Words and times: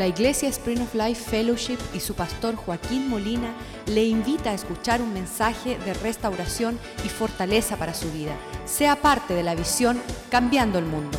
La 0.00 0.06
Iglesia 0.06 0.48
Spring 0.48 0.80
of 0.80 0.94
Life 0.94 1.28
Fellowship 1.30 1.76
y 1.92 2.00
su 2.00 2.14
pastor 2.14 2.56
Joaquín 2.56 3.06
Molina 3.10 3.54
le 3.84 4.02
invita 4.02 4.48
a 4.48 4.54
escuchar 4.54 5.02
un 5.02 5.12
mensaje 5.12 5.76
de 5.76 5.92
restauración 5.92 6.78
y 7.04 7.10
fortaleza 7.10 7.76
para 7.76 7.92
su 7.92 8.10
vida. 8.10 8.34
Sea 8.64 8.96
parte 8.96 9.34
de 9.34 9.42
la 9.42 9.54
visión 9.54 10.00
Cambiando 10.30 10.78
el 10.78 10.86
Mundo. 10.86 11.18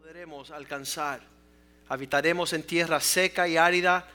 podremos 0.00 0.52
alcanzar. 0.52 1.20
Habitaremos 1.88 2.52
en 2.52 2.62
tierra 2.62 3.00
seca 3.00 3.48
y 3.48 3.56
árida, 3.56 4.06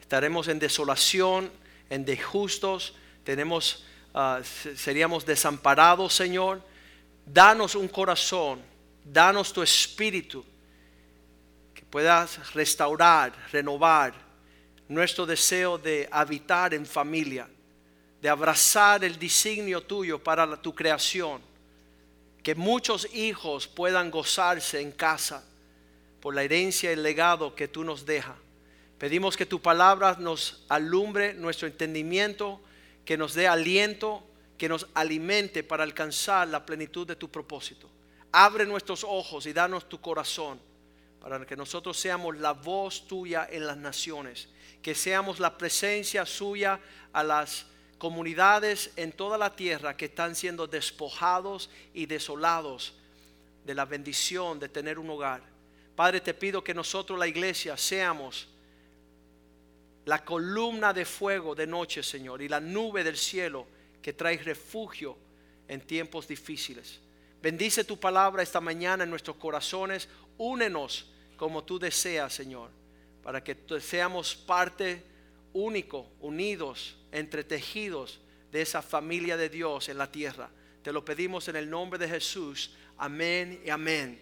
estaremos 0.00 0.46
en 0.46 0.60
desolación, 0.60 1.50
en 1.88 2.04
de 2.04 2.16
justos, 2.16 2.94
tenemos, 3.24 3.84
ah, 4.14 4.38
se- 4.44 4.76
seríamos 4.76 5.26
desamparados, 5.26 6.14
Señor. 6.14 6.62
Danos 7.26 7.74
un 7.74 7.88
corazón, 7.88 8.60
danos 9.04 9.52
tu 9.52 9.62
espíritu, 9.62 10.44
puedas 11.90 12.54
restaurar, 12.54 13.32
renovar 13.52 14.14
nuestro 14.88 15.26
deseo 15.26 15.76
de 15.76 16.08
habitar 16.10 16.72
en 16.72 16.86
familia, 16.86 17.48
de 18.22 18.28
abrazar 18.28 19.04
el 19.04 19.18
designio 19.18 19.82
tuyo 19.82 20.22
para 20.22 20.56
tu 20.56 20.74
creación, 20.74 21.40
que 22.42 22.54
muchos 22.54 23.12
hijos 23.14 23.66
puedan 23.66 24.10
gozarse 24.10 24.80
en 24.80 24.92
casa 24.92 25.44
por 26.20 26.34
la 26.34 26.42
herencia 26.42 26.90
y 26.90 26.94
el 26.94 27.02
legado 27.02 27.54
que 27.54 27.68
tú 27.68 27.84
nos 27.84 28.06
dejas. 28.06 28.36
Pedimos 28.98 29.36
que 29.36 29.46
tu 29.46 29.60
palabra 29.60 30.16
nos 30.18 30.64
alumbre 30.68 31.34
nuestro 31.34 31.66
entendimiento, 31.66 32.60
que 33.04 33.16
nos 33.16 33.34
dé 33.34 33.48
aliento, 33.48 34.22
que 34.58 34.68
nos 34.68 34.86
alimente 34.94 35.64
para 35.64 35.84
alcanzar 35.84 36.48
la 36.48 36.66
plenitud 36.66 37.06
de 37.06 37.16
tu 37.16 37.30
propósito. 37.30 37.88
Abre 38.30 38.66
nuestros 38.66 39.02
ojos 39.02 39.46
y 39.46 39.52
danos 39.52 39.88
tu 39.88 40.00
corazón 40.00 40.60
para 41.20 41.44
que 41.46 41.56
nosotros 41.56 41.98
seamos 41.98 42.38
la 42.38 42.52
voz 42.52 43.06
tuya 43.06 43.46
en 43.50 43.66
las 43.66 43.76
naciones, 43.76 44.48
que 44.82 44.94
seamos 44.94 45.38
la 45.38 45.56
presencia 45.58 46.24
suya 46.24 46.80
a 47.12 47.22
las 47.22 47.66
comunidades 47.98 48.92
en 48.96 49.12
toda 49.12 49.36
la 49.36 49.54
tierra 49.54 49.96
que 49.96 50.06
están 50.06 50.34
siendo 50.34 50.66
despojados 50.66 51.68
y 51.92 52.06
desolados 52.06 52.94
de 53.64 53.74
la 53.74 53.84
bendición 53.84 54.58
de 54.58 54.70
tener 54.70 54.98
un 54.98 55.10
hogar. 55.10 55.42
Padre, 55.94 56.22
te 56.22 56.32
pido 56.32 56.64
que 56.64 56.72
nosotros, 56.72 57.18
la 57.18 57.28
iglesia, 57.28 57.76
seamos 57.76 58.48
la 60.06 60.24
columna 60.24 60.94
de 60.94 61.04
fuego 61.04 61.54
de 61.54 61.66
noche, 61.66 62.02
Señor, 62.02 62.40
y 62.40 62.48
la 62.48 62.58
nube 62.58 63.04
del 63.04 63.18
cielo 63.18 63.66
que 64.00 64.14
trae 64.14 64.38
refugio 64.38 65.18
en 65.68 65.82
tiempos 65.82 66.26
difíciles. 66.26 67.00
Bendice 67.42 67.84
tu 67.84 67.98
palabra 68.00 68.42
esta 68.42 68.60
mañana 68.60 69.04
en 69.04 69.10
nuestros 69.10 69.36
corazones. 69.36 70.08
Únenos 70.40 71.04
como 71.36 71.64
tú 71.64 71.78
deseas, 71.78 72.32
Señor, 72.32 72.70
para 73.22 73.44
que 73.44 73.54
seamos 73.78 74.34
parte 74.34 75.02
único, 75.52 76.06
unidos, 76.18 76.96
entretejidos 77.12 78.20
de 78.50 78.62
esa 78.62 78.80
familia 78.80 79.36
de 79.36 79.50
Dios 79.50 79.90
en 79.90 79.98
la 79.98 80.10
tierra. 80.10 80.48
Te 80.82 80.94
lo 80.94 81.04
pedimos 81.04 81.48
en 81.48 81.56
el 81.56 81.68
nombre 81.68 81.98
de 81.98 82.08
Jesús. 82.08 82.74
Amén 82.96 83.60
y 83.66 83.68
amén. 83.68 84.18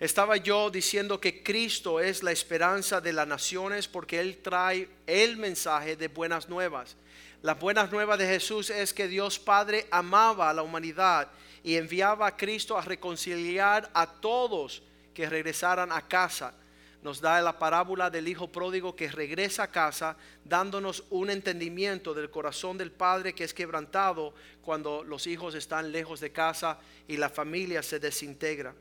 Estaba 0.00 0.38
yo 0.38 0.70
diciendo 0.70 1.20
que 1.20 1.40
Cristo 1.40 2.00
es 2.00 2.24
la 2.24 2.32
esperanza 2.32 3.00
de 3.00 3.12
las 3.12 3.28
naciones 3.28 3.86
porque 3.86 4.18
Él 4.18 4.38
trae 4.38 4.88
el 5.06 5.36
mensaje 5.36 5.94
de 5.94 6.08
buenas 6.08 6.48
nuevas. 6.48 6.96
Las 7.42 7.60
buenas 7.60 7.92
nuevas 7.92 8.18
de 8.18 8.26
Jesús 8.26 8.70
es 8.70 8.92
que 8.92 9.06
Dios 9.06 9.38
Padre 9.38 9.86
amaba 9.92 10.50
a 10.50 10.54
la 10.54 10.62
humanidad 10.62 11.30
y 11.62 11.76
enviaba 11.76 12.26
a 12.26 12.36
Cristo 12.36 12.76
a 12.76 12.82
reconciliar 12.82 13.88
a 13.94 14.04
todos 14.04 14.82
que 15.18 15.28
regresaran 15.28 15.90
a 15.90 16.06
casa. 16.06 16.54
Nos 17.02 17.20
da 17.20 17.42
la 17.42 17.58
parábola 17.58 18.08
del 18.08 18.28
Hijo 18.28 18.52
pródigo 18.52 18.94
que 18.94 19.10
regresa 19.10 19.64
a 19.64 19.66
casa 19.72 20.16
dándonos 20.44 21.02
un 21.10 21.28
entendimiento 21.28 22.14
del 22.14 22.30
corazón 22.30 22.78
del 22.78 22.92
Padre 22.92 23.34
que 23.34 23.42
es 23.42 23.52
quebrantado 23.52 24.32
cuando 24.62 25.02
los 25.02 25.26
hijos 25.26 25.56
están 25.56 25.90
lejos 25.90 26.20
de 26.20 26.30
casa 26.30 26.78
y 27.08 27.16
la 27.16 27.30
familia 27.30 27.82
se 27.82 27.98
desintegra. 27.98 28.72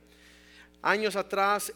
Años 0.84 1.16
atrás, 1.16 1.74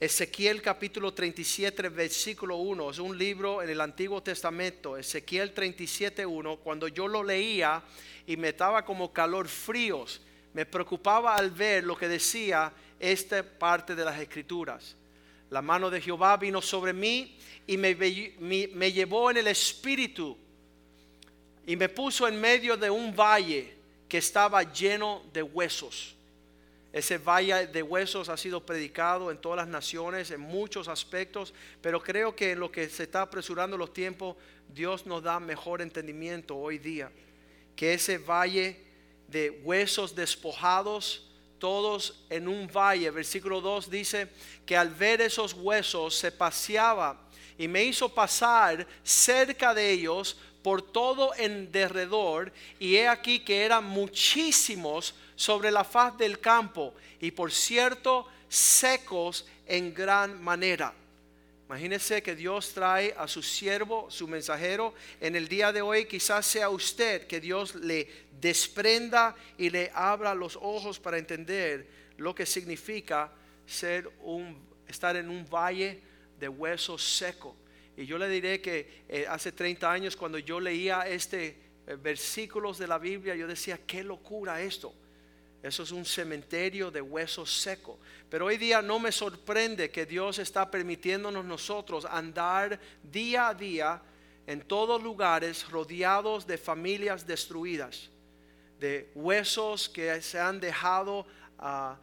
Ezequiel 0.00 0.60
capítulo 0.60 1.14
37, 1.14 1.90
versículo 1.90 2.56
1, 2.56 2.90
es 2.90 2.98
un 2.98 3.16
libro 3.16 3.62
en 3.62 3.70
el 3.70 3.80
Antiguo 3.80 4.20
Testamento, 4.20 4.96
Ezequiel 4.96 5.54
37, 5.54 6.26
1, 6.26 6.56
cuando 6.56 6.88
yo 6.88 7.06
lo 7.06 7.22
leía 7.22 7.84
y 8.26 8.36
me 8.36 8.48
estaba 8.48 8.84
como 8.84 9.12
calor 9.12 9.46
fríos, 9.46 10.22
me 10.54 10.66
preocupaba 10.66 11.36
al 11.36 11.52
ver 11.52 11.84
lo 11.84 11.96
que 11.96 12.08
decía 12.08 12.72
esta 13.00 13.42
parte 13.42 13.94
de 13.94 14.04
las 14.04 14.18
escrituras. 14.20 14.96
La 15.50 15.62
mano 15.62 15.88
de 15.90 16.00
Jehová 16.00 16.36
vino 16.36 16.60
sobre 16.60 16.92
mí 16.92 17.38
y 17.66 17.76
me, 17.76 17.94
me- 17.94 18.68
me 18.74 18.92
llevó 18.92 19.30
en 19.30 19.38
el 19.38 19.46
espíritu 19.46 20.36
y 21.66 21.76
me 21.76 21.88
puso 21.88 22.26
en 22.28 22.40
medio 22.40 22.76
de 22.76 22.90
un 22.90 23.14
valle 23.14 23.74
que 24.08 24.18
estaba 24.18 24.62
lleno 24.72 25.22
de 25.32 25.42
huesos. 25.42 26.14
Ese 26.92 27.18
valle 27.18 27.66
de 27.66 27.82
huesos 27.82 28.30
ha 28.30 28.36
sido 28.38 28.64
predicado 28.64 29.30
en 29.30 29.36
todas 29.38 29.58
las 29.58 29.68
naciones, 29.68 30.30
en 30.30 30.40
muchos 30.40 30.88
aspectos, 30.88 31.52
pero 31.82 32.02
creo 32.02 32.34
que 32.34 32.52
en 32.52 32.60
lo 32.60 32.72
que 32.72 32.88
se 32.88 33.02
está 33.02 33.22
apresurando 33.22 33.76
los 33.76 33.92
tiempos, 33.92 34.36
Dios 34.74 35.04
nos 35.06 35.22
da 35.22 35.38
mejor 35.38 35.82
entendimiento 35.82 36.56
hoy 36.56 36.78
día. 36.78 37.10
Que 37.76 37.92
ese 37.94 38.16
valle 38.16 38.80
de 39.28 39.50
huesos 39.62 40.14
despojados, 40.14 41.27
todos 41.58 42.14
en 42.30 42.48
un 42.48 42.66
valle, 42.66 43.10
versículo 43.10 43.60
2 43.60 43.90
dice 43.90 44.28
que 44.64 44.76
al 44.76 44.90
ver 44.90 45.20
esos 45.20 45.52
huesos 45.54 46.14
se 46.14 46.32
paseaba 46.32 47.20
y 47.58 47.68
me 47.68 47.84
hizo 47.84 48.08
pasar 48.08 48.86
cerca 49.02 49.74
de 49.74 49.90
ellos 49.90 50.36
por 50.62 50.82
todo 50.82 51.34
en 51.36 51.70
derredor 51.72 52.52
y 52.78 52.96
he 52.96 53.08
aquí 53.08 53.40
que 53.40 53.64
eran 53.64 53.84
muchísimos 53.84 55.14
sobre 55.36 55.70
la 55.70 55.84
faz 55.84 56.16
del 56.18 56.40
campo 56.40 56.94
y 57.20 57.30
por 57.30 57.52
cierto 57.52 58.26
secos 58.48 59.46
en 59.66 59.94
gran 59.94 60.42
manera. 60.42 60.92
Imagínese 61.68 62.22
que 62.22 62.34
Dios 62.34 62.72
trae 62.72 63.14
a 63.18 63.28
su 63.28 63.42
siervo, 63.42 64.10
su 64.10 64.26
mensajero, 64.26 64.94
en 65.20 65.36
el 65.36 65.48
día 65.48 65.70
de 65.70 65.82
hoy 65.82 66.06
quizás 66.06 66.46
sea 66.46 66.70
usted 66.70 67.26
que 67.26 67.40
Dios 67.40 67.74
le 67.74 68.08
desprenda 68.40 69.36
y 69.58 69.68
le 69.68 69.90
abra 69.92 70.34
los 70.34 70.56
ojos 70.56 70.98
para 70.98 71.18
entender 71.18 71.86
lo 72.16 72.34
que 72.34 72.46
significa 72.46 73.30
ser 73.66 74.10
un 74.22 74.66
estar 74.88 75.14
en 75.16 75.28
un 75.28 75.44
valle 75.44 76.00
de 76.40 76.48
huesos 76.48 77.04
seco. 77.04 77.54
Y 77.98 78.06
yo 78.06 78.16
le 78.16 78.30
diré 78.30 78.62
que 78.62 79.04
eh, 79.06 79.26
hace 79.28 79.52
30 79.52 79.92
años 79.92 80.16
cuando 80.16 80.38
yo 80.38 80.60
leía 80.60 81.02
este 81.06 81.58
eh, 81.86 81.96
versículos 81.96 82.78
de 82.78 82.86
la 82.86 82.96
Biblia, 82.96 83.36
yo 83.36 83.46
decía, 83.46 83.78
qué 83.86 84.02
locura 84.02 84.62
esto. 84.62 84.94
Eso 85.62 85.82
es 85.82 85.90
un 85.90 86.04
cementerio 86.04 86.90
de 86.90 87.00
huesos 87.00 87.60
secos. 87.60 87.96
Pero 88.30 88.46
hoy 88.46 88.56
día 88.56 88.80
no 88.80 88.98
me 88.98 89.10
sorprende 89.10 89.90
que 89.90 90.06
Dios 90.06 90.38
está 90.38 90.70
permitiéndonos 90.70 91.44
nosotros 91.44 92.04
andar 92.04 92.78
día 93.02 93.48
a 93.48 93.54
día 93.54 94.02
en 94.46 94.62
todos 94.62 95.02
lugares 95.02 95.68
rodeados 95.68 96.46
de 96.46 96.56
familias 96.56 97.26
destruidas, 97.26 98.08
de 98.80 99.10
huesos 99.14 99.88
que 99.88 100.22
se 100.22 100.38
han 100.38 100.60
dejado 100.60 101.26
a, 101.58 101.98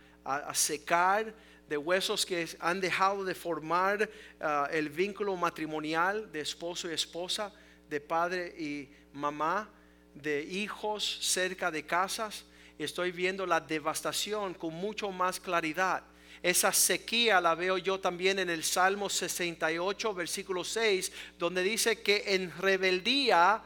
secar, 0.53 1.33
de 1.67 1.77
huesos 1.77 2.25
que 2.25 2.47
han 2.59 2.79
dejado 2.81 3.23
de 3.23 3.33
formar 3.33 4.09
ah, 4.39 4.67
el 4.71 4.89
vínculo 4.89 5.35
matrimonial 5.35 6.31
de 6.31 6.41
esposo 6.41 6.89
y 6.89 6.93
esposa, 6.93 7.51
de 7.89 8.01
padre 8.01 8.53
y 8.59 8.89
mamá, 9.13 9.69
de 10.13 10.43
hijos 10.43 11.19
cerca 11.21 11.71
de 11.71 11.85
casas. 11.85 12.45
Estoy 12.77 13.11
viendo 13.11 13.45
la 13.45 13.59
devastación 13.59 14.53
con 14.53 14.73
mucho 14.73 15.11
más 15.11 15.39
claridad. 15.39 16.03
Esa 16.43 16.71
sequía 16.71 17.39
la 17.39 17.55
veo 17.55 17.77
yo 17.77 17.99
también 17.99 18.37
en 18.39 18.49
el 18.49 18.63
Salmo 18.63 19.09
68, 19.09 20.13
versículo 20.13 20.63
6, 20.63 21.11
donde 21.39 21.63
dice 21.63 22.01
que 22.01 22.23
en 22.27 22.51
rebeldía 22.59 23.63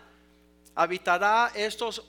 habitará 0.76 1.52
estos, 1.56 2.04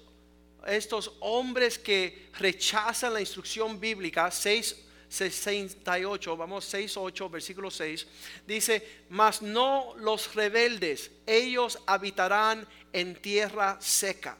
estos 0.67 1.12
hombres 1.20 1.79
que 1.79 2.29
rechazan 2.38 3.14
la 3.14 3.20
instrucción 3.20 3.81
bíblica, 3.81 4.31
6, 4.31 4.76
68, 5.08 6.37
vamos 6.37 6.67
6, 6.67 6.96
8, 6.99 7.31
versículo 7.31 7.70
6, 7.70 8.06
dice, 8.46 9.05
mas 9.08 9.43
no 9.43 9.94
los 9.96 10.35
rebeldes, 10.35 11.11
ellos 11.26 11.81
habitarán 11.87 12.64
en 12.93 13.17
tierra 13.17 13.76
seca. 13.81 14.38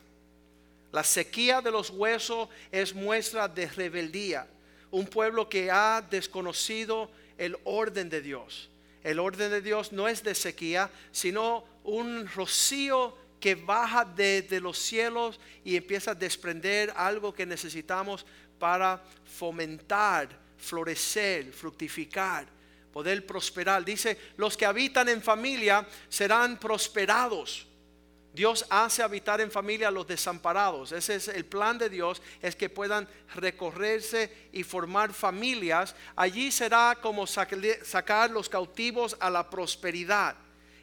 La 0.93 1.05
sequía 1.05 1.61
de 1.61 1.71
los 1.71 1.91
huesos 1.91 2.49
es 2.73 2.95
muestra 2.95 3.49
de 3.49 3.67
rebeldía. 3.69 4.47
Un 4.91 5.07
pueblo 5.07 5.49
que 5.49 5.71
ha 5.71 6.03
desconocido 6.03 7.11
el 7.39 7.57
orden 7.65 8.09
de 8.11 8.21
Dios. 8.21 8.69
El 9.03 9.19
orden 9.19 9.51
de 9.51 9.63
Dios 9.63 9.93
no 9.93 10.09
es 10.09 10.23
de 10.23 10.35
sequía, 10.35 10.91
sino 11.13 11.65
un 11.85 12.29
rocío 12.29 13.17
que 13.39 13.55
baja 13.55 14.05
desde 14.05 14.61
los 14.61 14.79
cielos 14.79 15.41
y 15.65 15.77
empieza 15.77 16.11
a 16.11 16.15
desprender 16.15 16.93
algo 16.97 17.33
que 17.33 17.47
necesitamos 17.47 18.27
para 18.59 19.03
fomentar 19.25 20.29
florecer, 20.61 21.53
fructificar, 21.53 22.47
poder 22.93 23.27
prosperar. 23.27 23.85
Dice, 23.85 24.19
los 24.37 24.57
que 24.57 24.67
habitan 24.67 25.09
en 25.09 25.23
familia 25.23 25.87
serán 26.09 26.59
prosperados. 26.59 27.67
Dios 28.33 28.65
hace 28.71 29.03
habitar 29.03 29.41
en 29.41 29.51
familia 29.51 29.89
a 29.89 29.91
los 29.91 30.07
desamparados. 30.07 30.93
Ese 30.93 31.17
es 31.17 31.29
el 31.29 31.45
plan 31.45 31.79
de 31.79 31.91
Dios, 31.91 32.23
es 32.41 32.55
que 32.55 32.69
puedan 32.69 33.09
recorrerse 33.35 34.49
y 34.53 34.63
formar 34.63 35.13
familias. 35.13 35.97
Allí 36.15 36.53
será 36.53 36.97
como 37.03 37.27
sacar 37.27 38.31
los 38.31 38.49
cautivos 38.49 39.17
a 39.19 39.31
la 39.31 39.51
prosperidad. 39.51 40.37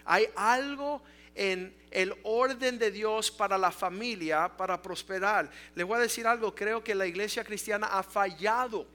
Hay 0.03 0.27
algo 0.35 1.01
en 1.35 1.73
el 1.91 2.13
orden 2.23 2.77
de 2.79 2.91
Dios 2.91 3.31
para 3.31 3.57
la 3.57 3.71
familia, 3.71 4.51
para 4.57 4.81
prosperar. 4.81 5.49
Les 5.75 5.85
voy 5.85 5.97
a 5.97 6.01
decir 6.01 6.27
algo, 6.27 6.53
creo 6.53 6.83
que 6.83 6.95
la 6.95 7.05
iglesia 7.05 7.43
cristiana 7.43 7.87
ha 7.87 8.03
fallado. 8.03 8.87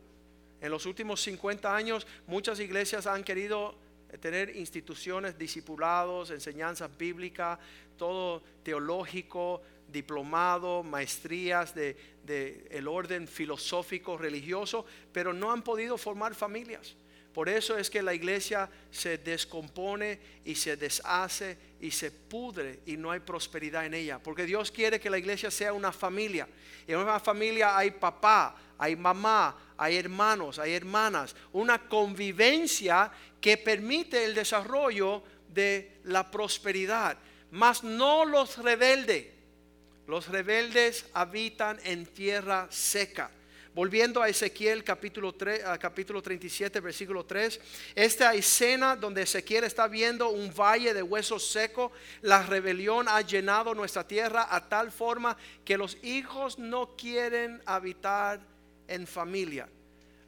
En 0.61 0.71
los 0.71 0.85
últimos 0.87 1.23
50 1.23 1.75
años 1.75 2.07
muchas 2.27 2.61
iglesias 2.61 3.07
han 3.07 3.25
querido 3.25 3.75
tener 4.21 4.57
instituciones, 4.57 5.39
discipulados, 5.39 6.31
enseñanzas 6.31 6.97
bíblicas, 6.97 7.59
todo 7.97 8.43
teológico, 8.63 9.63
diplomado, 9.89 10.83
maestrías 10.83 11.75
de, 11.75 11.97
de 12.25 12.67
el 12.71 12.89
orden 12.89 13.29
filosófico, 13.29 14.17
religioso, 14.17 14.85
pero 15.13 15.33
no 15.33 15.53
han 15.53 15.63
podido 15.63 15.99
formar 15.99 16.35
familias. 16.35 16.97
Por 17.33 17.49
eso 17.49 17.79
es 17.79 17.89
que 17.89 18.03
la 18.03 18.13
iglesia 18.13 18.69
se 18.91 19.17
descompone 19.17 20.21
y 20.45 20.55
se 20.55 20.77
deshace 20.77 21.57
y 21.81 21.91
se 21.91 22.11
pudre 22.11 22.81
y 22.85 22.97
no 22.99 23.11
hay 23.11 23.21
prosperidad 23.21 23.87
en 23.87 23.95
ella. 23.95 24.19
Porque 24.19 24.45
Dios 24.45 24.71
quiere 24.71 25.01
que 25.01 25.09
la 25.09 25.19
iglesia 25.19 25.51
sea 25.51 25.73
una 25.73 25.93
familia. 25.93 26.47
Y 26.87 26.93
en 26.93 26.99
una 26.99 27.19
familia 27.19 27.77
hay 27.77 27.93
papá, 27.93 28.55
hay 28.83 28.97
mamá, 28.97 29.57
hay 29.77 29.97
hermanos, 29.97 30.59
hay 30.59 30.75
hermanas. 30.75 31.37
Una 31.53 31.89
convivencia 31.89 33.13
que 33.41 33.57
permite 33.57 34.25
el 34.25 34.35
desarrollo 34.35 35.23
de 35.47 36.01
la 36.03 36.29
prosperidad. 36.29 37.17
Mas 37.53 37.85
no 37.85 38.25
los 38.25 38.59
rebeldes. 38.59 39.29
Los 40.09 40.27
rebeldes 40.27 41.07
habitan 41.15 41.79
en 41.85 42.07
tierra 42.07 42.67
seca. 42.71 43.31
Volviendo 43.73 44.21
a 44.21 44.29
Ezequiel 44.29 44.83
capítulo, 44.83 45.33
3, 45.33 45.63
capítulo 45.79 46.21
37, 46.21 46.81
versículo 46.81 47.25
3, 47.25 47.61
esta 47.95 48.35
escena 48.35 48.97
donde 48.97 49.23
Ezequiel 49.23 49.63
está 49.63 49.87
viendo 49.87 50.29
un 50.29 50.53
valle 50.53 50.93
de 50.93 51.05
huesos 51.05 51.47
secos, 51.47 51.93
la 52.21 52.43
rebelión 52.43 53.07
ha 53.09 53.21
llenado 53.21 53.77
nuestra 53.77 54.05
tierra 54.07 54.49
a 54.51 54.69
tal 54.69 54.91
forma 54.91 55.37
que 55.65 55.79
los 55.79 55.97
hijos 56.03 56.59
no 56.59 56.97
quieren 56.97 57.63
habitar 57.65 58.52
en 58.89 59.07
familia. 59.07 59.69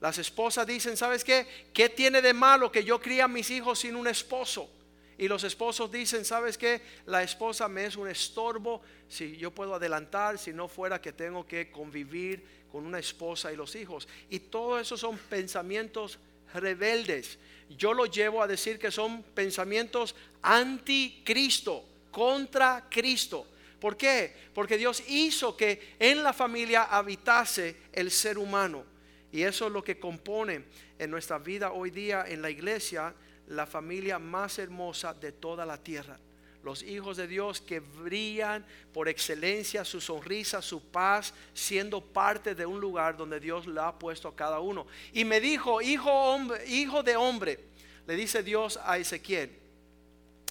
Las 0.00 0.18
esposas 0.18 0.66
dicen, 0.66 0.96
¿sabes 0.96 1.24
qué? 1.24 1.46
¿Qué 1.72 1.88
tiene 1.88 2.20
de 2.20 2.34
malo 2.34 2.70
que 2.70 2.84
yo 2.84 3.00
cría 3.00 3.24
a 3.24 3.28
mis 3.28 3.50
hijos 3.50 3.78
sin 3.78 3.96
un 3.96 4.06
esposo? 4.06 4.68
Y 5.16 5.28
los 5.28 5.44
esposos 5.44 5.90
dicen, 5.90 6.24
¿sabes 6.24 6.58
qué? 6.58 6.82
La 7.06 7.22
esposa 7.22 7.68
me 7.68 7.86
es 7.86 7.96
un 7.96 8.08
estorbo 8.08 8.82
si 9.08 9.36
yo 9.36 9.50
puedo 9.52 9.74
adelantar, 9.74 10.38
si 10.38 10.52
no 10.52 10.68
fuera 10.68 11.00
que 11.00 11.12
tengo 11.12 11.46
que 11.46 11.70
convivir 11.70 12.44
con 12.70 12.84
una 12.84 12.98
esposa 12.98 13.52
y 13.52 13.56
los 13.56 13.76
hijos. 13.76 14.08
Y 14.28 14.40
todo 14.40 14.78
eso 14.80 14.96
son 14.96 15.16
pensamientos 15.16 16.18
rebeldes. 16.52 17.38
Yo 17.70 17.94
lo 17.94 18.06
llevo 18.06 18.42
a 18.42 18.48
decir 18.48 18.78
que 18.78 18.90
son 18.90 19.22
pensamientos 19.22 20.14
anticristo, 20.42 21.84
contra 22.10 22.86
Cristo. 22.90 23.46
¿Por 23.84 23.98
qué? 23.98 24.34
Porque 24.54 24.78
Dios 24.78 25.02
hizo 25.08 25.58
que 25.58 25.96
en 25.98 26.22
la 26.22 26.32
familia 26.32 26.84
habitase 26.84 27.76
el 27.92 28.10
ser 28.10 28.38
humano. 28.38 28.82
Y 29.30 29.42
eso 29.42 29.66
es 29.66 29.72
lo 29.74 29.84
que 29.84 30.00
compone 30.00 30.64
en 30.98 31.10
nuestra 31.10 31.36
vida 31.36 31.70
hoy 31.70 31.90
día 31.90 32.24
en 32.26 32.40
la 32.40 32.48
iglesia 32.48 33.14
la 33.48 33.66
familia 33.66 34.18
más 34.18 34.58
hermosa 34.58 35.12
de 35.12 35.32
toda 35.32 35.66
la 35.66 35.76
tierra 35.76 36.18
los 36.62 36.82
hijos 36.82 37.18
de 37.18 37.26
Dios 37.26 37.60
que 37.60 37.80
brillan 37.80 38.64
por 38.90 39.06
excelencia, 39.06 39.84
su 39.84 40.00
sonrisa, 40.00 40.62
su 40.62 40.80
paz, 40.80 41.34
siendo 41.52 42.00
parte 42.00 42.54
de 42.54 42.64
un 42.64 42.80
lugar 42.80 43.18
donde 43.18 43.38
Dios 43.38 43.66
le 43.66 43.82
ha 43.82 43.92
puesto 43.92 44.28
a 44.28 44.34
cada 44.34 44.60
uno. 44.60 44.86
Y 45.12 45.26
me 45.26 45.42
dijo, 45.42 45.82
hijo, 45.82 46.10
hombre, 46.10 46.66
hijo 46.66 47.02
de 47.02 47.16
hombre, 47.16 47.60
le 48.06 48.16
dice 48.16 48.42
Dios 48.42 48.80
a 48.82 48.96
Ezequiel, 48.96 49.50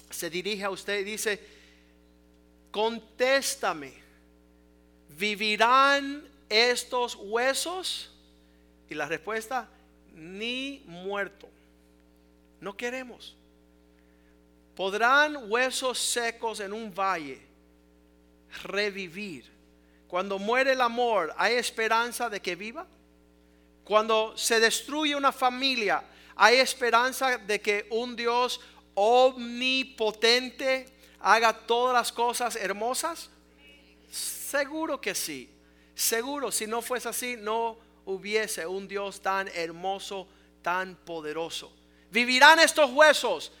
se 0.08 0.30
dirige 0.30 0.62
a 0.62 0.70
usted 0.70 1.00
y 1.00 1.02
dice, 1.02 1.63
contéstame, 2.74 3.94
¿vivirán 5.10 6.28
estos 6.48 7.14
huesos? 7.14 8.10
Y 8.90 8.96
la 8.96 9.06
respuesta, 9.06 9.68
ni 10.12 10.82
muerto. 10.84 11.48
No 12.60 12.76
queremos. 12.76 13.36
¿Podrán 14.74 15.48
huesos 15.48 16.00
secos 16.00 16.58
en 16.58 16.72
un 16.72 16.92
valle 16.92 17.40
revivir? 18.64 19.48
Cuando 20.08 20.40
muere 20.40 20.72
el 20.72 20.80
amor, 20.80 21.32
¿hay 21.36 21.54
esperanza 21.54 22.28
de 22.28 22.42
que 22.42 22.56
viva? 22.56 22.88
Cuando 23.84 24.36
se 24.36 24.58
destruye 24.58 25.14
una 25.14 25.30
familia, 25.30 26.02
¿hay 26.34 26.56
esperanza 26.56 27.38
de 27.38 27.60
que 27.60 27.86
un 27.90 28.16
Dios 28.16 28.60
omnipotente 28.94 30.92
haga 31.24 31.54
todas 31.54 31.94
las 31.94 32.12
cosas 32.12 32.54
hermosas? 32.54 33.30
Seguro 34.10 35.00
que 35.00 35.14
sí. 35.14 35.50
Seguro, 35.94 36.52
si 36.52 36.66
no 36.66 36.82
fuese 36.82 37.08
así, 37.08 37.36
no 37.38 37.78
hubiese 38.04 38.66
un 38.66 38.86
Dios 38.86 39.22
tan 39.22 39.48
hermoso, 39.48 40.28
tan 40.60 40.96
poderoso. 40.96 41.72
¿Vivirán 42.10 42.60
estos 42.60 42.90
huesos? 42.90 43.52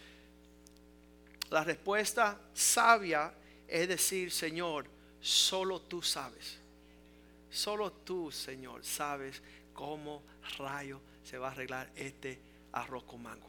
La 1.48 1.64
respuesta 1.64 2.38
sabia 2.52 3.32
es 3.66 3.88
decir, 3.88 4.30
Señor, 4.30 4.86
solo 5.20 5.80
tú 5.80 6.02
sabes. 6.02 6.58
Solo 7.50 7.90
tú, 7.92 8.30
Señor, 8.30 8.84
sabes 8.84 9.40
cómo 9.72 10.22
rayo 10.58 11.00
se 11.24 11.38
va 11.38 11.48
a 11.48 11.52
arreglar 11.52 11.90
este 11.96 12.38
arroz 12.72 13.04
con 13.04 13.22
mango. 13.22 13.48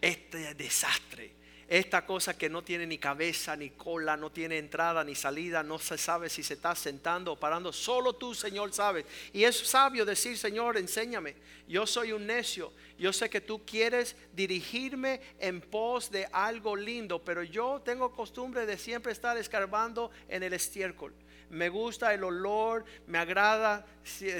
Este 0.00 0.54
desastre 0.54 1.37
esta 1.68 2.06
cosa 2.06 2.36
que 2.36 2.48
no 2.48 2.64
tiene 2.64 2.86
ni 2.86 2.96
cabeza 2.96 3.54
ni 3.54 3.68
cola, 3.70 4.16
no 4.16 4.32
tiene 4.32 4.56
entrada 4.56 5.04
ni 5.04 5.14
salida, 5.14 5.62
no 5.62 5.78
se 5.78 5.98
sabe 5.98 6.30
si 6.30 6.42
se 6.42 6.54
está 6.54 6.74
sentando 6.74 7.32
o 7.32 7.36
parando, 7.36 7.74
solo 7.74 8.14
tú, 8.14 8.34
Señor, 8.34 8.72
sabes. 8.72 9.04
Y 9.34 9.44
es 9.44 9.58
sabio 9.58 10.06
decir, 10.06 10.38
Señor, 10.38 10.78
enséñame. 10.78 11.36
Yo 11.68 11.86
soy 11.86 12.12
un 12.12 12.26
necio, 12.26 12.72
yo 12.98 13.12
sé 13.12 13.28
que 13.28 13.42
tú 13.42 13.66
quieres 13.66 14.16
dirigirme 14.32 15.20
en 15.38 15.60
pos 15.60 16.10
de 16.10 16.26
algo 16.32 16.74
lindo, 16.74 17.22
pero 17.22 17.42
yo 17.42 17.82
tengo 17.84 18.12
costumbre 18.12 18.64
de 18.64 18.78
siempre 18.78 19.12
estar 19.12 19.36
escarbando 19.36 20.10
en 20.30 20.42
el 20.42 20.54
estiércol. 20.54 21.12
Me 21.50 21.68
gusta 21.68 22.14
el 22.14 22.24
olor, 22.24 22.86
me 23.06 23.18
agrada 23.18 23.84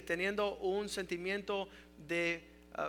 teniendo 0.06 0.56
un 0.56 0.88
sentimiento 0.88 1.68
de 2.06 2.42
ah, 2.74 2.88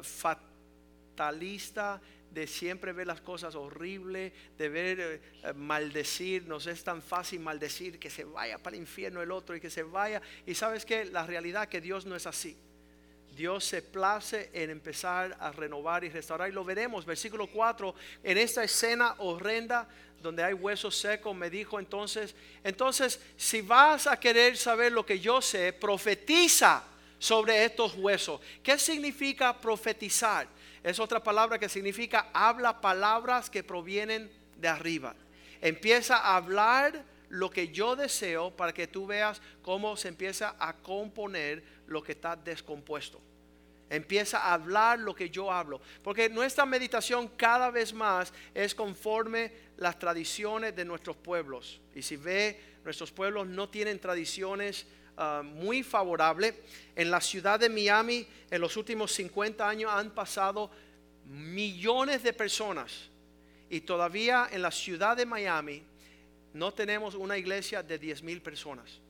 fatalista 1.18 2.00
de 2.32 2.48
siempre 2.48 2.94
ver 2.94 3.08
las 3.08 3.22
cosas 3.22 3.56
horribles, 3.56 4.34
de 4.58 4.70
ver 4.70 5.00
eh, 5.00 5.22
eh, 5.44 5.54
maldecir. 5.54 6.48
Nos 6.48 6.68
es 6.68 6.84
tan 6.84 7.02
fácil 7.02 7.40
maldecir 7.40 8.00
que 8.00 8.10
se 8.10 8.24
vaya 8.24 8.58
para 8.58 8.76
el 8.76 8.82
infierno 8.82 9.22
el 9.22 9.32
otro 9.32 9.56
y 9.56 9.62
que 9.62 9.70
se 9.70 9.84
vaya. 9.84 10.22
Y 10.46 10.56
sabes 10.56 10.86
que 10.86 11.06
la 11.06 11.26
realidad 11.26 11.68
que 11.68 11.82
Dios 11.82 12.06
no 12.06 12.16
es 12.16 12.28
así. 12.28 12.58
Dios 13.36 13.64
se 13.64 13.82
place 13.82 14.50
en 14.54 14.70
empezar 14.70 15.38
a 15.40 15.52
renovar 15.52 16.04
y 16.04 16.10
restaurar. 16.10 16.50
Y 16.50 16.52
lo 16.52 16.66
veremos, 16.66 17.06
versículo 17.06 17.48
4, 17.48 17.96
en 18.24 18.38
esta 18.38 18.64
escena 18.64 19.16
horrenda 19.20 19.88
donde 20.22 20.44
hay 20.44 20.54
huesos 20.54 20.98
secos, 20.98 21.34
me 21.34 21.50
dijo 21.50 21.80
entonces, 21.80 22.36
entonces 22.64 23.22
si 23.38 23.62
vas 23.62 24.08
a 24.08 24.20
querer 24.20 24.58
saber 24.58 24.92
lo 24.92 25.06
que 25.06 25.20
yo 25.20 25.42
sé, 25.42 25.72
profetiza 25.72 26.84
sobre 27.18 27.64
estos 27.64 27.96
huesos. 27.96 28.42
¿Qué 28.62 28.78
significa 28.78 29.58
profetizar? 29.60 30.48
Es 30.84 31.00
otra 31.00 31.22
palabra 31.22 31.60
que 31.60 31.70
significa 31.70 32.30
habla 32.34 32.82
palabras 32.82 33.50
que 33.50 33.64
provienen 33.64 34.32
de 34.58 34.68
arriba. 34.68 35.16
Empieza 35.62 36.18
a 36.18 36.38
hablar 36.38 37.04
lo 37.30 37.50
que 37.50 37.70
yo 37.70 37.96
deseo 37.96 38.52
para 38.52 38.74
que 38.74 38.88
tú 38.88 39.06
veas 39.06 39.42
cómo 39.62 39.96
se 39.98 40.08
empieza 40.08 40.56
a 40.60 40.74
componer 40.74 41.64
lo 41.88 42.04
que 42.04 42.14
está 42.14 42.36
descompuesto. 42.36 43.22
Empieza 43.90 44.38
a 44.40 44.54
hablar 44.54 45.00
lo 45.00 45.16
que 45.16 45.30
yo 45.30 45.52
hablo. 45.52 45.82
Porque 46.04 46.30
nuestra 46.30 46.66
meditación 46.66 47.28
cada 47.30 47.72
vez 47.72 47.92
más 47.92 48.32
es 48.54 48.76
conforme 48.76 49.52
las 49.78 49.98
tradiciones 49.98 50.76
de 50.76 50.86
nuestros 50.86 51.18
pueblos. 51.18 51.82
Y 51.96 52.04
si 52.04 52.16
ve, 52.16 52.60
nuestros 52.84 53.12
pueblos 53.12 53.48
no 53.48 53.70
tienen 53.70 54.00
tradiciones 54.00 54.86
Ah, 55.22 55.42
muy 55.44 55.84
favorable. 55.84 56.64
En 56.96 57.12
la 57.12 57.20
ciudad 57.20 57.60
de 57.60 57.68
Miami, 57.68 58.26
en 58.50 58.62
los 58.62 58.78
últimos 58.78 59.12
50 59.12 59.68
años 59.68 59.92
han 59.94 60.12
pasado 60.12 60.72
millones 61.26 62.24
de 62.24 62.32
personas. 62.32 63.10
Y 63.70 63.82
todavía 63.82 64.48
en 64.50 64.62
la 64.62 64.72
ciudad 64.72 65.18
de 65.18 65.26
Miami 65.26 65.84
no 66.54 66.74
tenemos 66.74 67.16
una 67.16 67.38
iglesia 67.38 67.84
de 67.84 68.00
10 68.00 68.24
mil 68.24 68.42
personas. 68.42 69.02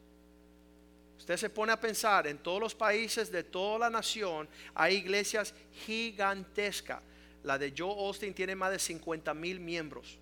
Usted 1.19 1.37
se 1.37 1.51
pone 1.51 1.73
a 1.73 1.79
pensar, 1.79 2.25
en 2.25 2.39
todos 2.39 2.59
los 2.59 2.73
países 2.73 3.31
de 3.31 3.43
toda 3.43 3.77
la 3.77 3.89
nación 3.91 4.49
hay 4.73 4.95
iglesias 4.95 5.53
gigantescas. 5.85 7.03
La 7.43 7.59
de 7.59 7.71
Joe 7.77 7.91
Austin 7.91 8.33
tiene 8.33 8.55
más 8.55 8.71
de 8.71 8.79
50 8.79 9.31
mil 9.35 9.59
miembros. 9.59 10.17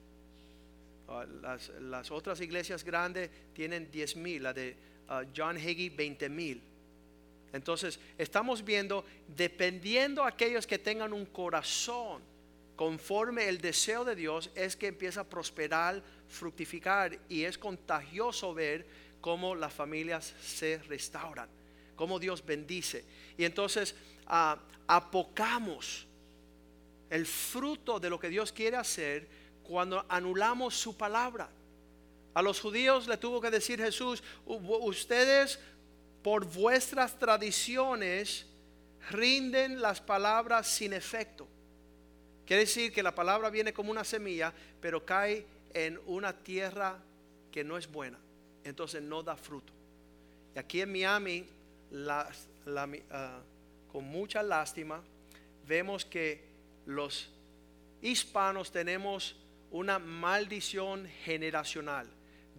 Ah, 1.08 1.26
Las, 1.42 1.70
las 1.80 2.12
otras 2.12 2.42
iglesias 2.42 2.84
grandes 2.84 3.30
tienen 3.54 3.90
10 3.90 4.18
mil. 4.18 4.44
La 4.44 4.52
de 4.52 4.97
John 5.36 5.58
Hagee 5.58 5.90
20 5.90 6.30
mil. 6.30 6.62
Entonces, 7.54 8.00
estamos 8.18 8.64
viendo, 8.64 9.06
dependiendo 9.36 10.24
aquellos 10.24 10.68
que 10.68 10.78
tengan 10.78 11.14
un 11.14 11.26
corazón 11.26 12.22
conforme 12.76 13.50
el 13.50 13.60
deseo 13.60 14.06
de 14.06 14.16
Dios, 14.16 14.52
es 14.54 14.76
que 14.76 14.88
empieza 14.88 15.22
a 15.22 15.24
prosperar, 15.24 16.04
fructificar 16.30 17.18
y 17.28 17.44
es 17.44 17.58
contagioso 17.58 18.54
ver 18.54 18.86
cómo 19.22 19.56
las 19.56 19.74
familias 19.74 20.36
se 20.42 20.78
restauran, 20.88 21.50
cómo 21.96 22.20
Dios 22.20 22.46
bendice. 22.46 23.04
Y 23.38 23.46
entonces 23.46 23.96
ah, 24.28 24.60
apocamos 24.88 26.06
el 27.10 27.26
fruto 27.26 28.00
de 28.00 28.10
lo 28.10 28.20
que 28.20 28.30
Dios 28.30 28.52
quiere 28.52 28.78
hacer 28.78 29.28
cuando 29.64 30.06
anulamos 30.08 30.76
su 30.76 30.96
palabra. 30.96 31.50
A 32.38 32.44
los 32.44 32.60
judíos 32.60 33.08
le 33.08 33.18
tuvo 33.18 33.42
que 33.42 33.50
decir 33.50 33.82
Jesús, 33.82 34.22
"U- 34.46 34.76
ustedes 34.86 35.58
por 36.22 36.46
vuestras 36.46 37.18
tradiciones 37.18 38.46
rinden 39.10 39.82
las 39.82 40.00
palabras 40.02 40.68
sin 40.68 40.94
efecto. 40.94 41.48
Quiere 42.46 42.66
decir 42.66 42.94
que 42.94 43.02
la 43.02 43.16
palabra 43.16 43.50
viene 43.50 43.74
como 43.74 43.90
una 43.90 44.04
semilla, 44.04 44.54
pero 44.80 45.04
cae 45.04 45.48
en 45.74 46.00
una 46.06 46.32
tierra 46.32 47.00
que 47.52 47.64
no 47.64 47.76
es 47.76 47.92
buena. 47.92 48.20
Entonces 48.64 49.02
no 49.02 49.24
da 49.24 49.36
fruto. 49.36 49.74
Y 50.56 50.60
aquí 50.60 50.82
en 50.82 50.92
Miami, 50.92 51.44
ah, 52.08 53.40
con 53.92 54.04
mucha 54.04 54.44
lástima, 54.44 55.02
vemos 55.66 56.06
que 56.06 56.44
los 56.86 57.32
hispanos 58.00 58.72
tenemos 58.72 59.36
una 59.72 59.98
maldición 59.98 61.08
generacional. 61.26 62.08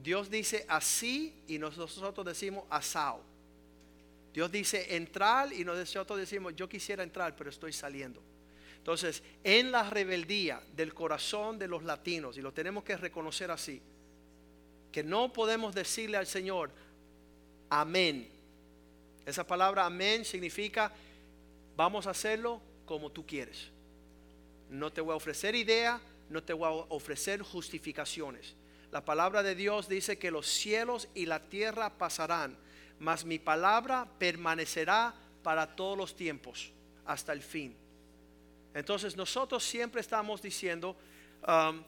Dios 0.02 0.30
dice 0.30 0.64
así 0.68 1.34
y 1.46 1.58
nosotros 1.58 2.24
decimos 2.24 2.64
asao. 2.70 3.22
Dios 4.32 4.52
dice 4.52 4.94
entrar 4.94 5.52
y 5.52 5.64
nosotros 5.64 6.18
decimos 6.18 6.54
yo 6.54 6.68
quisiera 6.68 7.02
entrar 7.02 7.34
pero 7.36 7.50
estoy 7.50 7.72
saliendo. 7.72 8.22
Entonces, 8.76 9.22
en 9.44 9.70
la 9.70 9.88
rebeldía 9.90 10.62
del 10.74 10.94
corazón 10.94 11.58
de 11.58 11.68
los 11.68 11.82
latinos, 11.82 12.38
y 12.38 12.40
lo 12.40 12.52
tenemos 12.52 12.84
que 12.84 12.96
reconocer 12.96 13.50
así, 13.50 13.82
que 14.90 15.02
no 15.02 15.30
podemos 15.32 15.74
decirle 15.74 16.16
al 16.16 16.26
Señor, 16.26 16.70
amén. 17.68 18.30
Esa 19.26 19.46
palabra 19.46 19.84
amén 19.84 20.24
significa, 20.24 20.90
vamos 21.76 22.06
a 22.06 22.10
hacerlo 22.10 22.62
como 22.86 23.12
tú 23.12 23.26
quieres. 23.26 23.68
No 24.70 24.90
te 24.90 25.02
voy 25.02 25.12
a 25.12 25.16
ofrecer 25.16 25.54
idea, 25.54 26.00
no 26.30 26.42
te 26.42 26.54
voy 26.54 26.68
a 26.68 26.86
ofrecer 26.88 27.42
justificaciones. 27.42 28.54
La 28.90 29.04
palabra 29.04 29.42
de 29.42 29.54
Dios 29.54 29.88
dice 29.88 30.18
que 30.18 30.30
los 30.30 30.46
cielos 30.46 31.08
y 31.14 31.26
la 31.26 31.40
tierra 31.48 31.98
pasarán, 31.98 32.56
mas 32.98 33.24
mi 33.24 33.38
palabra 33.38 34.08
permanecerá 34.18 35.14
para 35.42 35.76
todos 35.76 35.96
los 35.96 36.16
tiempos, 36.16 36.72
hasta 37.04 37.32
el 37.32 37.42
fin. 37.42 37.76
Entonces 38.74 39.16
nosotros 39.16 39.62
siempre 39.62 40.00
estamos 40.00 40.40
diciendo, 40.40 40.96
um, 41.46 41.82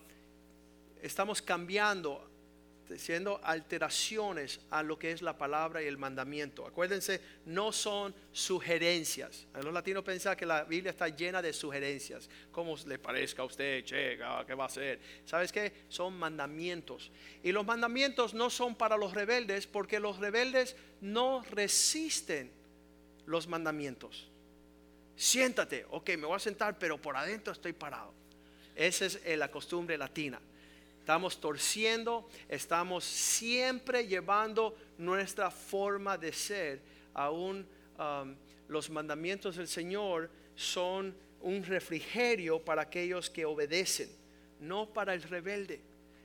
estamos 1.02 1.40
cambiando, 1.40 2.30
haciendo 2.91 3.41
alteraciones 3.43 4.61
a 4.71 4.83
lo 4.83 4.99
que 4.99 5.13
es 5.13 5.23
la 5.23 5.37
palabra 5.37 5.83
y 5.83 5.87
el 5.87 5.99
mandamiento. 5.99 6.67
Acuérdense, 6.67 7.21
no 7.47 7.73
son 7.73 8.15
sugerencias. 8.33 9.47
Los 9.63 9.73
latinos 9.73 10.05
piensan 10.05 10.37
que 10.37 10.47
la 10.47 10.65
Biblia 10.65 10.91
está 10.91 11.09
llena 11.09 11.41
de 11.41 11.53
sugerencias. 11.53 12.29
Como 12.51 12.77
le 12.87 12.99
parezca 12.99 13.43
a 13.43 13.45
usted, 13.45 13.85
che, 13.85 14.19
ah, 14.23 14.45
¿qué 14.47 14.55
va 14.55 14.65
a 14.65 14.67
hacer? 14.67 15.01
¿Sabes 15.25 15.53
qué? 15.53 15.73
Son 15.89 16.15
mandamientos. 16.19 17.11
Y 17.43 17.53
los 17.53 17.65
mandamientos 17.65 18.35
no 18.35 18.51
son 18.51 18.75
para 18.75 18.97
los 18.97 19.15
rebeldes 19.15 19.67
porque 19.67 20.01
los 20.01 20.19
rebeldes 20.19 20.77
no 21.01 21.45
resisten 21.51 22.51
los 23.27 23.47
mandamientos. 23.47 24.29
Siéntate, 25.17 25.87
ok, 25.91 26.09
me 26.11 26.27
voy 26.27 26.37
a 26.37 26.39
sentar, 26.39 26.79
pero 26.79 26.97
por 26.97 27.17
adentro 27.17 27.53
estoy 27.53 27.73
parado. 27.73 28.15
Esa 28.75 29.05
es 29.05 29.21
eh, 29.25 29.37
la 29.37 29.51
costumbre 29.51 29.99
latina. 29.99 30.41
Estamos 31.11 31.40
torciendo, 31.40 32.29
estamos 32.49 33.02
siempre 33.02 34.07
llevando 34.07 34.76
nuestra 34.97 35.50
forma 35.50 36.17
de 36.17 36.33
ser. 36.33 36.81
Aún 37.14 37.67
um, 37.99 38.37
los 38.69 38.88
mandamientos 38.88 39.57
del 39.57 39.67
Señor 39.67 40.31
son 40.55 41.12
un 41.40 41.64
refrigerio 41.64 42.64
para 42.64 42.83
aquellos 42.83 43.29
que 43.29 43.45
obedecen, 43.45 44.09
no 44.61 44.87
para 44.87 45.12
el 45.12 45.25
rebelde. 45.25 45.81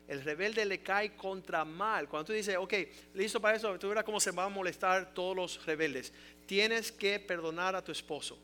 El 0.07 0.23
rebelde 0.23 0.63
le 0.65 0.83
cae 0.83 1.15
contra 1.15 1.65
mal. 1.65 2.07
Cuando 2.07 2.27
tú 2.27 2.33
dices, 2.33 2.55
ok, 2.55 2.73
listo 3.15 3.41
para 3.41 3.57
eso, 3.57 3.79
tú 3.79 3.89
verás 3.89 4.03
cómo 4.03 4.19
se 4.19 4.29
van 4.29 4.45
a 4.45 4.49
molestar 4.49 5.15
todos 5.15 5.35
los 5.35 5.65
rebeldes. 5.65 6.13
Tienes 6.45 6.91
que 6.91 7.19
perdonar 7.19 7.75
a 7.75 7.83
tu 7.83 7.91
esposo. 7.91 8.37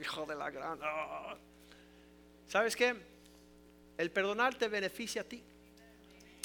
Hijo 0.00 0.24
de 0.24 0.36
la 0.36 0.50
gran. 0.50 0.78
¿Sabes 2.52 2.76
qué? 2.76 2.94
El 3.96 4.10
perdonar 4.10 4.54
te 4.56 4.68
beneficia 4.68 5.22
a 5.22 5.24
ti. 5.24 5.42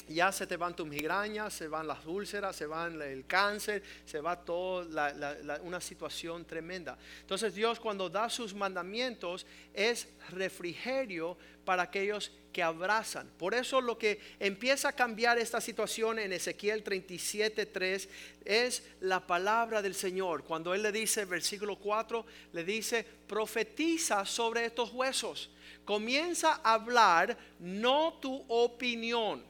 Ya 0.08 0.32
se 0.32 0.46
te 0.46 0.56
van 0.56 0.74
tus 0.74 0.86
migrañas, 0.86 1.52
se 1.52 1.68
van 1.68 1.86
las 1.86 2.06
úlceras, 2.06 2.56
se 2.56 2.64
van 2.64 3.02
el 3.02 3.26
cáncer, 3.26 3.82
se 4.06 4.18
va 4.22 4.42
toda 4.42 5.12
una 5.60 5.82
situación 5.82 6.46
tremenda. 6.46 6.96
Entonces 7.20 7.54
Dios 7.54 7.78
cuando 7.78 8.08
da 8.08 8.30
sus 8.30 8.54
mandamientos 8.54 9.44
es 9.74 10.08
refrigerio 10.30 11.36
para 11.66 11.82
aquellos 11.82 12.32
que 12.54 12.62
abrazan. 12.62 13.28
Por 13.36 13.52
eso 13.52 13.82
lo 13.82 13.98
que 13.98 14.18
empieza 14.40 14.88
a 14.88 14.92
cambiar 14.96 15.36
esta 15.36 15.60
situación 15.60 16.18
en 16.20 16.32
Ezequiel 16.32 16.82
37.3 16.82 18.08
es 18.46 18.82
la 19.00 19.26
palabra 19.26 19.82
del 19.82 19.94
Señor. 19.94 20.44
Cuando 20.44 20.72
Él 20.72 20.82
le 20.82 20.90
dice, 20.90 21.26
versículo 21.26 21.76
4, 21.76 22.24
le 22.54 22.64
dice, 22.64 23.04
profetiza 23.26 24.24
sobre 24.24 24.64
estos 24.64 24.90
huesos. 24.90 25.50
Comienza 25.88 26.60
a 26.62 26.74
hablar 26.74 27.34
no 27.58 28.12
tu 28.20 28.44
opinión 28.48 29.42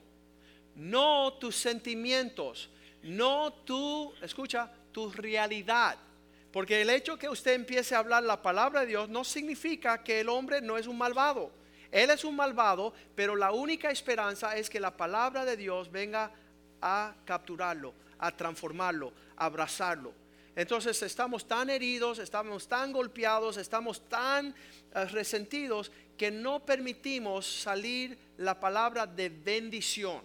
no 0.79 1.33
tus 1.35 1.57
sentimientos, 1.57 2.71
no 3.03 3.53
tu, 3.53 4.15
escucha, 4.23 4.71
tu 4.93 5.11
realidad. 5.11 5.97
Porque 6.53 6.81
el 6.81 6.91
hecho 6.91 7.19
que 7.19 7.29
usted 7.29 7.55
empiece 7.55 7.95
a 7.95 7.99
hablar 7.99 8.23
la 8.23 8.41
palabra 8.41 8.81
de 8.81 8.87
Dios 8.87 9.09
no 9.09 9.25
significa 9.25 10.03
que 10.03 10.21
el 10.21 10.29
hombre 10.29 10.63
no 10.63 10.79
es 10.79 10.87
un 10.87 10.97
malvado. 10.97 11.51
Él 11.91 12.11
es 12.11 12.25
un 12.25 12.37
malvado, 12.37 12.95
pero 13.15 13.35
la 13.35 13.51
única 13.51 13.91
esperanza 13.91 14.57
es 14.57 14.71
que 14.71 14.79
la 14.79 14.97
palabra 14.97 15.45
de 15.45 15.57
Dios 15.57 15.91
venga 15.91 16.31
a 16.81 17.15
capturarlo, 17.25 17.93
a 18.19 18.31
transformarlo, 18.31 19.13
a 19.37 19.47
abrazarlo. 19.47 20.13
Entonces 20.59 21.01
estamos 21.03 21.47
tan 21.47 21.71
heridos, 21.71 22.19
estamos 22.19 22.67
tan 22.67 22.93
golpeados, 22.93 23.57
estamos 23.59 24.09
tan 24.09 24.49
eh, 24.93 25.05
resentidos 25.05 25.93
que 26.17 26.33
no 26.33 26.67
permitimos 26.67 27.47
salir 27.47 28.19
la 28.39 28.59
palabra 28.59 29.07
de 29.07 29.29
bendición. 29.29 30.21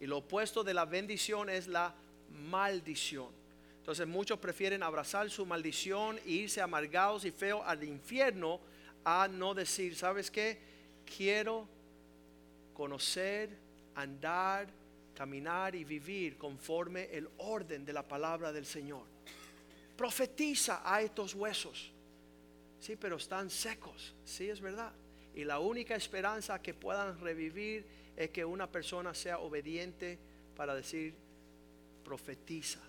Y 0.00 0.06
lo 0.06 0.18
opuesto 0.18 0.64
de 0.64 0.74
la 0.74 0.86
bendición 0.86 1.48
es 1.48 1.68
la 1.68 1.94
maldición. 2.30 3.28
Entonces 3.76 4.08
muchos 4.08 4.40
prefieren 4.40 4.82
abrazar 4.82 5.30
su 5.30 5.46
maldición 5.46 6.18
e 6.26 6.30
irse 6.32 6.60
amargados 6.60 7.24
y 7.24 7.30
feos 7.30 7.62
al 7.64 7.84
infierno 7.84 8.58
a 9.04 9.28
no 9.28 9.54
decir, 9.54 9.94
¿sabes 9.94 10.32
qué? 10.32 10.58
Quiero 11.16 11.68
conocer, 12.72 13.56
andar, 13.94 14.66
caminar 15.14 15.76
y 15.76 15.84
vivir 15.84 16.36
conforme 16.36 17.04
el 17.12 17.28
orden 17.38 17.84
de 17.84 17.92
la 17.92 18.02
palabra 18.02 18.52
del 18.52 18.66
Señor. 18.66 19.13
Profetiza 19.96 20.82
a 20.84 21.02
estos 21.02 21.34
huesos. 21.34 21.92
Sí, 22.80 22.96
pero 22.96 23.16
están 23.16 23.48
secos. 23.50 24.14
Sí, 24.24 24.48
es 24.48 24.60
verdad. 24.60 24.92
Y 25.34 25.44
la 25.44 25.58
única 25.58 25.94
esperanza 25.94 26.60
que 26.60 26.74
puedan 26.74 27.18
revivir 27.20 27.86
es 28.16 28.30
que 28.30 28.44
una 28.44 28.70
persona 28.70 29.14
sea 29.14 29.38
obediente 29.38 30.18
para 30.56 30.74
decir, 30.74 31.14
profetiza. 32.04 32.80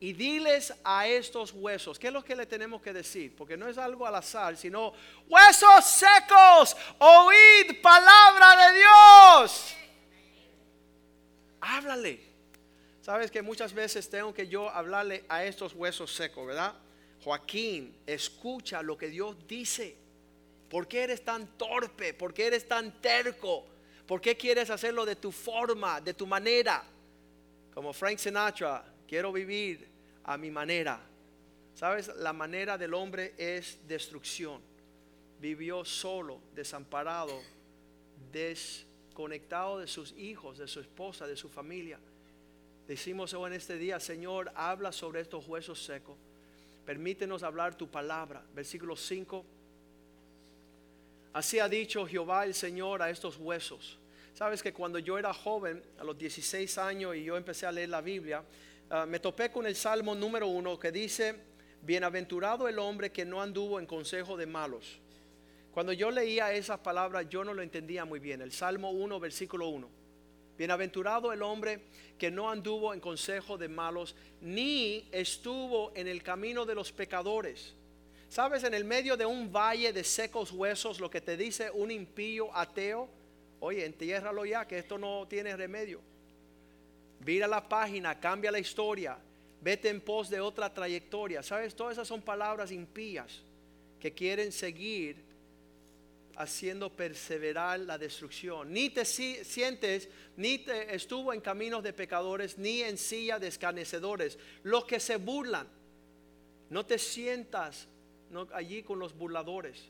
Y 0.00 0.14
diles 0.14 0.74
a 0.82 1.06
estos 1.06 1.52
huesos, 1.52 1.96
¿qué 1.96 2.08
es 2.08 2.12
lo 2.12 2.24
que 2.24 2.34
le 2.34 2.46
tenemos 2.46 2.82
que 2.82 2.92
decir? 2.92 3.36
Porque 3.36 3.56
no 3.56 3.68
es 3.68 3.78
algo 3.78 4.04
al 4.04 4.16
azar, 4.16 4.56
sino, 4.56 4.92
huesos 5.28 5.84
secos, 5.84 6.76
oíd 6.98 7.80
palabra 7.80 8.66
de 8.66 8.78
Dios. 8.78 9.76
Háblale. 11.60 12.31
Sabes 13.02 13.32
que 13.32 13.42
muchas 13.42 13.74
veces 13.74 14.08
tengo 14.08 14.32
que 14.32 14.46
yo 14.46 14.70
hablarle 14.70 15.24
a 15.28 15.44
estos 15.44 15.74
huesos 15.74 16.14
secos, 16.14 16.46
¿verdad? 16.46 16.72
Joaquín, 17.24 17.96
escucha 18.06 18.80
lo 18.80 18.96
que 18.96 19.08
Dios 19.08 19.36
dice. 19.48 19.96
¿Por 20.70 20.86
qué 20.86 21.02
eres 21.02 21.24
tan 21.24 21.58
torpe? 21.58 22.14
¿Por 22.14 22.32
qué 22.32 22.46
eres 22.46 22.68
tan 22.68 23.00
terco? 23.00 23.66
¿Por 24.06 24.20
qué 24.20 24.36
quieres 24.36 24.70
hacerlo 24.70 25.04
de 25.04 25.16
tu 25.16 25.32
forma, 25.32 26.00
de 26.00 26.14
tu 26.14 26.28
manera? 26.28 26.84
Como 27.74 27.92
Frank 27.92 28.18
Sinatra, 28.18 28.84
quiero 29.08 29.32
vivir 29.32 29.88
a 30.22 30.38
mi 30.38 30.52
manera. 30.52 31.00
¿Sabes? 31.74 32.06
La 32.18 32.32
manera 32.32 32.78
del 32.78 32.94
hombre 32.94 33.34
es 33.36 33.80
destrucción. 33.88 34.60
Vivió 35.40 35.84
solo, 35.84 36.40
desamparado, 36.54 37.42
desconectado 38.30 39.80
de 39.80 39.88
sus 39.88 40.12
hijos, 40.12 40.58
de 40.58 40.68
su 40.68 40.78
esposa, 40.78 41.26
de 41.26 41.36
su 41.36 41.48
familia. 41.48 41.98
Decimos 42.86 43.32
hoy 43.34 43.46
en 43.48 43.52
este 43.54 43.78
día, 43.78 44.00
Señor, 44.00 44.50
habla 44.54 44.92
sobre 44.92 45.20
estos 45.20 45.46
huesos 45.46 45.82
secos. 45.82 46.16
Permítenos 46.84 47.42
hablar 47.42 47.76
tu 47.76 47.88
palabra. 47.88 48.42
Versículo 48.54 48.96
5. 48.96 49.44
Así 51.32 51.58
ha 51.60 51.68
dicho 51.68 52.06
Jehová 52.06 52.44
el 52.44 52.54
Señor 52.54 53.02
a 53.02 53.10
estos 53.10 53.36
huesos. 53.36 53.98
Sabes 54.34 54.62
que 54.62 54.72
cuando 54.72 54.98
yo 54.98 55.18
era 55.18 55.32
joven, 55.32 55.82
a 55.98 56.04
los 56.04 56.18
16 56.18 56.76
años, 56.78 57.14
y 57.14 57.24
yo 57.24 57.36
empecé 57.36 57.66
a 57.66 57.72
leer 57.72 57.90
la 57.90 58.00
Biblia, 58.00 58.42
ah, 58.90 59.06
me 59.06 59.20
topé 59.20 59.50
con 59.52 59.66
el 59.66 59.76
Salmo 59.76 60.14
número 60.14 60.48
uno 60.48 60.78
que 60.78 60.90
dice, 60.90 61.36
bienaventurado 61.82 62.66
el 62.66 62.78
hombre 62.78 63.12
que 63.12 63.24
no 63.24 63.40
anduvo 63.40 63.78
en 63.78 63.86
consejo 63.86 64.36
de 64.36 64.46
malos. 64.46 64.98
Cuando 65.72 65.92
yo 65.92 66.10
leía 66.10 66.52
esas 66.52 66.80
palabras, 66.80 67.28
yo 67.30 67.44
no 67.44 67.54
lo 67.54 67.62
entendía 67.62 68.04
muy 68.04 68.18
bien. 68.18 68.42
El 68.42 68.52
Salmo 68.52 68.90
1, 68.90 69.20
versículo 69.20 69.68
1. 69.68 70.01
Bienaventurado 70.56 71.32
el 71.32 71.42
hombre 71.42 71.80
que 72.18 72.30
no 72.30 72.50
anduvo 72.50 72.94
en 72.94 73.00
consejo 73.00 73.58
de 73.58 73.68
malos, 73.68 74.14
ni 74.40 75.08
estuvo 75.10 75.92
en 75.94 76.06
el 76.06 76.22
camino 76.22 76.64
de 76.64 76.74
los 76.74 76.92
pecadores. 76.92 77.74
Sabes, 78.28 78.64
en 78.64 78.72
el 78.72 78.84
medio 78.84 79.16
de 79.16 79.26
un 79.26 79.52
valle 79.52 79.92
de 79.92 80.04
secos 80.04 80.52
huesos, 80.52 81.00
lo 81.00 81.10
que 81.10 81.20
te 81.20 81.36
dice 81.36 81.70
un 81.70 81.90
impío 81.90 82.54
ateo, 82.56 83.08
oye, 83.60 83.84
entiérralo 83.84 84.44
ya, 84.44 84.66
que 84.66 84.78
esto 84.78 84.98
no 84.98 85.26
tiene 85.28 85.56
remedio. 85.56 86.00
Vira 87.20 87.46
la 87.46 87.68
página, 87.68 88.18
cambia 88.18 88.50
la 88.50 88.58
historia, 88.58 89.18
vete 89.60 89.88
en 89.88 90.00
pos 90.00 90.30
de 90.30 90.40
otra 90.40 90.72
trayectoria. 90.72 91.42
Sabes, 91.42 91.74
todas 91.74 91.92
esas 91.92 92.08
son 92.08 92.22
palabras 92.22 92.72
impías 92.72 93.42
que 94.00 94.12
quieren 94.12 94.50
seguir 94.50 95.31
haciendo 96.36 96.90
perseverar 96.90 97.80
la 97.80 97.98
destrucción. 97.98 98.72
Ni 98.72 98.90
te 98.90 99.04
sientes, 99.04 100.08
ni 100.36 100.58
te 100.58 100.94
estuvo 100.94 101.32
en 101.32 101.40
caminos 101.40 101.82
de 101.82 101.92
pecadores, 101.92 102.58
ni 102.58 102.82
en 102.82 102.98
silla 102.98 103.38
de 103.38 103.48
escarnecedores. 103.48 104.38
Los 104.62 104.84
que 104.84 105.00
se 105.00 105.16
burlan, 105.16 105.68
no 106.70 106.86
te 106.86 106.98
sientas 106.98 107.86
allí 108.52 108.82
con 108.82 108.98
los 108.98 109.16
burladores. 109.16 109.84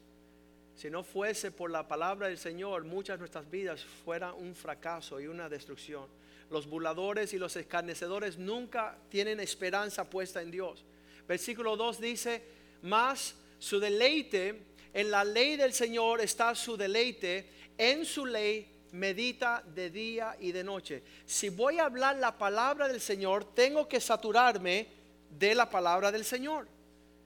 Si 0.74 0.90
no 0.90 1.04
fuese 1.04 1.50
por 1.50 1.70
la 1.70 1.86
palabra 1.86 2.28
del 2.28 2.38
Señor, 2.38 2.84
muchas 2.84 3.16
de 3.16 3.20
nuestras 3.20 3.48
vidas 3.50 3.84
fueran 4.04 4.34
un 4.34 4.54
fracaso 4.54 5.20
y 5.20 5.26
una 5.26 5.48
destrucción. 5.48 6.06
Los 6.50 6.66
burladores 6.66 7.32
y 7.32 7.38
los 7.38 7.54
escarnecedores 7.56 8.38
nunca 8.38 8.98
tienen 9.08 9.40
esperanza 9.40 10.08
puesta 10.08 10.42
en 10.42 10.50
Dios. 10.50 10.84
Versículo 11.28 11.76
2 11.76 12.00
dice, 12.00 12.42
más 12.82 13.36
su 13.58 13.78
deleite 13.78 14.71
en 14.92 15.10
la 15.10 15.24
ley 15.24 15.56
del 15.56 15.72
Señor 15.72 16.20
está 16.20 16.54
su 16.54 16.76
deleite, 16.76 17.48
en 17.78 18.04
su 18.04 18.26
ley 18.26 18.68
medita 18.92 19.62
de 19.74 19.90
día 19.90 20.36
y 20.38 20.52
de 20.52 20.62
noche. 20.62 21.02
Si 21.24 21.48
voy 21.48 21.78
a 21.78 21.86
hablar 21.86 22.16
la 22.16 22.36
palabra 22.36 22.88
del 22.88 23.00
Señor, 23.00 23.54
tengo 23.54 23.88
que 23.88 24.00
saturarme 24.00 24.86
de 25.30 25.54
la 25.54 25.68
palabra 25.68 26.12
del 26.12 26.24
Señor. 26.24 26.68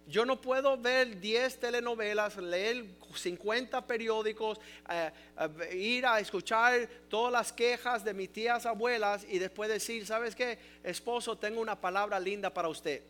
Yo 0.06 0.24
no 0.24 0.40
puedo 0.40 0.76
ver 0.76 1.18
10 1.18 1.58
telenovelas, 1.58 2.36
leer 2.36 2.84
50 3.12 3.84
periódicos, 3.84 4.60
eh, 4.88 5.10
eh, 5.36 5.76
ir 5.76 6.06
a 6.06 6.20
escuchar 6.20 6.88
todas 7.08 7.32
las 7.32 7.52
quejas 7.52 8.04
de 8.04 8.14
mis 8.14 8.32
tías 8.32 8.66
abuelas 8.66 9.26
y 9.28 9.40
después 9.40 9.68
decir, 9.68 10.06
¿sabes 10.06 10.36
qué? 10.36 10.58
Esposo, 10.84 11.36
tengo 11.36 11.60
una 11.60 11.80
palabra 11.80 12.20
linda 12.20 12.54
para 12.54 12.68
usted. 12.68 13.02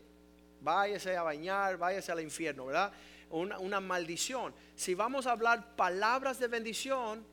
Váyase 0.63 1.15
a 1.15 1.23
bañar, 1.23 1.77
váyase 1.77 2.11
al 2.11 2.23
infierno, 2.23 2.65
¿verdad? 2.65 2.91
Una, 3.31 3.81
maldición. 3.81 4.55
Si 4.75 4.95
vamos 4.95 5.27
a 5.27 5.33
hablar 5.33 5.77
palabras 5.77 6.39
de 6.39 6.49
bendición, 6.49 7.25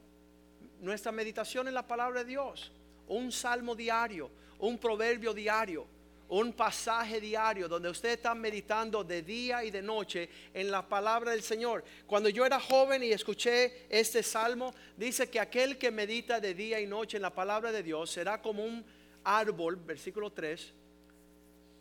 nuestra 0.81 1.11
meditación 1.11 1.67
en 1.67 1.73
la 1.73 1.87
palabra 1.87 2.23
de 2.23 2.29
Dios, 2.29 2.71
un 3.07 3.31
salmo 3.31 3.75
diario, 3.75 4.29
un 4.59 4.77
proverbio 4.77 5.33
diario, 5.33 5.87
un 6.29 6.53
pasaje 6.53 7.21
diario 7.21 7.67
donde 7.67 7.89
usted 7.89 8.09
está 8.09 8.33
meditando 8.33 9.03
de 9.03 9.21
día 9.21 9.63
y 9.63 9.71
de 9.71 9.81
noche 9.81 10.29
en 10.53 10.71
la 10.71 10.87
palabra 10.87 11.31
del 11.31 11.43
Señor. 11.43 11.83
Cuando 12.07 12.29
yo 12.29 12.45
era 12.45 12.59
joven 12.59 13.03
y 13.03 13.11
escuché 13.11 13.85
este 13.89 14.23
salmo, 14.23 14.73
dice 14.97 15.29
que 15.29 15.39
aquel 15.39 15.77
que 15.77 15.91
medita 15.91 16.39
de 16.39 16.53
día 16.53 16.79
y 16.79 16.87
noche 16.87 17.17
en 17.17 17.23
la 17.23 17.33
palabra 17.33 17.71
de 17.71 17.83
Dios 17.83 18.09
será 18.09 18.41
como 18.41 18.65
un 18.65 18.83
árbol, 19.23 19.75
versículo 19.75 20.31
3, 20.31 20.73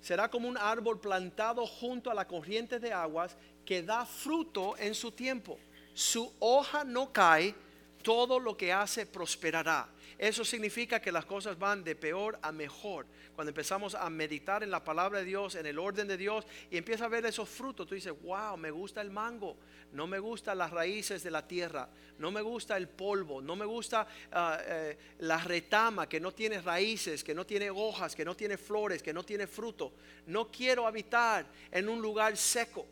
será 0.03 0.29
como 0.29 0.49
un 0.49 0.59
árbol 0.59 1.01
plantado 1.01 1.65
junto 1.67 2.11
a 2.11 2.15
la 2.15 2.27
corriente 2.27 2.79
de 2.79 2.93
aguas 2.93 3.37
que 3.65 3.83
da 3.83 4.05
fruto 4.05 4.77
en 4.77 4.95
su 4.95 5.13
tiempo. 5.13 5.59
Su 5.95 6.31
hoja 6.41 6.85
no 6.85 7.13
cae, 7.13 7.55
todo 8.03 8.41
lo 8.41 8.57
que 8.57 8.73
hace 8.73 9.07
prosperará. 9.07 9.89
Eso 10.19 10.45
significa 10.45 11.01
que 11.01 11.13
las 11.13 11.25
cosas 11.25 11.59
van 11.59 11.83
de 11.85 11.97
peor 11.97 12.39
a 12.43 12.53
mejor. 12.53 13.07
Cuando 13.35 13.51
empezamos 13.51 13.95
a 13.95 14.09
meditar 14.11 14.63
en 14.63 14.71
la 14.71 14.85
palabra 14.85 15.21
de 15.21 15.25
Dios, 15.25 15.55
en 15.55 15.67
el 15.67 15.79
orden 15.79 16.07
de 16.07 16.17
Dios, 16.17 16.47
y 16.71 16.77
empieza 16.77 17.07
a 17.07 17.09
ver 17.09 17.25
esos 17.27 17.49
frutos, 17.49 17.87
tú 17.87 17.95
dices, 17.95 18.13
wow, 18.23 18.57
me 18.57 18.71
gusta 18.71 19.01
el 19.01 19.11
mango, 19.11 19.57
no 19.93 20.07
me 20.07 20.19
gustan 20.19 20.59
las 20.59 20.71
raíces 20.71 21.23
de 21.23 21.31
la 21.31 21.47
tierra, 21.47 21.89
no 22.19 22.31
me 22.31 22.43
gusta 22.43 22.77
el 22.77 22.89
polvo, 22.89 23.43
no 23.43 23.57
me 23.57 23.65
gusta 23.65 24.07
ah, 24.33 24.59
eh, 24.65 24.99
la 25.21 25.39
retama 25.39 26.09
que 26.09 26.21
no 26.21 26.33
tiene 26.33 26.61
raíces, 26.61 27.25
que 27.25 27.35
no 27.35 27.45
tiene 27.45 27.71
hojas, 27.71 28.15
que 28.15 28.25
no 28.25 28.37
tiene 28.37 28.57
flores, 28.57 29.03
que 29.03 29.13
no 29.13 29.25
tiene 29.25 29.47
fruto. 29.47 29.93
No 30.27 30.51
quiero 30.51 30.87
habitar 30.87 31.47
en 31.71 31.89
un 31.89 32.01
lugar 32.01 32.37
seco. 32.37 32.87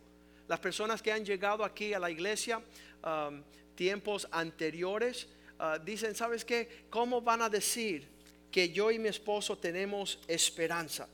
Las 0.48 0.58
personas 0.58 1.00
que 1.00 1.12
han 1.12 1.24
llegado 1.24 1.64
aquí 1.64 1.94
a 1.94 1.98
la 2.00 2.10
iglesia 2.10 2.60
um, 3.04 3.42
tiempos 3.76 4.28
anteriores 4.32 5.28
uh, 5.60 5.78
dicen, 5.84 6.14
¿sabes 6.14 6.44
qué? 6.44 6.86
¿Cómo 6.90 7.20
van 7.20 7.42
a 7.42 7.48
decir 7.48 8.08
que 8.50 8.70
yo 8.70 8.90
y 8.90 8.98
mi 8.98 9.08
esposo 9.08 9.56
tenemos 9.58 10.18
esperanza? 10.26 11.08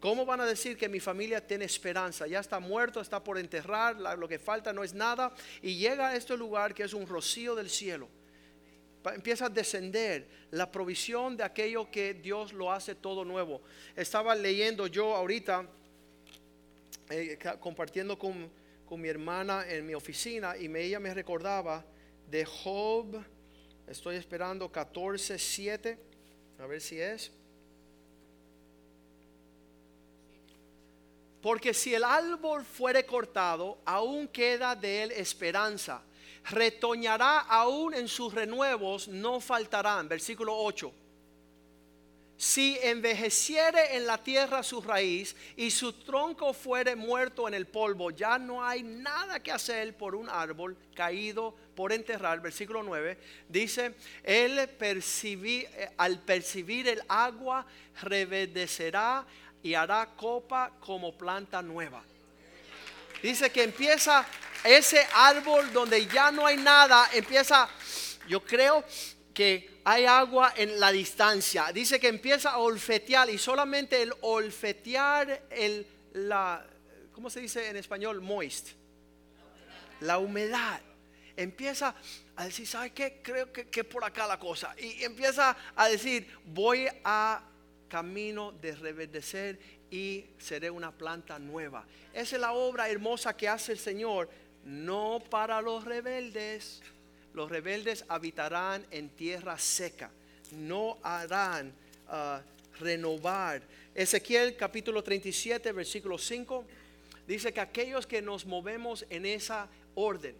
¿Cómo 0.00 0.26
van 0.26 0.40
a 0.40 0.46
decir 0.46 0.76
que 0.76 0.88
mi 0.88 0.98
familia 0.98 1.46
tiene 1.46 1.64
esperanza? 1.64 2.26
Ya 2.26 2.40
está 2.40 2.58
muerto, 2.58 3.00
está 3.00 3.22
por 3.22 3.38
enterrar, 3.38 3.96
lo 4.18 4.26
que 4.26 4.40
falta 4.40 4.72
no 4.72 4.82
es 4.82 4.92
nada. 4.94 5.32
Y 5.62 5.76
llega 5.76 6.08
a 6.08 6.16
este 6.16 6.36
lugar 6.36 6.74
que 6.74 6.82
es 6.82 6.92
un 6.92 7.06
rocío 7.06 7.54
del 7.54 7.70
cielo. 7.70 8.08
Empieza 9.14 9.46
a 9.46 9.48
descender 9.48 10.26
la 10.50 10.70
provisión 10.72 11.36
de 11.36 11.44
aquello 11.44 11.88
que 11.88 12.14
Dios 12.14 12.52
lo 12.52 12.72
hace 12.72 12.96
todo 12.96 13.24
nuevo. 13.24 13.62
Estaba 13.94 14.34
leyendo 14.34 14.88
yo 14.88 15.14
ahorita, 15.14 15.68
eh, 17.10 17.38
compartiendo 17.60 18.18
con, 18.18 18.50
con 18.84 19.00
mi 19.00 19.08
hermana 19.08 19.64
en 19.68 19.86
mi 19.86 19.94
oficina 19.94 20.56
y 20.56 20.66
ella 20.76 20.98
me 20.98 21.14
recordaba 21.14 21.84
de 22.28 22.44
Job, 22.44 23.24
estoy 23.92 24.16
esperando 24.16 24.70
14, 24.70 25.38
7, 25.38 25.98
a 26.58 26.66
ver 26.66 26.80
si 26.80 27.00
es. 27.00 27.30
Porque 31.40 31.74
si 31.74 31.94
el 31.94 32.04
árbol 32.04 32.64
fuere 32.64 33.04
cortado, 33.04 33.78
aún 33.84 34.28
queda 34.28 34.74
de 34.74 35.02
él 35.02 35.12
esperanza. 35.12 36.02
Retoñará 36.44 37.40
aún 37.40 37.94
en 37.94 38.08
sus 38.08 38.32
renuevos, 38.32 39.08
no 39.08 39.40
faltarán. 39.40 40.08
Versículo 40.08 40.56
8 40.56 41.01
si 42.36 42.76
envejeciere 42.82 43.96
en 43.96 44.06
la 44.06 44.18
tierra 44.18 44.62
su 44.62 44.80
raíz 44.80 45.36
y 45.56 45.70
su 45.70 45.92
tronco 45.92 46.52
fuere 46.52 46.96
muerto 46.96 47.46
en 47.46 47.54
el 47.54 47.66
polvo, 47.66 48.10
ya 48.10 48.38
no 48.38 48.64
hay 48.64 48.82
nada 48.82 49.40
que 49.40 49.52
hacer 49.52 49.96
por 49.96 50.14
un 50.14 50.28
árbol 50.28 50.76
caído 50.94 51.54
por 51.76 51.92
enterrar. 51.92 52.40
Versículo 52.40 52.82
9 52.82 53.16
dice, 53.48 53.94
él 54.24 54.58
eh, 54.58 55.90
al 55.96 56.18
percibir 56.18 56.88
el 56.88 57.02
agua 57.08 57.64
reverdecerá 58.02 59.24
y 59.62 59.74
hará 59.74 60.08
copa 60.16 60.72
como 60.80 61.16
planta 61.16 61.62
nueva. 61.62 62.02
Dice 63.22 63.50
que 63.50 63.62
empieza 63.62 64.26
ese 64.64 65.06
árbol 65.14 65.72
donde 65.72 66.06
ya 66.06 66.32
no 66.32 66.44
hay 66.44 66.56
nada, 66.56 67.08
empieza, 67.12 67.68
yo 68.26 68.42
creo 68.44 68.84
que 69.32 69.80
hay 69.84 70.04
agua 70.04 70.52
en 70.56 70.78
la 70.78 70.92
distancia. 70.92 71.72
Dice 71.72 71.98
que 71.98 72.08
empieza 72.08 72.50
a 72.50 72.58
olfetear 72.58 73.30
y 73.30 73.38
solamente 73.38 74.02
el 74.02 74.12
olfetear 74.20 75.44
el, 75.50 75.86
la, 76.14 76.64
¿cómo 77.12 77.30
se 77.30 77.40
dice 77.40 77.68
en 77.68 77.76
español? 77.76 78.20
Moist. 78.20 78.70
La 80.00 80.18
humedad. 80.18 80.80
Empieza 81.36 81.94
a 82.36 82.44
decir, 82.44 82.66
¿sabe 82.66 82.90
qué? 82.90 83.20
Creo 83.22 83.52
que, 83.52 83.68
que 83.68 83.84
por 83.84 84.04
acá 84.04 84.26
la 84.26 84.38
cosa. 84.38 84.74
Y 84.78 85.02
empieza 85.02 85.56
a 85.74 85.88
decir, 85.88 86.28
voy 86.44 86.86
a 87.04 87.42
camino 87.88 88.52
de 88.52 88.74
reverdecer 88.74 89.58
y 89.90 90.24
seré 90.38 90.70
una 90.70 90.90
planta 90.92 91.38
nueva. 91.38 91.84
Esa 92.12 92.36
es 92.36 92.40
la 92.40 92.52
obra 92.52 92.88
hermosa 92.88 93.36
que 93.36 93.48
hace 93.48 93.72
el 93.72 93.78
Señor, 93.78 94.30
no 94.64 95.22
para 95.28 95.60
los 95.60 95.84
rebeldes 95.84 96.82
los 97.34 97.50
rebeldes 97.50 98.04
habitarán 98.08 98.84
en 98.90 99.08
tierra 99.10 99.58
seca, 99.58 100.10
no 100.52 100.98
harán, 101.02 101.72
ah, 102.08 102.42
renovar. 102.78 103.62
Ezequiel 103.94 104.56
capítulo 104.56 105.02
37, 105.02 105.72
versículo 105.72 106.18
5, 106.18 106.64
dice 107.26 107.52
que 107.52 107.60
aquellos 107.60 108.06
que 108.06 108.22
nos 108.22 108.44
movemos 108.46 109.06
en 109.10 109.26
esa 109.26 109.68
orden, 109.94 110.34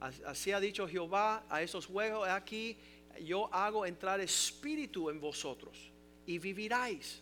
así 0.00 0.52
ha 0.52 0.60
dicho 0.60 0.88
Jehová 0.88 1.44
a 1.48 1.62
esos 1.62 1.86
juegos, 1.86 2.28
aquí 2.28 2.76
yo 3.22 3.52
hago 3.52 3.86
entrar 3.86 4.20
espíritu 4.20 5.10
en 5.10 5.20
vosotros 5.20 5.90
y 6.26 6.38
viviráis. 6.38 7.20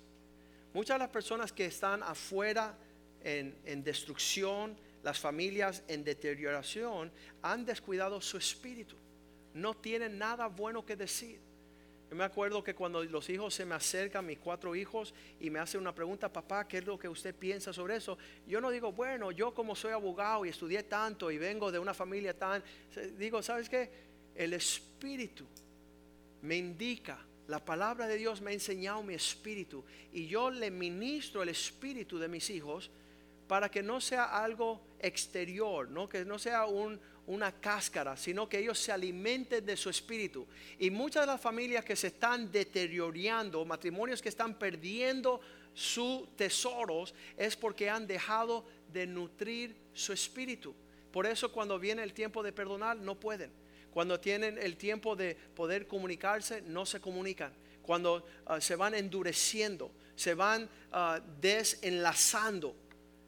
Muchas 0.72 0.94
de 0.94 1.01
las 1.01 1.11
personas 1.11 1.53
que 1.53 1.66
están 1.66 2.03
afuera 2.03 2.75
en, 3.22 3.55
en 3.64 3.85
destrucción, 3.85 4.77
las 5.03 5.18
familias 5.18 5.83
en 5.88 6.03
deterioración, 6.03 7.12
han 7.42 7.64
descuidado 7.66 8.20
su 8.20 8.38
espíritu. 8.38 8.96
No 9.55 9.75
tienen 9.75 10.19
nada 10.19 10.47
bueno 10.47 10.85
que 10.85 10.97
decir. 10.97 11.41
Yo 12.12 12.17
me 12.17 12.25
acuerdo 12.25 12.62
que 12.62 12.75
cuando 12.75 13.03
los 13.05 13.31
hijos 13.31 13.55
se 13.55 13.65
me 13.65 13.75
acercan, 13.75 14.27
mis 14.27 14.38
cuatro 14.38 14.77
hijos, 14.77 15.15
y 15.41 15.49
me 15.49 15.59
hacen 15.59 15.81
una 15.81 15.95
pregunta, 15.95 16.31
papá, 16.31 16.69
¿qué 16.69 16.77
es 16.77 16.85
lo 16.85 16.99
que 16.99 17.09
usted 17.09 17.35
piensa 17.35 17.73
sobre 17.73 17.97
eso? 17.97 18.19
Yo 18.47 18.61
no 18.61 18.71
digo, 18.71 18.93
bueno, 18.93 19.31
yo 19.31 19.55
como 19.55 19.75
soy 19.75 19.93
abogado 19.93 20.45
y 20.45 20.51
estudié 20.51 20.83
tanto 20.83 21.31
y 21.31 21.38
vengo 21.38 21.73
de 21.73 21.79
una 21.79 21.95
familia 21.95 22.38
tan, 22.38 22.62
digo, 23.17 23.43
¿sabes 23.43 23.71
qué? 23.71 23.91
El 24.35 24.53
espíritu 24.53 25.47
me 26.43 26.57
indica, 26.57 27.19
la 27.49 27.65
palabra 27.65 28.07
de 28.07 28.19
Dios 28.19 28.43
me 28.43 28.51
ha 28.51 28.55
enseñado 28.55 29.03
mi 29.03 29.15
espíritu, 29.15 29.83
y 30.12 30.27
yo 30.27 30.51
le 30.51 30.71
ministro 30.71 31.43
el 31.43 31.49
espíritu 31.49 32.19
de 32.19 32.29
mis 32.29 32.51
hijos 32.51 32.91
para 33.47 33.71
que 33.71 33.83
no 33.83 34.03
sea 34.03 34.43
algo 34.43 34.81
exterior, 34.99 35.88
¿no? 35.88 36.09
que 36.09 36.25
no 36.25 36.38
sea 36.38 36.67
un, 36.67 37.01
una 37.27 37.53
cáscara, 37.53 38.17
sino 38.17 38.49
que 38.49 38.59
ellos 38.59 38.79
se 38.79 38.93
alimenten 38.93 39.65
de 39.65 39.77
su 39.77 39.91
espíritu. 39.91 40.47
Y 40.79 40.91
muchas 40.91 41.23
de 41.23 41.27
las 41.29 41.41
familias 41.41 41.85
que 41.85 41.97
se 41.97 42.09
están 42.09 42.51
deteriorando, 42.51 43.65
matrimonios 43.65 44.21
que 44.21 44.29
están 44.29 44.59
perdiendo 44.59 45.41
sus 45.75 46.35
tesoros, 46.37 47.15
es 47.37 47.57
porque 47.57 47.89
han 47.89 48.07
dejado 48.07 48.67
de 48.93 49.07
nutrir 49.07 49.77
su 49.93 50.13
espíritu. 50.13 50.75
Por 51.13 51.27
eso 51.27 51.53
cuando 51.53 51.79
viene 51.79 52.03
el 52.03 52.13
tiempo 52.13 52.43
de 52.43 52.53
perdonar, 52.53 52.97
no 52.97 53.19
pueden. 53.19 53.53
Cuando 53.93 54.19
tienen 54.19 54.59
el 54.59 54.77
tiempo 54.77 55.15
de 55.15 55.35
poder 55.35 55.87
comunicarse, 55.87 56.63
no 56.63 56.87
se 56.87 57.01
comunican. 57.01 57.53
Cuando 57.83 58.25
ah, 58.47 58.61
se 58.61 58.75
van 58.75 58.95
endureciendo, 58.95 59.93
se 60.17 60.35
van 60.35 60.69
ah, 60.93 61.21
desenlazando, 61.41 62.75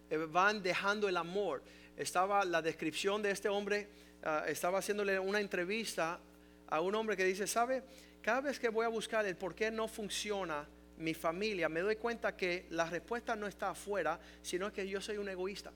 eh, 0.09 0.17
van 0.17 0.63
dejando 0.63 1.09
el 1.09 1.17
amor 1.17 1.63
estaba 1.97 2.45
la 2.45 2.63
descripción 2.63 3.23
de 3.23 3.31
este 3.31 3.49
hombre, 3.49 3.89
ah, 4.23 4.45
estaba 4.47 4.79
haciéndole 4.79 5.19
una 5.19 5.41
entrevista 5.41 6.21
a 6.69 6.81
un 6.81 6.95
hombre 6.95 7.17
que 7.17 7.25
dice, 7.25 7.47
¿sabe? 7.47 7.83
Cada 8.23 8.41
vez 8.41 8.59
que 8.59 8.69
voy 8.69 8.85
a 8.85 8.89
buscar 8.89 9.27
el 9.27 9.37
por 9.37 9.55
qué 9.55 9.71
no 9.71 9.87
funciona 9.87 10.67
mi 10.97 11.15
familia, 11.15 11.69
me 11.69 11.81
doy 11.81 11.97
cuenta 11.97 12.37
que 12.37 12.67
la 12.71 12.89
respuesta 12.89 13.37
no 13.37 13.47
está 13.47 13.71
afuera, 13.71 14.19
sino 14.43 14.73
que 14.73 14.89
yo 14.89 15.01
soy 15.01 15.19
un 15.19 15.29
egoísta. 15.29 15.73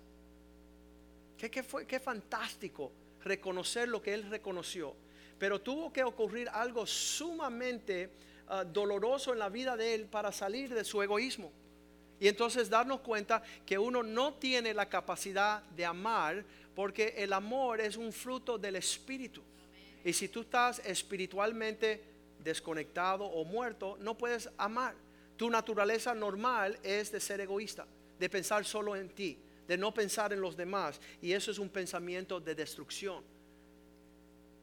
Qué, 1.37 1.63
fue, 1.63 1.87
qué 1.87 2.01
fantástico 2.01 2.91
reconocer 3.23 3.89
lo 3.89 4.03
que 4.03 4.15
él 4.15 4.29
reconoció. 4.29 4.95
Pero 5.39 5.61
tuvo 5.61 5.93
que 5.93 6.03
ocurrir 6.03 6.49
algo 6.49 6.87
sumamente 6.87 8.11
ah, 8.49 8.65
doloroso 8.65 9.33
en 9.33 9.39
la 9.39 9.49
vida 9.49 9.77
de 9.77 9.95
él 9.95 10.07
para 10.07 10.33
salir 10.33 10.75
de 10.75 10.85
su 10.85 11.01
egoísmo. 11.03 11.53
Y 12.21 12.29
entonces 12.29 12.69
darnos 12.69 13.01
cuenta 13.01 13.43
que 13.65 13.79
uno 13.79 14.03
no 14.03 14.35
tiene 14.35 14.75
la 14.75 14.89
capacidad 14.89 15.63
de 15.63 15.85
amar 15.85 16.45
porque 16.75 17.15
el 17.17 17.33
amor 17.33 17.81
es 17.81 17.97
un 17.97 18.13
fruto 18.13 18.59
del 18.59 18.77
espíritu. 18.77 19.43
Y 20.05 20.13
si 20.13 20.29
tú 20.29 20.43
estás 20.43 20.81
espiritualmente 20.85 22.03
desconectado 22.39 23.25
o 23.25 23.45
muerto, 23.45 23.97
no 24.01 24.17
puedes 24.17 24.49
amar. 24.57 24.95
Tu 25.37 25.51
naturaleza 25.51 26.15
normal 26.15 26.79
es 26.83 27.13
de 27.13 27.21
ser 27.21 27.41
egoísta, 27.41 27.87
de 28.19 28.29
pensar 28.29 28.65
solo 28.65 28.97
en 28.97 29.09
ti, 29.11 29.39
de 29.67 29.77
no 29.77 29.93
pensar 29.93 30.33
en 30.33 30.41
los 30.41 30.57
demás. 30.57 31.01
Y 31.21 31.33
eso 31.33 31.51
es 31.51 31.59
un 31.59 31.69
pensamiento 31.69 32.41
de 32.41 32.55
destrucción. 32.55 33.23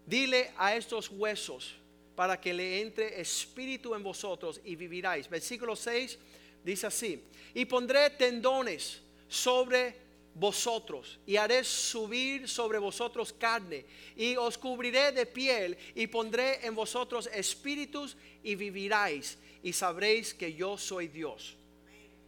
Dile 0.06 0.52
a 0.58 0.76
estos 0.76 1.10
huesos 1.10 1.76
para 2.16 2.40
que 2.40 2.54
le 2.54 2.82
entre 2.82 3.20
espíritu 3.20 3.94
en 3.96 4.04
vosotros 4.04 4.62
y 4.64 4.76
viviráis. 4.76 5.30
Versículo 5.30 5.76
6 5.76 6.18
Dice 6.66 6.88
así, 6.88 7.24
y 7.54 7.64
pondré 7.66 8.10
tendones 8.10 9.00
sobre 9.28 9.96
vosotros 10.34 11.20
y 11.28 11.38
haré 11.38 11.64
subir 11.64 12.50
sobre 12.50 12.80
vosotros 12.80 13.32
carne 13.32 13.86
y 14.16 14.36
os 14.36 14.58
cubriré 14.58 15.12
de 15.12 15.28
piel 15.28 15.78
y 15.94 16.08
pondré 16.08 16.66
en 16.66 16.74
vosotros 16.74 17.30
espíritus 17.32 18.18
y 18.42 18.56
viviráis 18.56 19.38
y 19.62 19.74
sabréis 19.74 20.34
que 20.34 20.56
yo 20.56 20.76
soy 20.76 21.08
Dios. 21.08 21.56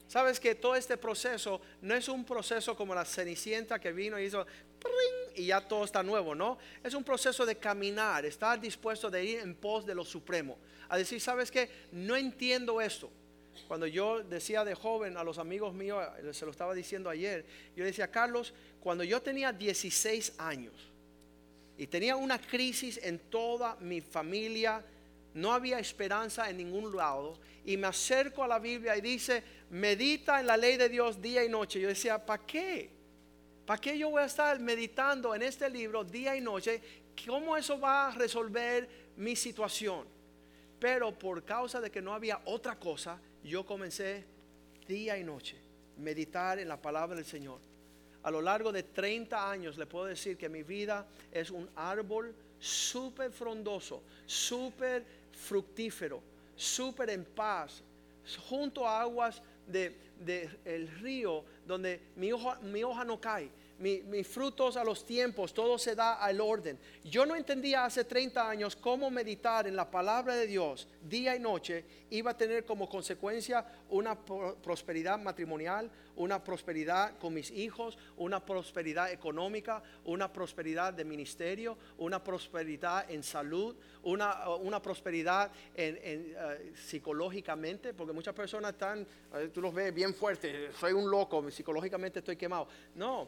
Sabes 0.07 0.39
que 0.39 0.53
todo 0.53 0.75
este 0.75 0.97
proceso 0.97 1.59
no 1.81 1.95
es 1.95 2.07
un 2.07 2.23
proceso 2.23 2.75
como 2.77 2.93
la 2.93 3.05
cenicienta 3.05 3.79
que 3.79 3.91
vino 3.91 4.19
y 4.19 4.25
hizo 4.25 4.45
y 5.35 5.47
ya 5.47 5.61
todo 5.61 5.83
está 5.83 6.03
nuevo, 6.03 6.35
¿no? 6.35 6.59
Es 6.83 6.93
un 6.93 7.03
proceso 7.03 7.43
de 7.43 7.57
caminar, 7.57 8.23
estar 8.23 8.61
dispuesto 8.61 9.09
de 9.09 9.25
ir 9.25 9.39
en 9.39 9.55
pos 9.55 9.83
de 9.83 9.95
lo 9.95 10.05
supremo. 10.05 10.59
A 10.89 10.97
decir, 10.97 11.19
¿sabes 11.19 11.49
que 11.49 11.87
No 11.91 12.15
entiendo 12.15 12.79
esto 12.79 13.11
cuando 13.67 13.87
yo 13.87 14.23
decía 14.23 14.63
de 14.63 14.75
joven 14.75 15.17
a 15.17 15.23
los 15.23 15.37
amigos 15.37 15.73
míos, 15.73 16.05
se 16.31 16.45
lo 16.45 16.51
estaba 16.51 16.73
diciendo 16.73 17.09
ayer, 17.09 17.45
yo 17.75 17.85
decía, 17.85 18.09
Carlos, 18.09 18.53
cuando 18.79 19.03
yo 19.03 19.21
tenía 19.21 19.51
16 19.51 20.33
años 20.37 20.73
y 21.77 21.87
tenía 21.87 22.15
una 22.15 22.39
crisis 22.39 22.99
en 23.03 23.19
toda 23.19 23.75
mi 23.77 24.01
familia, 24.01 24.83
no 25.33 25.53
había 25.53 25.79
esperanza 25.79 26.49
en 26.49 26.57
ningún 26.57 26.95
lado, 26.95 27.37
y 27.65 27.75
me 27.77 27.87
acerco 27.87 28.43
a 28.43 28.47
la 28.47 28.59
Biblia 28.59 28.95
y 28.95 29.01
dice, 29.01 29.43
medita 29.69 30.39
en 30.39 30.47
la 30.47 30.55
ley 30.55 30.77
de 30.77 30.87
Dios 30.87 31.21
día 31.21 31.43
y 31.43 31.49
noche. 31.49 31.81
Yo 31.81 31.89
decía, 31.89 32.25
¿para 32.25 32.45
qué? 32.45 32.89
¿Para 33.65 33.81
qué 33.81 33.97
yo 33.97 34.09
voy 34.09 34.21
a 34.21 34.25
estar 34.25 34.57
meditando 34.59 35.35
en 35.35 35.43
este 35.43 35.69
libro 35.69 36.05
día 36.05 36.35
y 36.35 36.39
noche? 36.39 36.81
¿Cómo 37.25 37.57
eso 37.57 37.77
va 37.77 38.07
a 38.07 38.11
resolver 38.11 38.87
mi 39.17 39.35
situación? 39.35 40.05
Pero 40.79 41.11
por 41.11 41.43
causa 41.43 41.81
de 41.81 41.91
que 41.91 42.01
no 42.01 42.13
había 42.13 42.39
otra 42.45 42.79
cosa, 42.79 43.19
yo 43.43 43.65
comencé 43.65 44.25
día 44.87 45.17
y 45.17 45.23
noche 45.23 45.57
meditar 45.97 46.59
en 46.59 46.67
la 46.67 46.81
palabra 46.81 47.15
del 47.15 47.25
Señor. 47.25 47.59
A 48.23 48.31
lo 48.31 48.41
largo 48.41 48.71
de 48.71 48.83
30 48.83 49.49
años 49.49 49.77
le 49.77 49.85
puedo 49.85 50.05
decir 50.05 50.37
que 50.37 50.49
mi 50.49 50.63
vida 50.63 51.07
es 51.31 51.49
un 51.49 51.69
árbol 51.75 52.33
súper 52.59 53.31
frondoso, 53.31 54.01
súper 54.25 55.05
fructífero, 55.31 56.21
súper 56.55 57.09
en 57.11 57.23
paz, 57.23 57.81
junto 58.49 58.87
a 58.87 59.01
aguas 59.01 59.41
del 59.65 59.95
de, 60.19 60.89
río 60.99 61.43
donde 61.65 62.01
mi 62.15 62.31
hoja, 62.31 62.59
mi 62.61 62.83
hoja 62.83 63.03
no 63.05 63.19
cae 63.19 63.49
mis 63.79 64.27
frutos 64.27 64.75
a 64.75 64.83
los 64.83 65.05
tiempos, 65.05 65.53
todo 65.53 65.77
se 65.77 65.95
da 65.95 66.15
al 66.15 66.41
orden. 66.41 66.79
Yo 67.03 67.25
no 67.25 67.35
entendía 67.35 67.85
hace 67.85 68.03
30 68.03 68.49
años 68.49 68.75
cómo 68.75 69.11
meditar 69.11 69.67
en 69.67 69.75
la 69.75 69.89
palabra 69.89 70.35
de 70.35 70.47
Dios 70.47 70.87
día 71.01 71.35
y 71.35 71.39
noche 71.39 71.85
iba 72.09 72.31
a 72.31 72.37
tener 72.37 72.65
como 72.65 72.89
consecuencia 72.89 73.65
una 73.89 74.17
prosperidad 74.17 75.19
matrimonial, 75.19 75.89
una 76.15 76.43
prosperidad 76.43 77.17
con 77.19 77.33
mis 77.33 77.51
hijos, 77.51 77.97
una 78.17 78.43
prosperidad 78.43 79.11
económica, 79.11 79.83
una 80.05 80.31
prosperidad 80.31 80.93
de 80.93 81.05
ministerio, 81.05 81.77
una 81.97 82.23
prosperidad 82.23 83.09
en 83.11 83.21
salud, 83.23 83.75
una, 84.03 84.81
prosperidad 84.81 85.51
en, 85.75 85.97
eh, 86.01 86.73
psicológicamente, 86.75 87.93
porque 87.93 88.13
muchas 88.13 88.33
personas 88.33 88.71
están, 88.71 89.05
tú 89.53 89.61
los 89.61 89.73
ves 89.73 89.93
bien 89.93 90.13
fuertes, 90.13 90.75
soy 90.75 90.93
un 90.93 91.09
loco, 91.09 91.49
psicológicamente 91.51 92.19
estoy 92.19 92.35
quemado. 92.35 92.67
No 92.95 93.27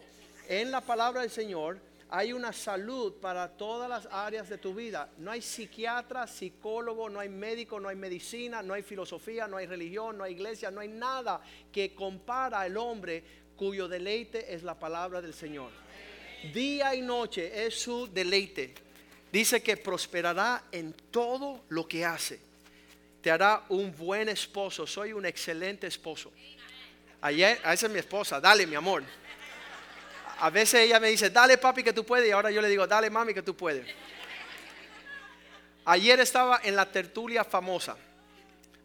en 0.49 0.71
la 0.71 0.81
palabra 0.81 1.21
del 1.21 1.29
Señor 1.29 1.79
hay 2.09 2.33
una 2.33 2.51
salud 2.51 3.13
para 3.21 3.47
todas 3.49 3.87
las 3.87 4.07
áreas 4.11 4.49
de 4.49 4.57
tu 4.57 4.73
vida. 4.73 5.07
No 5.19 5.29
hay 5.29 5.43
psiquiatra, 5.43 6.25
psicólogo, 6.25 7.07
no 7.07 7.19
hay 7.19 7.29
médico, 7.29 7.79
no 7.79 7.87
hay 7.87 7.95
medicina, 7.95 8.63
no 8.63 8.73
hay 8.73 8.81
filosofía, 8.81 9.47
no 9.47 9.57
hay 9.57 9.67
religión, 9.67 10.17
no 10.17 10.23
hay 10.23 10.33
iglesia, 10.33 10.71
no 10.71 10.81
hay 10.81 10.87
nada 10.87 11.39
que 11.71 11.93
compara 11.93 12.61
al 12.61 12.75
hombre 12.77 13.23
cuyo 13.55 13.87
deleite 13.87 14.51
es 14.51 14.63
la 14.63 14.73
palabra 14.73 15.21
del 15.21 15.35
Señor. 15.35 15.69
Día 16.51 16.95
y 16.95 17.01
noche 17.01 17.67
es 17.67 17.79
su 17.79 18.11
deleite. 18.11 18.73
Dice 19.31 19.61
que 19.61 19.77
prosperará 19.77 20.63
en 20.71 20.93
todo 21.11 21.61
lo 21.69 21.87
que 21.87 22.03
hace. 22.03 22.39
Te 23.21 23.29
hará 23.29 23.65
un 23.69 23.95
buen 23.95 24.29
esposo. 24.29 24.87
Soy 24.87 25.13
un 25.13 25.27
excelente 25.27 25.85
esposo. 25.85 26.31
Ayer, 27.21 27.59
esa 27.59 27.85
es 27.85 27.91
mi 27.91 27.99
esposa. 27.99 28.41
Dale, 28.41 28.65
mi 28.65 28.73
amor 28.73 29.03
a 30.39 30.49
veces 30.49 30.81
ella 30.81 30.99
me 30.99 31.09
dice, 31.09 31.29
dale 31.29 31.57
papi 31.57 31.83
que 31.83 31.93
tú 31.93 32.05
puedes, 32.05 32.27
y 32.27 32.31
ahora 32.31 32.49
yo 32.49 32.61
le 32.61 32.69
digo, 32.69 32.87
dale 32.87 33.09
mami 33.09 33.33
que 33.33 33.41
tú 33.41 33.55
puedes. 33.55 33.85
Ayer 35.85 36.19
estaba 36.19 36.61
en 36.63 36.75
la 36.75 36.85
tertulia 36.85 37.43
famosa. 37.43 37.97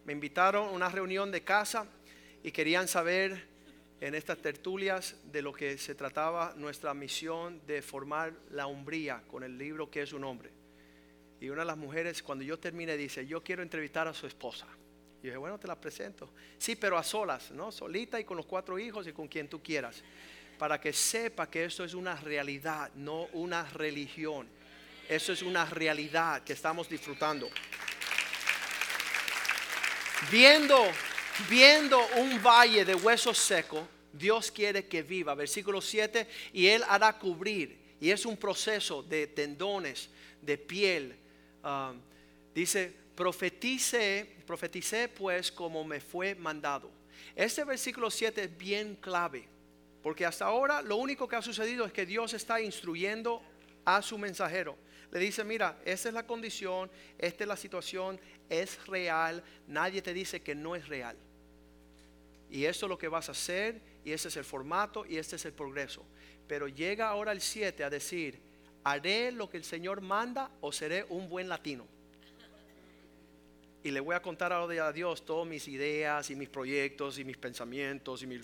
Me 0.05 0.13
invitaron 0.13 0.69
a 0.69 0.71
una 0.71 0.89
reunión 0.89 1.31
de 1.31 1.43
casa 1.43 1.87
y 2.43 2.51
querían 2.51 2.89
saber 2.89 3.47
en 4.01 4.15
estas 4.15 4.39
tertulias 4.39 5.17
de 5.25 5.43
lo 5.43 5.53
que 5.53 5.79
se 5.79 5.95
trataba 5.95 6.55
nuestra 6.57 6.93
misión 6.93 7.65
de 7.67 7.83
formar 7.83 8.33
la 8.51 8.67
hombría 8.67 9.23
con 9.29 9.45
el 9.45 9.57
libro 9.57 9.91
que 9.91 10.03
es 10.03 10.13
un 10.13 10.25
hombre. 10.25 10.51
Y 11.41 11.49
una 11.51 11.61
de 11.61 11.67
las 11.67 11.77
mujeres, 11.77 12.23
cuando 12.23 12.43
yo 12.43 12.59
terminé, 12.59 12.97
dice, 12.97 13.27
yo 13.27 13.43
quiero 13.43 13.63
entrevistar 13.63 14.09
a 14.09 14.15
su 14.15 14.27
esposa. 14.27 14.67
Y 15.23 15.29
dije, 15.29 15.37
bueno, 15.37 15.59
te 15.59 15.67
la 15.67 15.81
presento. 15.81 16.31
Sí, 16.59 16.77
pero 16.77 16.99
a 16.99 17.03
solas, 17.03 17.51
¿no? 17.51 17.71
Solita 17.71 18.19
y 18.19 18.25
con 18.25 18.37
los 18.37 18.47
cuatro 18.47 18.79
hijos 18.79 19.07
y 19.07 19.13
con 19.13 19.29
quien 19.29 19.49
tú 19.49 19.63
quieras. 19.63 20.03
Para 20.59 20.81
que 20.81 20.93
sepa 20.93 21.51
que 21.51 21.65
esto 21.65 21.85
es 21.85 21.95
una 21.95 22.17
realidad, 22.17 22.91
no 22.95 23.29
una 23.33 23.65
religión. 23.71 24.49
Eso 25.09 25.33
es 25.33 25.43
una 25.43 25.65
realidad 25.67 26.43
que 26.45 26.53
estamos 26.53 26.89
disfrutando. 26.89 27.49
Viendo, 30.31 30.81
viendo 31.49 32.01
un 32.17 32.43
valle 32.43 32.85
de 32.85 32.95
huesos 32.95 33.37
secos, 33.37 33.87
Dios 34.13 34.51
quiere 34.51 34.87
que 34.87 35.03
viva. 35.03 35.35
Versículo 35.35 35.81
7, 35.81 36.27
y 36.53 36.67
Él 36.67 36.83
hará 36.89 37.19
cubrir. 37.19 37.97
Y 38.01 38.11
es 38.11 38.25
un 38.25 38.37
proceso 38.37 39.03
de 39.03 39.27
tendones, 39.27 40.09
de 40.41 40.59
piel. 40.59 41.17
Ah, 41.63 41.93
dice, 42.55 42.93
profetice, 43.15 44.37
profeticé 44.47 45.09
pues 45.09 45.51
como 45.51 45.85
me 45.85 46.01
fue 46.01 46.35
mandado. 46.35 46.91
Este 47.35 47.65
versículo 47.65 48.11
7 48.11 48.45
es 48.45 48.57
bien 48.57 48.97
clave, 48.97 49.49
porque 50.05 50.27
hasta 50.27 50.45
ahora 50.45 50.83
lo 50.83 50.97
único 50.97 51.27
que 51.27 51.35
ha 51.35 51.41
sucedido 51.41 51.87
es 51.87 51.93
que 51.93 52.05
Dios 52.05 52.35
está 52.35 52.61
instruyendo 52.61 53.43
a 53.87 54.03
su 54.03 54.19
mensajero. 54.19 54.77
Le 55.11 55.19
dice, 55.19 55.45
mira, 55.45 55.81
esa 55.83 56.09
es 56.09 56.15
la 56.15 56.27
condición, 56.27 56.91
esta 57.17 57.45
es 57.45 57.49
la 57.49 57.57
situación, 57.57 58.21
es 58.51 58.87
real, 58.87 59.43
nadie 59.67 60.03
te 60.03 60.13
dice 60.13 60.43
que 60.43 60.55
no 60.55 60.77
es 60.77 60.89
real. 60.89 61.17
Y 62.51 62.67
esto 62.67 62.85
es 62.85 62.91
lo 62.91 62.99
que 62.99 63.09
vas 63.09 63.31
a 63.31 63.33
hacer, 63.33 63.81
y 64.05 64.13
ese 64.13 64.29
es 64.29 64.37
el 64.37 64.45
formato, 64.45 65.07
y 65.07 65.17
este 65.17 65.37
es 65.37 65.47
el 65.47 65.55
progreso. 65.55 66.05
Pero 66.47 66.69
llega 66.69 67.09
ahora 67.09 67.33
el 67.33 67.41
7 67.41 67.83
a 67.83 67.89
decir, 67.89 68.43
haré 68.85 69.33
lo 69.33 69.49
que 69.49 69.57
el 69.57 69.65
Señor 69.65 70.03
manda 70.03 70.51
o 70.61 70.71
seré 70.71 71.07
un 71.09 71.31
buen 71.31 71.49
latino 71.49 71.89
y 73.85 73.91
le 73.91 74.01
voy 74.01 74.17
a 74.17 74.23
contar 74.23 74.51
a 74.51 74.93
Dios 74.93 75.27
todas 75.27 75.47
mis 75.47 75.69
ideas 75.69 76.31
y 76.31 76.35
mis 76.35 76.49
proyectos 76.49 77.19
y 77.19 77.25
mis 77.25 77.37
pensamientos 77.37 78.23
y, 78.23 78.27
mi, 78.27 78.37
y 78.37 78.41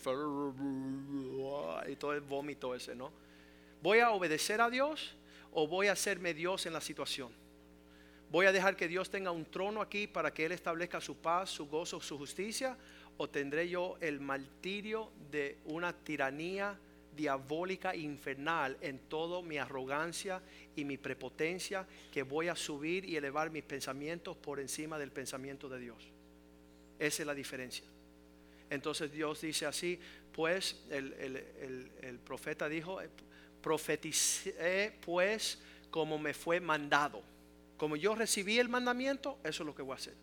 todo 1.97 2.13
el 2.13 2.21
vómito 2.21 2.75
ese, 2.75 2.95
¿no? 2.95 3.11
¿Voy 3.83 4.01
a 4.01 4.11
obedecer 4.11 4.61
a 4.61 4.69
Dios 4.69 5.17
o 5.53 5.67
voy 5.67 5.87
a 5.87 5.93
hacerme 5.93 6.35
Dios 6.35 6.67
en 6.67 6.75
la 6.75 6.83
situación? 6.83 7.33
¿Voy 8.31 8.45
a 8.45 8.53
dejar 8.53 8.77
que 8.77 8.87
Dios 8.87 9.09
tenga 9.09 9.31
un 9.31 9.47
trono 9.47 9.81
aquí 9.81 10.07
para 10.07 10.31
que 10.31 10.45
Él 10.45 10.53
establezca 10.53 11.01
su 11.01 11.17
paz, 11.17 11.49
su 11.49 11.67
gozo, 11.67 12.03
su 12.03 12.19
justicia? 12.19 12.77
¿O 13.17 13.27
tendré 13.27 13.67
yo 13.67 13.97
el 14.03 14.21
martirio 14.21 15.11
de 15.31 15.57
una 15.65 15.95
tiranía 15.95 16.79
diabólica 17.17 17.95
infernal 17.95 18.77
en 18.81 18.99
toda 19.01 19.43
mi 19.43 19.59
arrogancia 19.59 20.41
y 20.77 20.85
mi 20.85 20.97
prepotencia 20.97 21.87
que 22.13 22.23
voy 22.23 22.49
a 22.49 22.57
subir 22.57 23.05
y 23.05 23.17
elevar 23.17 23.51
mis 23.51 23.65
pensamientos 23.65 24.37
por 24.37 24.61
encima 24.61 24.99
del 24.99 25.11
pensamiento 25.11 25.69
de 25.69 25.79
Dios. 25.79 26.03
Esa 26.99 27.23
es 27.23 27.27
la 27.27 27.35
diferencia. 27.35 27.85
Entonces 28.69 29.13
Dios 29.13 29.41
dice 29.41 29.67
así, 29.67 29.99
pues 30.33 30.85
el, 30.91 32.21
profeta 32.25 32.69
dijo, 32.69 32.99
profeticé 33.61 34.93
pues 35.05 35.59
como 35.91 36.19
me 36.19 36.35
fue 36.35 36.61
mandado. 36.61 37.23
Como 37.77 37.97
yo 37.97 38.15
recibí 38.15 38.59
el 38.59 38.69
mandamiento, 38.69 39.39
eso 39.43 39.63
es 39.63 39.67
lo 39.67 39.75
que 39.75 39.83
voy 39.83 39.93
a 39.93 39.97
hacer. 39.97 40.15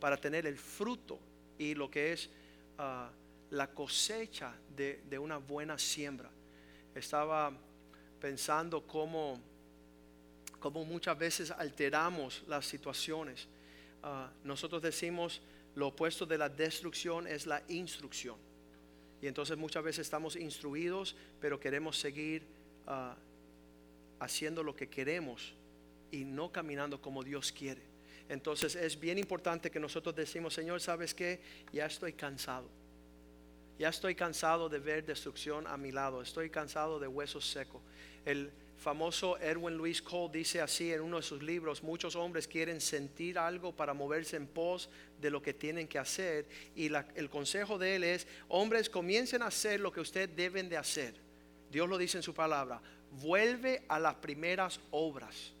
Para 0.00 0.16
tener 0.16 0.46
el 0.46 0.56
fruto 0.56 1.18
y 1.58 1.74
lo 1.74 1.90
que 1.90 2.12
es... 2.12 2.30
Ah, 2.78 3.10
la 3.52 3.66
cosecha 3.66 4.54
de, 4.74 5.18
una 5.18 5.36
buena 5.36 5.78
siembra. 5.78 6.30
Estaba 6.94 7.52
pensando 8.18 8.86
cómo, 8.86 9.38
cómo 10.58 10.84
muchas 10.84 11.18
veces 11.18 11.50
alteramos 11.50 12.44
las 12.48 12.64
situaciones. 12.64 13.46
Ah, 14.02 14.30
nosotros 14.42 14.80
decimos 14.80 15.42
lo 15.74 15.88
opuesto 15.88 16.24
de 16.24 16.38
la 16.38 16.48
destrucción 16.48 17.26
es 17.26 17.46
la 17.46 17.62
instrucción. 17.68 18.36
Y 19.20 19.26
entonces 19.26 19.56
muchas 19.56 19.84
veces 19.84 20.06
estamos 20.06 20.34
instruidos, 20.36 21.14
pero 21.38 21.60
queremos 21.60 21.98
seguir 21.98 22.46
ah, 22.86 23.16
haciendo 24.18 24.62
lo 24.62 24.74
que 24.74 24.88
queremos 24.88 25.52
y 26.10 26.24
no 26.24 26.50
caminando 26.50 27.02
como 27.02 27.22
Dios 27.22 27.52
quiere. 27.52 27.82
Entonces 28.30 28.76
es 28.76 28.98
bien 28.98 29.18
importante 29.18 29.70
que 29.70 29.78
nosotros 29.78 30.16
decimos, 30.16 30.54
Señor, 30.54 30.80
¿sabes 30.80 31.12
qué? 31.12 31.42
Ya 31.70 31.84
estoy 31.84 32.14
cansado 32.14 32.81
ya 33.78 33.88
estoy 33.88 34.14
cansado 34.14 34.68
de 34.68 34.78
ver 34.78 35.04
destrucción 35.04 35.66
a 35.66 35.76
mi 35.76 35.92
lado. 35.92 36.22
Estoy 36.22 36.50
cansado 36.50 36.98
de 36.98 37.08
huesos 37.08 37.48
secos. 37.48 37.82
El 38.24 38.50
famoso 38.78 39.38
Erwin 39.38 39.76
Luis 39.76 40.02
Cole 40.02 40.30
dice 40.32 40.60
así 40.60 40.92
en 40.92 41.00
uno 41.00 41.18
de 41.18 41.22
sus 41.22 41.42
libros, 41.42 41.82
muchos 41.82 42.16
hombres 42.16 42.48
quieren 42.48 42.80
sentir 42.80 43.38
algo 43.38 43.74
para 43.74 43.94
moverse 43.94 44.36
en 44.36 44.46
pos 44.46 44.90
de 45.20 45.30
lo 45.30 45.40
que 45.40 45.54
tienen 45.54 45.88
que 45.88 45.98
hacer. 45.98 46.46
Y 46.74 46.90
el 47.14 47.30
consejo 47.30 47.78
de 47.78 47.96
él 47.96 48.04
es, 48.04 48.26
hombres, 48.48 48.90
comiencen 48.90 49.42
a 49.42 49.46
hacer 49.46 49.80
lo 49.80 49.92
que 49.92 50.00
ustedes 50.00 50.34
deben 50.34 50.68
de 50.68 50.76
hacer. 50.76 51.14
Dios 51.70 51.88
lo 51.88 51.96
dice 51.96 52.18
en 52.18 52.22
su 52.22 52.34
palabra. 52.34 52.82
Vuelve 53.12 53.84
a 53.88 53.98
las 53.98 54.16
primeras 54.16 54.80
obras. 54.90 55.52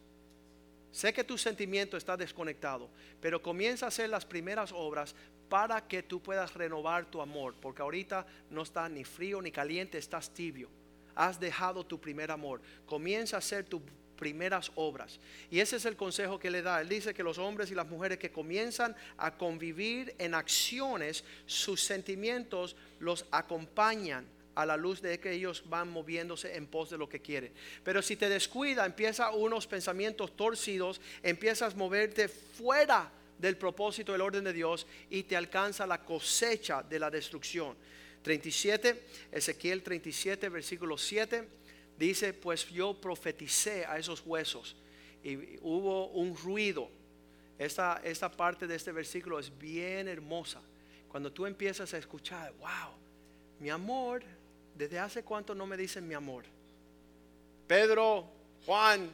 Sé 0.92 1.14
que 1.14 1.24
tu 1.24 1.38
sentimiento 1.38 1.96
está 1.96 2.18
desconectado, 2.18 2.90
pero 3.18 3.40
comienza 3.40 3.86
a 3.86 3.88
hacer 3.88 4.10
las 4.10 4.26
primeras 4.26 4.72
obras 4.72 5.14
para 5.52 5.86
que 5.86 6.02
tú 6.02 6.22
puedas 6.22 6.54
renovar 6.54 7.04
tu 7.10 7.20
amor, 7.20 7.54
porque 7.60 7.82
ahorita 7.82 8.26
no 8.48 8.62
está 8.62 8.88
ni 8.88 9.04
frío 9.04 9.42
ni 9.42 9.52
caliente, 9.52 9.98
estás 9.98 10.32
tibio. 10.32 10.70
Has 11.14 11.38
dejado 11.38 11.84
tu 11.84 12.00
primer 12.00 12.30
amor. 12.30 12.62
Comienza 12.86 13.36
a 13.36 13.40
hacer 13.40 13.66
tus 13.66 13.82
primeras 14.16 14.72
obras. 14.76 15.20
Y 15.50 15.60
ese 15.60 15.76
es 15.76 15.84
el 15.84 15.94
consejo 15.94 16.38
que 16.38 16.50
le 16.50 16.62
da. 16.62 16.80
Él 16.80 16.88
dice 16.88 17.12
que 17.12 17.22
los 17.22 17.36
hombres 17.36 17.70
y 17.70 17.74
las 17.74 17.86
mujeres 17.86 18.16
que 18.16 18.32
comienzan 18.32 18.96
a 19.18 19.36
convivir 19.36 20.14
en 20.18 20.34
acciones, 20.34 21.22
sus 21.44 21.82
sentimientos 21.82 22.74
los 22.98 23.26
acompañan 23.30 24.24
a 24.54 24.64
la 24.64 24.78
luz 24.78 25.02
de 25.02 25.20
que 25.20 25.32
ellos 25.32 25.64
van 25.68 25.90
moviéndose 25.90 26.56
en 26.56 26.66
pos 26.66 26.88
de 26.88 26.96
lo 26.96 27.10
que 27.10 27.20
quieren. 27.20 27.52
Pero 27.84 28.00
si 28.00 28.16
te 28.16 28.30
descuida, 28.30 28.86
empieza 28.86 29.30
unos 29.32 29.66
pensamientos 29.66 30.34
torcidos, 30.34 31.02
empiezas 31.22 31.74
a 31.74 31.76
moverte 31.76 32.28
fuera 32.28 33.12
del 33.42 33.56
propósito, 33.56 34.12
del 34.12 34.20
orden 34.20 34.44
de 34.44 34.52
Dios 34.52 34.86
y 35.10 35.24
te 35.24 35.36
alcanza 35.36 35.84
la 35.84 36.02
cosecha 36.04 36.82
de 36.82 37.00
la 37.00 37.10
destrucción. 37.10 37.76
37, 38.22 39.04
Ezequiel 39.32 39.82
37, 39.82 40.48
versículo 40.48 40.96
7, 40.96 41.48
dice, 41.98 42.34
pues 42.34 42.68
yo 42.70 42.94
profeticé 42.94 43.84
a 43.84 43.98
esos 43.98 44.22
huesos 44.24 44.76
y 45.24 45.58
hubo 45.60 46.06
un 46.10 46.36
ruido. 46.36 46.88
Esta, 47.58 48.00
esta 48.04 48.30
parte 48.30 48.68
de 48.68 48.76
este 48.76 48.92
versículo 48.92 49.40
es 49.40 49.56
bien 49.58 50.06
hermosa. 50.06 50.60
Cuando 51.08 51.32
tú 51.32 51.44
empiezas 51.44 51.92
a 51.94 51.98
escuchar, 51.98 52.52
wow, 52.60 52.94
mi 53.58 53.70
amor, 53.70 54.22
¿desde 54.76 55.00
hace 55.00 55.24
cuánto 55.24 55.52
no 55.52 55.66
me 55.66 55.76
dicen 55.76 56.06
mi 56.06 56.14
amor? 56.14 56.44
Pedro, 57.66 58.28
Juan, 58.64 59.10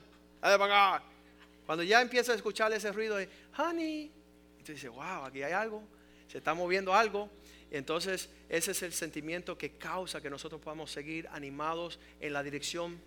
cuando 1.64 1.82
ya 1.82 2.02
empieza 2.02 2.32
a 2.32 2.34
escuchar 2.34 2.72
ese 2.72 2.92
ruido 2.92 3.16
de, 3.16 3.28
honey, 3.56 4.10
dice, 4.72 4.88
wow, 4.88 5.24
aquí 5.24 5.42
hay 5.42 5.52
algo, 5.52 5.82
se 6.28 6.38
está 6.38 6.54
moviendo 6.54 6.94
algo. 6.94 7.30
Entonces 7.70 8.30
ese 8.48 8.70
es 8.70 8.82
el 8.82 8.92
sentimiento 8.92 9.58
que 9.58 9.72
causa 9.72 10.20
que 10.20 10.30
nosotros 10.30 10.60
podamos 10.60 10.90
seguir 10.90 11.28
animados 11.32 11.98
en 12.20 12.32
la 12.32 12.42
dirección 12.42 12.98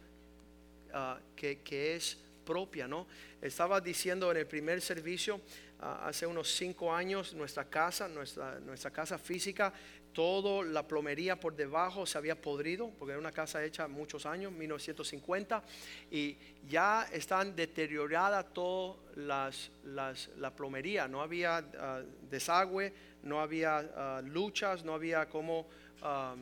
ah, 0.93 1.19
que, 1.35 1.95
es 1.95 2.17
propia, 2.45 2.87
¿no? 2.87 3.07
Estaba 3.41 3.81
diciendo 3.81 4.31
en 4.31 4.37
el 4.37 4.45
primer 4.45 4.81
servicio, 4.81 5.41
ah, 5.79 6.07
hace 6.07 6.27
unos 6.27 6.47
cinco 6.55 6.93
años, 6.93 7.33
nuestra 7.33 7.65
casa, 7.65 8.07
nuestra, 8.07 8.59
nuestra 8.59 8.91
casa 8.91 9.17
física 9.17 9.73
toda 10.13 10.63
la 10.63 10.87
plomería 10.87 11.39
por 11.39 11.55
debajo 11.55 12.05
se 12.05 12.17
había 12.17 12.39
podrido, 12.39 12.89
porque 12.97 13.11
era 13.11 13.19
una 13.19 13.31
casa 13.31 13.63
hecha 13.63 13.87
muchos 13.87 14.25
años, 14.25 14.51
1950, 14.51 15.63
y 16.11 16.37
ya 16.67 17.07
están 17.11 17.55
deterioradas 17.55 18.53
toda 18.53 18.97
las, 19.15 19.71
la 19.85 20.55
plomería, 20.55 21.07
no 21.07 21.21
había 21.21 21.57
ah, 21.57 22.01
desagüe, 22.29 22.93
no 23.23 23.39
había 23.39 23.77
ah, 23.77 24.21
luchas, 24.23 24.83
no 24.83 24.93
había 24.93 25.27
cómo, 25.29 25.67
ah, 26.01 26.35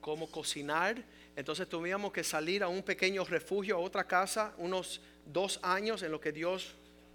cómo 0.00 0.30
cocinar, 0.30 1.02
entonces 1.36 1.68
tuvimos 1.68 2.12
que 2.12 2.22
salir 2.22 2.62
a 2.62 2.68
un 2.68 2.82
pequeño 2.82 3.24
refugio, 3.24 3.76
a 3.76 3.80
otra 3.80 4.04
casa, 4.04 4.54
unos 4.58 5.00
dos 5.26 5.58
años 5.62 6.02
en 6.02 6.12
lo 6.12 6.20
que 6.20 6.30
Dios 6.30 6.74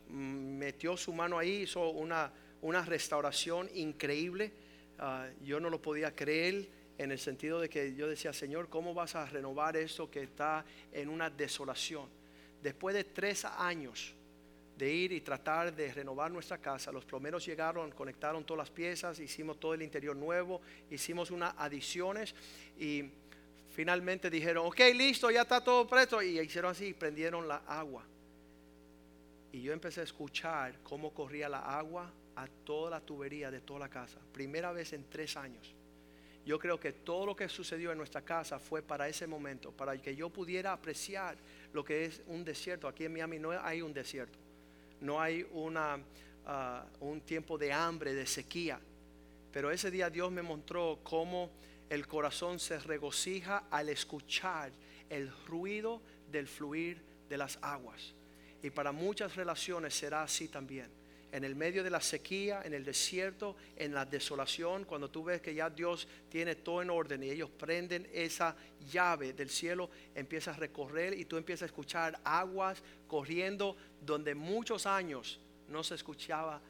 mm, 0.09 0.57
metió 0.57 0.97
su 0.97 1.13
mano 1.13 1.37
ahí, 1.39 1.61
hizo 1.61 1.89
una, 1.89 2.31
una 2.61 2.83
restauración 2.83 3.69
increíble 3.73 4.51
Ah, 4.99 5.29
yo 5.41 5.61
no 5.61 5.69
lo 5.69 5.81
podía 5.81 6.13
creer 6.13 6.67
en 6.97 7.11
el 7.13 7.19
sentido 7.19 7.61
de 7.61 7.69
que 7.69 7.95
yo 7.95 8.07
decía, 8.07 8.33
Señor, 8.33 8.67
¿cómo 8.67 8.93
vas 8.93 9.15
a 9.15 9.25
renovar 9.25 9.77
eso 9.77 10.11
que 10.11 10.21
está 10.23 10.65
en 10.91 11.07
una 11.07 11.29
desolación? 11.29 12.09
Después 12.61 12.93
de 12.93 13.05
tres 13.05 13.45
años 13.45 14.13
de 14.77 14.91
ir 14.91 15.13
y 15.13 15.21
tratar 15.21 15.73
de 15.73 15.93
renovar 15.93 16.29
nuestra 16.31 16.57
casa, 16.57 16.91
los 16.91 17.05
plomeros 17.05 17.45
llegaron, 17.45 17.91
conectaron 17.91 18.43
todas 18.43 18.59
las 18.59 18.71
piezas, 18.71 19.19
hicimos 19.19 19.57
todo 19.57 19.73
el 19.73 19.81
interior 19.81 20.17
nuevo, 20.17 20.61
hicimos 20.89 21.31
unas 21.31 21.53
adiciones 21.57 22.35
y 22.77 23.05
finalmente 23.73 24.29
dijeron, 24.29 24.67
ok, 24.67 24.79
listo, 24.93 25.31
ya 25.31 25.43
está 25.43 25.63
todo 25.63 25.87
presto. 25.87 26.21
Y 26.21 26.37
hicieron 26.41 26.71
así, 26.71 26.93
prendieron 26.93 27.47
la 27.47 27.63
agua. 27.67 28.03
Y 29.53 29.61
yo 29.61 29.71
empecé 29.71 30.01
a 30.01 30.03
escuchar 30.03 30.79
cómo 30.83 31.13
corría 31.13 31.47
la 31.47 31.59
agua 31.59 32.11
a 32.41 32.47
toda 32.47 32.89
la 32.89 33.01
tubería 33.01 33.51
de 33.51 33.59
toda 33.59 33.79
la 33.79 33.89
casa. 33.89 34.17
Primera 34.31 34.71
vez 34.71 34.93
en 34.93 35.09
tres 35.09 35.35
años. 35.35 35.75
Yo 36.45 36.57
creo 36.57 36.79
que 36.79 36.93
todo 36.93 37.25
lo 37.25 37.35
que 37.35 37.49
sucedió 37.49 37.91
en 37.91 37.97
nuestra 37.97 38.21
casa 38.21 38.59
fue 38.59 38.81
para 38.81 39.09
ese 39.09 39.27
momento, 39.27 39.71
para 39.71 39.97
que 40.01 40.15
yo 40.15 40.29
pudiera 40.29 40.71
apreciar 40.71 41.37
lo 41.73 41.83
que 41.83 42.05
es 42.05 42.21
un 42.27 42.45
desierto. 42.45 42.87
Aquí 42.87 43.05
en 43.05 43.13
Miami 43.13 43.39
no 43.39 43.51
hay 43.51 43.81
un 43.81 43.93
desierto, 43.93 44.39
no 45.01 45.21
hay 45.21 45.45
una, 45.51 45.99
ah, 46.45 46.85
un 47.01 47.21
tiempo 47.21 47.57
de 47.57 47.73
hambre, 47.73 48.13
de 48.13 48.25
sequía. 48.25 48.79
Pero 49.51 49.69
ese 49.69 49.91
día 49.91 50.09
Dios 50.09 50.31
me 50.31 50.41
mostró 50.41 50.99
cómo 51.03 51.51
el 51.89 52.07
corazón 52.07 52.57
se 52.59 52.79
regocija 52.79 53.65
al 53.69 53.89
escuchar 53.89 54.71
el 55.09 55.29
ruido 55.45 56.01
del 56.31 56.47
fluir 56.47 57.01
de 57.27 57.37
las 57.37 57.59
aguas. 57.61 58.13
Y 58.63 58.69
para 58.69 58.93
muchas 58.93 59.35
relaciones 59.35 59.93
será 59.93 60.23
así 60.23 60.47
también 60.47 60.99
en 61.31 61.43
el 61.43 61.55
medio 61.55 61.83
de 61.83 61.89
la 61.89 62.01
sequía, 62.01 62.61
en 62.63 62.73
el 62.73 62.83
desierto, 62.83 63.55
en 63.75 63.93
la 63.93 64.05
desolación, 64.05 64.85
cuando 64.85 65.09
tú 65.09 65.23
ves 65.23 65.41
que 65.41 65.53
ya 65.53 65.69
Dios 65.69 66.07
tiene 66.29 66.55
todo 66.55 66.81
en 66.81 66.89
orden 66.89 67.23
y 67.23 67.29
ellos 67.29 67.49
prenden 67.49 68.07
esa 68.13 68.55
llave 68.91 69.33
del 69.33 69.49
cielo, 69.49 69.89
empiezas 70.15 70.57
a 70.57 70.59
recorrer 70.59 71.17
y 71.17 71.25
tú 71.25 71.37
empiezas 71.37 71.63
a 71.63 71.65
escuchar 71.67 72.19
aguas 72.23 72.81
corriendo 73.07 73.77
donde 74.01 74.33
muchos 74.33 74.85
años 74.85 75.39
no 75.67 75.83
se 75.83 75.95
escuchaba 75.95 76.61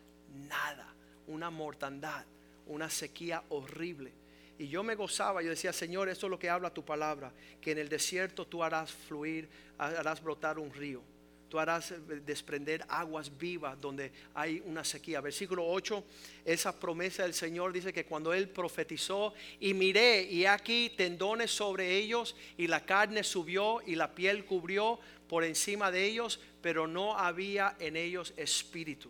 nada, 0.48 0.93
una 1.28 1.50
mortandad, 1.50 2.26
una 2.67 2.89
sequía 2.89 3.43
horrible. 3.50 4.12
Y 4.58 4.67
yo 4.67 4.84
me 4.84 4.95
gozaba, 4.95 5.41
yo 5.41 5.50
decía, 5.50 5.72
Señor, 5.72 6.10
esto 6.10 6.28
es 6.28 6.32
lo 6.32 6.39
que 6.39 6.50
habla 6.50 6.74
tu 6.74 6.84
palabra, 6.84 7.32
que 7.62 7.72
en 7.72 7.78
el 7.78 7.88
desierto 7.88 8.45
tú 8.45 8.62
harás 8.62 8.91
fluir, 8.91 9.48
harás 9.78 10.22
brotar 10.22 10.60
un 10.60 10.74
río 10.74 11.02
tú 11.49 11.59
harás 11.59 11.91
eh, 11.91 11.99
desprender 12.25 12.85
aguas 12.88 13.38
vivas 13.38 13.79
donde 13.81 14.12
hay 14.33 14.62
una 14.65 14.83
sequía. 14.83 15.19
Versículo 15.19 15.67
8, 15.67 16.03
esa 16.45 16.79
promesa 16.79 17.23
del 17.23 17.33
Señor 17.33 17.73
dice 17.73 17.91
que 17.91 18.05
cuando 18.05 18.33
Él 18.33 18.47
profetizó, 18.49 19.33
y 19.59 19.73
miré, 19.73 20.23
y 20.23 20.45
aquí 20.45 20.93
tendones 20.95 21.51
sobre 21.51 21.97
ellos, 21.97 22.35
y 22.57 22.67
la 22.67 22.85
carne 22.85 23.23
subió, 23.23 23.81
y 23.85 23.95
la 23.95 24.13
piel 24.13 24.45
cubrió 24.45 24.99
por 25.27 25.43
encima 25.43 25.91
de 25.91 26.05
ellos, 26.05 26.39
pero 26.62 26.88
no 26.88 27.17
había 27.17 27.75
en 27.79 27.97
ellos 27.97 28.33
espíritu. 28.38 29.09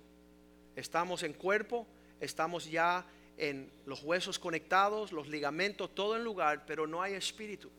Estamos 0.75 1.23
en 1.23 1.33
cuerpo, 1.33 1.85
estamos 2.19 2.69
ya 2.69 3.05
en 3.37 3.71
los 3.85 4.03
huesos 4.03 4.37
conectados, 4.37 5.11
los 5.11 5.27
ligamentos, 5.27 5.93
todo 5.95 6.15
en 6.15 6.23
lugar, 6.23 6.65
pero 6.65 6.87
no 6.87 7.01
hay 7.01 7.13
espíritu. 7.13 7.69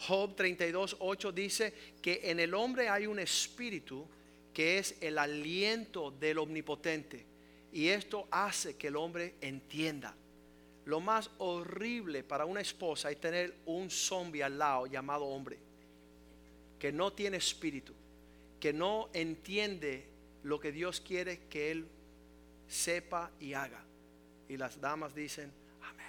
Job 0.00 0.34
32, 0.34 0.96
8 0.98 1.32
dice 1.32 1.74
que 2.00 2.20
en 2.24 2.40
el 2.40 2.54
hombre 2.54 2.88
hay 2.88 3.06
un 3.06 3.18
espíritu 3.18 4.06
que 4.54 4.78
es 4.78 4.96
el 5.00 5.18
aliento 5.18 6.10
del 6.10 6.38
omnipotente. 6.38 7.26
Y 7.72 7.88
esto 7.88 8.26
hace 8.30 8.76
que 8.76 8.88
el 8.88 8.96
hombre 8.96 9.34
entienda. 9.42 10.14
Lo 10.86 11.00
más 11.00 11.30
horrible 11.38 12.24
para 12.24 12.46
una 12.46 12.62
esposa 12.62 13.10
es 13.10 13.20
tener 13.20 13.54
un 13.66 13.90
zombie 13.90 14.42
al 14.42 14.58
lado 14.58 14.86
llamado 14.86 15.26
hombre, 15.26 15.58
que 16.78 16.90
no 16.90 17.12
tiene 17.12 17.36
espíritu, 17.36 17.92
que 18.58 18.72
no 18.72 19.10
entiende 19.12 20.06
lo 20.42 20.58
que 20.58 20.72
Dios 20.72 21.00
quiere 21.02 21.40
que 21.50 21.70
él 21.70 21.86
sepa 22.66 23.30
y 23.38 23.52
haga. 23.52 23.84
Y 24.48 24.56
las 24.56 24.80
damas 24.80 25.14
dicen, 25.14 25.52
amén. 25.82 26.06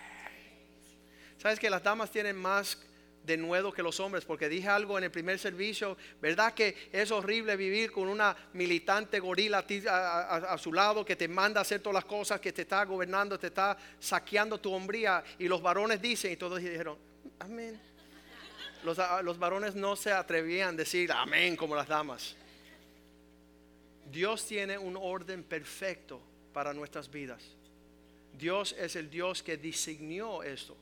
¿Sabes 1.38 1.60
que 1.60 1.70
las 1.70 1.84
damas 1.84 2.10
tienen 2.10 2.38
más 2.38 2.78
de 3.24 3.38
nuevo 3.38 3.72
que 3.72 3.84
los 3.84 4.00
hombres, 4.00 4.26
porque 4.26 4.50
dije 4.50 4.68
algo 4.68 4.98
en 4.98 5.04
el 5.04 5.12
primer 5.12 5.38
servicio, 5.38 5.98
¿verdad 6.22 6.54
que 6.54 6.90
es 6.92 7.12
horrible 7.12 7.56
vivir 7.56 7.92
con 7.92 8.08
una 8.08 8.36
militante 8.54 9.20
gorila 9.20 9.66
a, 9.90 10.58
su 10.58 10.74
lado 10.74 11.06
que 11.06 11.16
te 11.16 11.28
manda 11.28 11.60
a 11.60 11.64
hacer 11.64 11.82
todas 11.82 11.96
las 11.96 12.06
cosas, 12.06 12.40
que 12.40 12.52
te 12.52 12.64
está 12.64 12.84
gobernando, 12.86 13.38
te 13.38 13.48
está 13.48 13.78
saqueando 14.00 14.60
tu 14.60 14.74
hombría? 14.74 15.24
Y 15.38 15.48
los 15.48 15.62
varones 15.62 16.02
dicen, 16.02 16.32
y 16.32 16.36
todos 16.36 16.60
dijeron, 16.60 16.98
amén. 17.40 17.80
Los, 18.84 18.98
los 19.24 19.38
varones 19.38 19.76
no 19.76 19.96
se 19.96 20.12
atrevían 20.12 20.74
a 20.74 20.78
decir 20.78 21.12
amén 21.12 21.56
como 21.56 21.76
las 21.76 21.88
damas. 21.88 22.36
Dios 24.12 24.46
tiene 24.46 24.78
un 24.78 24.98
orden 24.98 25.44
perfecto 25.44 26.20
para 26.52 26.74
nuestras 26.74 27.10
vidas. 27.10 27.42
Dios 28.38 28.76
es 28.80 28.96
el 28.96 29.10
Dios 29.10 29.44
que 29.44 29.58
diseñó 29.58 30.42
esto. 30.42 30.76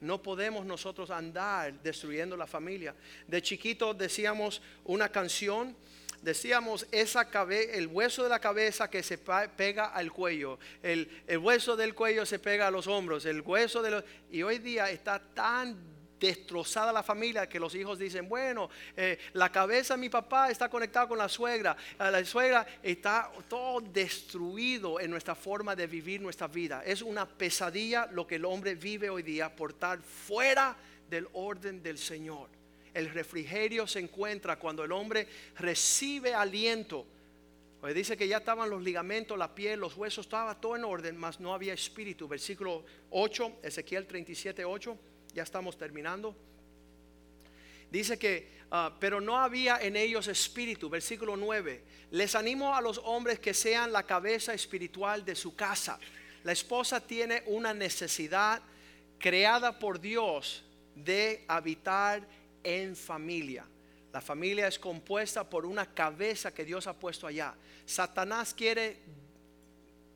No 0.00 0.22
podemos 0.22 0.64
nosotros 0.64 1.10
andar 1.10 1.82
destruyendo 1.82 2.36
la 2.36 2.46
familia. 2.46 2.94
De 3.26 3.42
chiquito 3.42 3.94
decíamos 3.94 4.62
una 4.84 5.10
canción, 5.10 5.76
decíamos 6.22 6.86
esa 6.90 7.28
el 7.50 7.86
hueso 7.86 8.22
de 8.22 8.28
la 8.28 8.40
cabeza 8.40 8.88
que 8.90 9.02
se 9.02 9.18
pega 9.18 9.86
al 9.86 10.12
cuello, 10.12 10.58
el, 10.82 11.22
el, 11.26 11.38
hueso 11.38 11.76
del 11.76 11.94
cuello 11.94 12.26
se 12.26 12.38
pega 12.38 12.66
a 12.66 12.70
los 12.70 12.86
hombros, 12.86 13.24
el 13.26 13.40
hueso 13.40 13.82
de 13.82 13.90
los... 13.90 14.04
Y 14.30 14.42
hoy 14.42 14.58
día 14.58 14.90
está 14.90 15.18
tan 15.18 15.97
destrozada 16.18 16.92
la 16.92 17.02
familia 17.02 17.48
que 17.48 17.60
los 17.60 17.74
hijos 17.74 17.98
dicen, 17.98 18.28
bueno, 18.28 18.70
eh, 18.96 19.18
la 19.34 19.50
cabeza 19.50 19.94
de 19.94 20.00
mi 20.00 20.08
papá 20.08 20.50
está 20.50 20.68
conectada 20.68 21.08
con 21.08 21.18
la 21.18 21.28
suegra, 21.28 21.76
la 21.98 22.24
suegra 22.24 22.66
está 22.82 23.30
todo 23.48 23.80
destruido 23.80 25.00
en 25.00 25.10
nuestra 25.10 25.34
forma 25.34 25.76
de 25.76 25.86
vivir 25.86 26.20
nuestra 26.20 26.48
vida. 26.48 26.82
Es 26.84 27.02
una 27.02 27.26
pesadilla 27.26 28.08
lo 28.12 28.26
que 28.26 28.36
el 28.36 28.44
hombre 28.44 28.74
vive 28.74 29.10
hoy 29.10 29.22
día 29.22 29.54
por 29.54 29.70
estar 29.70 30.00
fuera 30.00 30.76
del 31.08 31.28
orden 31.32 31.82
del 31.82 31.98
Señor. 31.98 32.48
El 32.92 33.10
refrigerio 33.10 33.86
se 33.86 34.00
encuentra 34.00 34.58
cuando 34.58 34.84
el 34.84 34.92
hombre 34.92 35.28
recibe 35.56 36.34
aliento. 36.34 37.06
Dice 37.94 38.16
que 38.16 38.26
ya 38.26 38.38
estaban 38.38 38.68
los 38.68 38.82
ligamentos, 38.82 39.38
la 39.38 39.54
piel, 39.54 39.78
los 39.78 39.94
huesos, 39.94 40.26
estaba 40.26 40.60
todo 40.60 40.74
en 40.74 40.84
orden, 40.84 41.16
mas 41.16 41.38
no 41.38 41.54
había 41.54 41.72
espíritu. 41.72 42.26
Versículo 42.26 42.84
8, 43.10 43.58
Ezequiel 43.62 44.04
37, 44.04 44.64
8 44.64 44.98
ya 45.34 45.42
estamos 45.42 45.76
terminando. 45.76 46.34
Dice 47.90 48.18
que, 48.18 48.48
ah, 48.70 48.94
pero 49.00 49.20
no 49.20 49.38
había 49.38 49.78
en 49.78 49.96
ellos 49.96 50.28
espíritu, 50.28 50.88
versículo 50.90 51.36
9. 51.36 51.82
Les 52.10 52.34
animo 52.34 52.74
a 52.74 52.80
los 52.80 52.98
hombres 53.04 53.38
que 53.38 53.54
sean 53.54 53.92
la 53.92 54.02
cabeza 54.02 54.52
espiritual 54.54 55.24
de 55.24 55.34
su 55.34 55.54
casa. 55.54 55.98
La 56.44 56.52
esposa 56.52 57.00
tiene 57.00 57.42
una 57.46 57.74
necesidad 57.74 58.62
creada 59.18 59.78
por 59.78 60.00
Dios 60.00 60.64
de 60.94 61.44
habitar 61.48 62.26
en 62.62 62.96
familia. 62.96 63.66
La 64.12 64.20
familia 64.20 64.66
es 64.66 64.78
compuesta 64.78 65.48
por 65.48 65.66
una 65.66 65.86
cabeza 65.94 66.52
que 66.52 66.64
Dios 66.64 66.86
ha 66.86 66.94
puesto 66.94 67.26
allá. 67.26 67.54
Satanás 67.84 68.54
quiere 68.54 68.98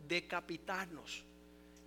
decapitarnos 0.07 1.25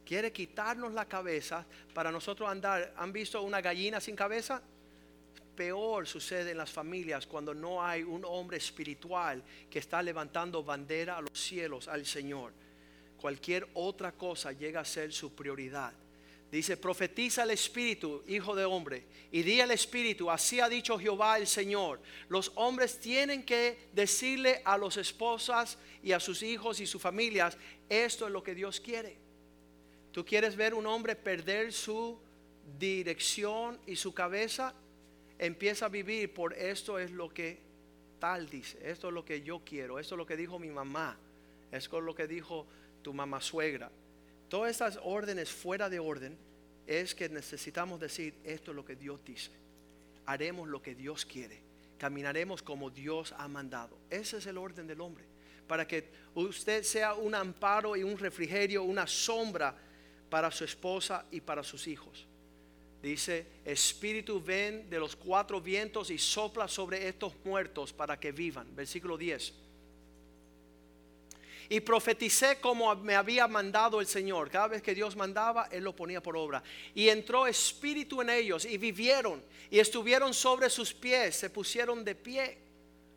quiere 0.05 0.31
quitarnos 0.31 0.93
la 0.93 1.05
cabeza 1.05 1.65
para 1.93 2.11
nosotros 2.11 2.49
andar. 2.49 2.93
¿Han 2.97 3.11
visto 3.11 3.41
una 3.41 3.59
gallina 3.59 3.99
sin 3.99 4.15
cabeza? 4.15 4.61
Peor 5.55 6.05
sucede 6.05 6.51
en 6.51 6.57
las 6.57 6.71
familias 6.71 7.25
cuando 7.25 7.53
no 7.53 7.83
hay 7.83 8.03
un 8.03 8.23
hombre 8.25 8.57
espiritual 8.57 9.41
que 9.69 9.79
está 9.79 10.03
levantando 10.03 10.63
bandera 10.63 11.17
a 11.17 11.21
los 11.21 11.31
cielos, 11.39 11.87
al 11.87 12.05
Señor. 12.05 12.53
Cualquier 13.17 13.67
otra 13.73 14.11
cosa 14.11 14.51
llega 14.51 14.81
a 14.81 14.85
ser 14.85 15.11
su 15.11 15.33
prioridad. 15.33 15.93
Dice, 16.51 16.77
profetiza 16.77 17.43
el 17.43 17.51
Espíritu, 17.51 18.23
hijo 18.27 18.55
de 18.55 18.65
hombre, 18.65 19.05
y 19.31 19.41
di 19.41 19.59
al 19.59 19.71
Espíritu, 19.71 20.29
así 20.29 20.59
ha 20.59 20.69
dicho 20.69 20.97
Jehová 20.97 21.37
el 21.37 21.47
Señor. 21.47 21.99
Los 22.29 22.51
hombres 22.55 22.99
tienen 22.99 23.43
que 23.43 23.89
decirle 23.93 24.61
a 24.63 24.77
las 24.77 24.95
esposas 24.97 25.77
y 26.03 26.11
a 26.11 26.19
sus 26.19 26.43
hijos 26.43 26.79
y 26.79 26.85
sus 26.85 27.01
familias, 27.01 27.57
esto 27.89 28.27
es 28.27 28.31
lo 28.31 28.43
que 28.43 28.55
Dios 28.55 28.79
quiere. 28.79 29.24
¿Tú 30.15 30.23
quieres 30.23 30.55
ver 30.55 30.73
un 30.73 30.85
hombre 30.85 31.13
perder 31.13 31.73
su 31.73 32.17
dirección 32.79 33.77
y 33.85 33.97
su 33.97 34.13
cabeza? 34.13 34.73
Empieza 35.37 35.87
a 35.87 35.89
vivir 35.89 36.33
por 36.33 36.53
esto 36.53 36.97
es 36.97 37.11
lo 37.11 37.27
que 37.33 37.59
tal 38.17 38.49
dice, 38.49 38.79
esto 38.81 39.09
es 39.09 39.13
lo 39.13 39.25
que 39.25 39.41
yo 39.41 39.61
quiero, 39.65 39.99
esto 39.99 40.15
es 40.15 40.17
lo 40.17 40.25
que 40.25 40.37
dijo 40.37 40.57
mi 40.57 40.69
mamá, 40.69 41.17
esto 41.69 41.97
es 41.97 42.03
lo 42.05 42.15
que 42.15 42.27
dijo 42.27 42.65
tu 43.01 43.13
mamá 43.13 43.41
suegra. 43.41 43.91
Todas 44.47 44.71
estas 44.71 44.97
órdenes 45.03 45.51
fuera 45.51 45.89
de 45.89 45.99
orden 45.99 46.37
es 46.87 47.13
que 47.13 47.27
necesitamos 47.27 47.99
decir 47.99 48.35
esto 48.45 48.71
es 48.71 48.75
lo 48.77 48.85
que 48.85 48.95
Dios 48.95 49.19
dice. 49.25 49.51
Haremos 50.27 50.69
lo 50.69 50.81
que 50.81 50.95
Dios 50.95 51.25
quiere. 51.25 51.59
Caminaremos 51.97 52.61
como 52.61 52.89
Dios 52.89 53.35
ha 53.37 53.49
mandado. 53.49 53.97
Ese 54.09 54.37
es 54.37 54.45
el 54.45 54.57
orden 54.57 54.87
del 54.87 55.01
hombre. 55.01 55.25
Para 55.67 55.85
que 55.85 56.07
usted 56.35 56.83
sea 56.83 57.15
un 57.15 57.35
amparo 57.35 57.97
y 57.97 58.03
un 58.03 58.17
refrigerio, 58.17 58.83
una 58.83 59.07
sombra 59.07 59.75
para 60.29 60.51
su 60.51 60.63
esposa 60.63 61.25
y 61.31 61.41
para 61.41 61.63
sus 61.63 61.87
hijos. 61.87 62.25
Dice, 63.01 63.45
Espíritu 63.63 64.41
ven 64.41 64.89
de 64.89 64.99
los 64.99 65.15
cuatro 65.15 65.61
vientos 65.61 66.09
y 66.09 66.17
sopla 66.17 66.67
sobre 66.67 67.07
estos 67.07 67.33
muertos 67.43 67.93
para 67.93 68.19
que 68.19 68.31
vivan. 68.31 68.75
Versículo 68.75 69.17
10. 69.17 69.53
Y 71.69 71.79
profeticé 71.79 72.59
como 72.59 72.95
me 72.95 73.15
había 73.15 73.47
mandado 73.47 73.99
el 73.99 74.07
Señor. 74.07 74.49
Cada 74.49 74.67
vez 74.67 74.81
que 74.81 74.95
Dios 74.95 75.15
mandaba, 75.15 75.67
Él 75.71 75.83
lo 75.83 75.95
ponía 75.95 76.21
por 76.21 76.37
obra. 76.37 76.63
Y 76.93 77.09
entró 77.09 77.47
espíritu 77.47 78.21
en 78.21 78.29
ellos 78.29 78.65
y 78.65 78.77
vivieron 78.77 79.43
y 79.69 79.79
estuvieron 79.79 80.33
sobre 80.33 80.69
sus 80.69 80.93
pies, 80.93 81.35
se 81.35 81.49
pusieron 81.49 82.03
de 82.03 82.15
pie. 82.15 82.64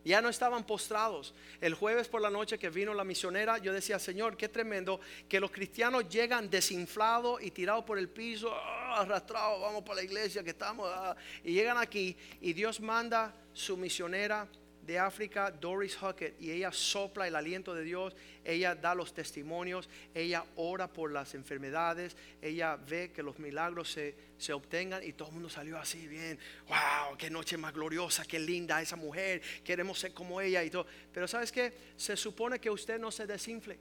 Ya 0.08 0.22
no 0.22 0.30
estaban 0.30 0.64
postrados. 0.64 1.34
El 1.60 1.74
jueves 1.74 2.08
por 2.08 2.22
la 2.22 2.30
noche 2.30 2.58
que 2.58 2.70
vino 2.70 2.94
la 2.94 3.04
misionera, 3.04 3.58
yo 3.58 3.74
decía, 3.74 3.98
Señor, 3.98 4.38
qué 4.38 4.48
tremendo 4.48 5.00
que 5.28 5.38
los 5.38 5.50
cristianos 5.50 6.08
llegan 6.08 6.48
desinflados 6.48 7.42
y 7.42 7.50
tirados 7.50 7.84
por 7.84 7.98
el 7.98 8.08
piso, 8.08 8.50
ah, 8.50 9.02
arrastrados, 9.02 9.60
vamos 9.60 9.82
para 9.82 9.96
la 9.96 10.04
iglesia 10.04 10.42
que 10.42 10.50
estamos, 10.50 10.90
ah", 10.90 11.14
y 11.44 11.52
llegan 11.52 11.76
aquí 11.76 12.16
y 12.40 12.54
Dios 12.54 12.80
manda 12.80 13.34
su 13.52 13.76
misionera 13.76 14.48
de 14.88 14.98
África, 14.98 15.50
Doris 15.50 15.98
Huckett, 16.02 16.40
y 16.40 16.50
ella 16.50 16.72
sopla 16.72 17.28
el 17.28 17.36
aliento 17.36 17.74
de 17.74 17.84
Dios, 17.84 18.16
ella 18.42 18.74
da 18.74 18.94
los 18.94 19.12
testimonios, 19.12 19.86
ella 20.14 20.46
ora 20.56 20.88
por 20.90 21.12
las 21.12 21.34
enfermedades, 21.34 22.16
ella 22.40 22.76
ve 22.76 23.12
que 23.12 23.22
los 23.22 23.38
milagros 23.38 23.92
se, 23.92 24.14
se 24.38 24.54
obtengan 24.54 25.04
y 25.04 25.12
todo 25.12 25.28
el 25.28 25.34
mundo 25.34 25.50
salió 25.50 25.78
así 25.78 26.08
bien, 26.08 26.38
wow, 26.68 27.18
qué 27.18 27.28
noche 27.28 27.58
más 27.58 27.74
gloriosa, 27.74 28.24
qué 28.24 28.38
linda 28.38 28.80
esa 28.80 28.96
mujer, 28.96 29.42
queremos 29.62 29.98
ser 29.98 30.14
como 30.14 30.40
ella 30.40 30.64
y 30.64 30.70
todo. 30.70 30.86
Pero 31.12 31.28
sabes 31.28 31.52
que 31.52 31.70
se 31.94 32.16
supone 32.16 32.58
que 32.58 32.70
usted 32.70 32.98
no 32.98 33.10
se 33.10 33.26
desinfle. 33.26 33.78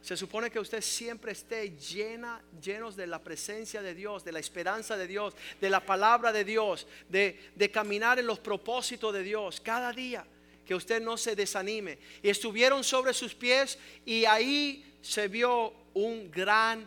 Se 0.00 0.16
supone 0.16 0.50
que 0.50 0.60
usted 0.60 0.80
siempre 0.80 1.32
esté 1.32 1.76
llena, 1.76 2.40
llenos 2.62 2.96
de 2.96 3.06
la 3.06 3.22
presencia 3.22 3.82
de 3.82 3.94
Dios, 3.94 4.24
de 4.24 4.32
la 4.32 4.38
esperanza 4.38 4.96
de 4.96 5.06
Dios, 5.06 5.34
de 5.60 5.68
la 5.68 5.84
palabra 5.84 6.32
de 6.32 6.44
Dios, 6.44 6.86
de, 7.10 7.38
de 7.54 7.70
caminar 7.70 8.18
en 8.18 8.26
los 8.26 8.38
propósitos 8.38 9.12
de 9.12 9.22
Dios 9.22 9.60
cada 9.60 9.92
día 9.92 10.24
que 10.66 10.74
usted 10.74 11.00
no 11.00 11.16
se 11.16 11.36
desanime. 11.36 11.98
Y 12.22 12.28
estuvieron 12.28 12.82
sobre 12.82 13.14
sus 13.14 13.34
pies 13.34 13.78
y 14.04 14.24
ahí 14.24 14.98
se 15.00 15.28
vio 15.28 15.72
un 15.94 16.30
gran 16.30 16.86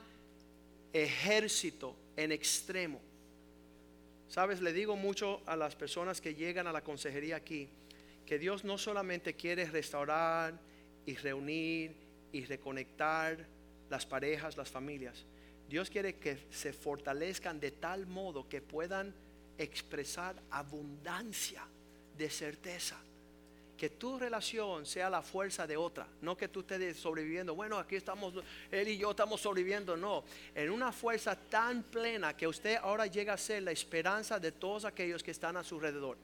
ejército 0.91 1.95
en 2.17 2.31
extremo. 2.31 2.99
Sabes, 4.27 4.61
le 4.61 4.73
digo 4.73 4.95
mucho 4.95 5.41
a 5.45 5.55
las 5.55 5.75
personas 5.75 6.21
que 6.21 6.35
llegan 6.35 6.67
a 6.67 6.73
la 6.73 6.83
consejería 6.83 7.37
aquí, 7.37 7.69
que 8.25 8.37
Dios 8.37 8.63
no 8.63 8.77
solamente 8.77 9.33
quiere 9.33 9.65
restaurar 9.65 10.59
y 11.05 11.15
reunir 11.15 11.95
y 12.31 12.45
reconectar 12.45 13.47
las 13.89 14.05
parejas, 14.05 14.57
las 14.57 14.69
familias. 14.69 15.25
Dios 15.67 15.89
quiere 15.89 16.15
que 16.15 16.37
se 16.51 16.73
fortalezcan 16.73 17.59
de 17.59 17.71
tal 17.71 18.05
modo 18.05 18.47
que 18.47 18.61
puedan 18.61 19.15
expresar 19.57 20.35
abundancia 20.51 21.63
de 22.17 22.29
certeza 22.29 22.99
que 23.79 23.91
tu 23.91 24.19
relación 24.19 24.85
sea 24.85 25.09
la 25.09 25.21
fuerza 25.21 25.65
de 25.65 25.77
otra, 25.77 26.05
no 26.21 26.35
que 26.35 26.49
tú 26.49 26.59
estés 26.59 26.97
sobreviviendo, 26.97 27.55
bueno, 27.55 27.79
aquí 27.79 27.95
estamos, 27.95 28.33
él 28.69 28.89
y 28.89 28.97
yo 28.97 29.11
estamos 29.11 29.39
sobreviviendo, 29.39 29.95
no, 29.95 30.25
en 30.53 30.69
una 30.69 30.91
fuerza 30.91 31.33
tan 31.33 31.83
plena 31.83 32.35
que 32.35 32.45
usted 32.45 32.75
ahora 32.75 33.07
llega 33.07 33.31
a 33.31 33.37
ser 33.37 33.63
la 33.63 33.71
esperanza 33.71 34.37
de 34.37 34.51
todos 34.51 34.83
aquellos 34.83 35.23
que 35.23 35.31
están 35.31 35.55
a 35.55 35.63
su 35.63 35.75
alrededor. 35.75 36.17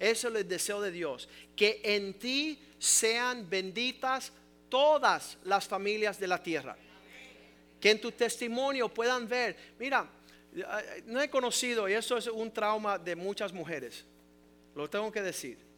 Eso 0.00 0.28
es 0.28 0.34
el 0.34 0.48
deseo 0.48 0.80
de 0.80 0.90
Dios, 0.90 1.28
que 1.54 1.82
en 1.84 2.14
ti 2.14 2.58
sean 2.78 3.48
benditas 3.48 4.32
todas 4.70 5.36
las 5.44 5.68
familias 5.68 6.18
de 6.18 6.28
la 6.28 6.42
tierra. 6.42 6.78
Que 7.78 7.90
en 7.90 8.00
tu 8.00 8.10
testimonio 8.12 8.88
puedan 8.88 9.28
ver, 9.28 9.54
mira, 9.78 10.08
no 11.04 11.20
he 11.20 11.28
conocido, 11.28 11.90
y 11.90 11.92
eso 11.92 12.16
es 12.16 12.26
un 12.26 12.50
trauma 12.50 12.98
de 12.98 13.14
muchas 13.14 13.52
mujeres, 13.52 14.06
lo 14.74 14.88
tengo 14.88 15.12
que 15.12 15.20
decir 15.20 15.71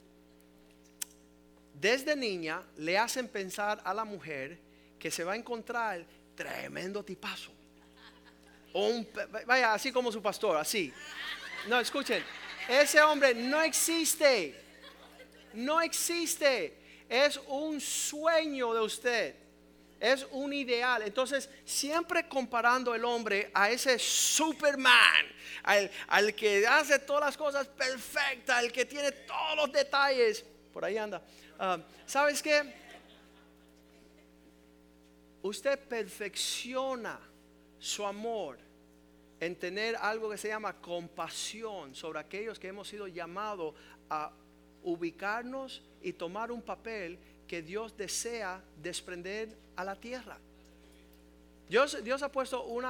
desde 1.85 2.17
niña 2.17 2.63
le 2.79 2.97
hacen 2.97 3.29
pensar 3.29 3.83
a 3.85 3.93
la 3.93 4.07
mujer 4.07 4.59
que 4.99 5.11
se 5.11 5.23
va 5.23 5.35
a 5.35 5.37
encontrar 5.37 6.03
tremendo 6.35 7.05
tipazo. 7.05 7.53
O 8.73 9.05
vaya, 9.47 9.75
así 9.75 9.93
como 9.93 10.11
su 10.11 10.23
pastor, 10.23 10.57
así. 10.57 10.91
No, 11.69 11.79
escuchen, 11.79 12.25
ese 12.67 13.03
hombre 13.03 13.35
no 13.35 13.61
existe. 13.61 14.59
No 15.53 15.83
existe. 15.83 16.79
Es 17.07 17.39
un 17.49 17.79
sueño 17.83 18.73
de 18.73 18.81
usted. 18.81 19.35
Es 20.01 20.27
un 20.31 20.55
ideal. 20.55 21.03
Entonces, 21.03 21.51
siempre 21.67 22.27
comparando 22.27 22.95
el 22.95 23.05
hombre 23.05 23.51
a 23.53 23.69
ese 23.69 23.99
Superman, 23.99 25.27
al, 25.63 25.91
al 26.09 26.35
que 26.35 26.67
hace 26.67 26.99
todas 26.99 27.27
las 27.27 27.37
cosas 27.37 27.67
perfectas, 27.67 28.57
al 28.57 28.73
que 28.73 28.87
tiene 28.87 29.13
todos 29.13 29.57
los 29.57 29.71
detalles. 29.71 30.43
Por 30.73 30.83
ahí 30.83 30.97
anda. 30.97 31.23
Ah, 31.59 31.79
¿Sabes 32.07 32.43
qué? 32.43 32.63
Usted 35.43 35.79
perfecciona 35.79 37.19
su 37.79 38.05
amor 38.05 38.59
en 39.41 39.57
tener 39.57 39.95
algo 39.97 40.31
que 40.31 40.39
se 40.39 40.49
llama 40.49 40.73
compasión 40.81 41.95
sobre 41.95 42.19
aquellos 42.19 42.59
que 42.59 42.69
hemos 42.69 42.89
sido 42.89 43.07
llamados 43.07 43.75
a 44.09 44.33
ubicarnos 44.83 45.83
y 46.03 46.13
tomar 46.15 46.51
un 46.51 46.63
papel 46.63 47.19
que 47.47 47.63
Dios 47.63 47.97
desea 47.97 48.63
desprender 48.81 49.55
a 49.77 49.85
la 49.85 49.97
tierra. 49.97 50.39
Dios, 51.69 52.03
Dios 52.03 52.23
ha 52.23 52.31
puesto 52.31 52.65
un, 52.65 52.87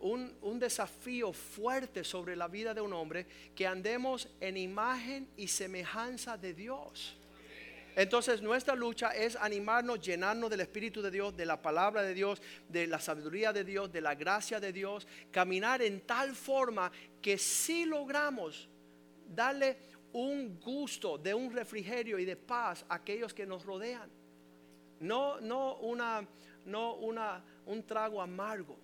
un, 0.00 0.58
desafío 0.58 1.32
fuerte 1.32 2.04
sobre 2.04 2.36
la 2.36 2.48
vida 2.48 2.74
de 2.74 2.80
un 2.80 2.92
hombre 2.92 3.26
que 3.54 3.66
andemos 3.66 4.28
en 4.40 4.56
imagen 4.56 5.28
y 5.36 5.48
semejanza 5.48 6.36
de 6.36 6.54
Dios. 6.54 7.16
Entonces 7.96 8.42
nuestra 8.42 8.74
lucha 8.74 9.08
es 9.08 9.36
animarnos, 9.36 10.00
llenarnos 10.00 10.50
del 10.50 10.60
Espíritu 10.60 11.00
de 11.00 11.10
Dios, 11.10 11.34
de 11.34 11.46
la 11.46 11.62
palabra 11.62 12.02
de 12.02 12.12
Dios, 12.12 12.42
de 12.68 12.86
la 12.86 13.00
sabiduría 13.00 13.54
de 13.54 13.64
Dios, 13.64 13.90
de 13.90 14.02
la 14.02 14.14
gracia 14.14 14.60
de 14.60 14.70
Dios, 14.70 15.08
caminar 15.30 15.80
en 15.80 16.02
tal 16.02 16.36
forma 16.36 16.92
que 17.22 17.38
si 17.38 17.86
logramos 17.86 18.68
darle 19.34 19.78
un 20.12 20.60
gusto 20.60 21.16
de 21.16 21.32
un 21.32 21.50
refrigerio 21.50 22.18
y 22.18 22.26
de 22.26 22.36
paz 22.36 22.84
a 22.86 22.96
aquellos 22.96 23.32
que 23.32 23.46
nos 23.46 23.64
rodean. 23.64 24.10
No, 25.00 25.40
no, 25.40 25.76
una, 25.76 26.26
no 26.66 26.96
una, 26.96 27.42
un 27.64 27.82
trago 27.86 28.20
amargo. 28.20 28.76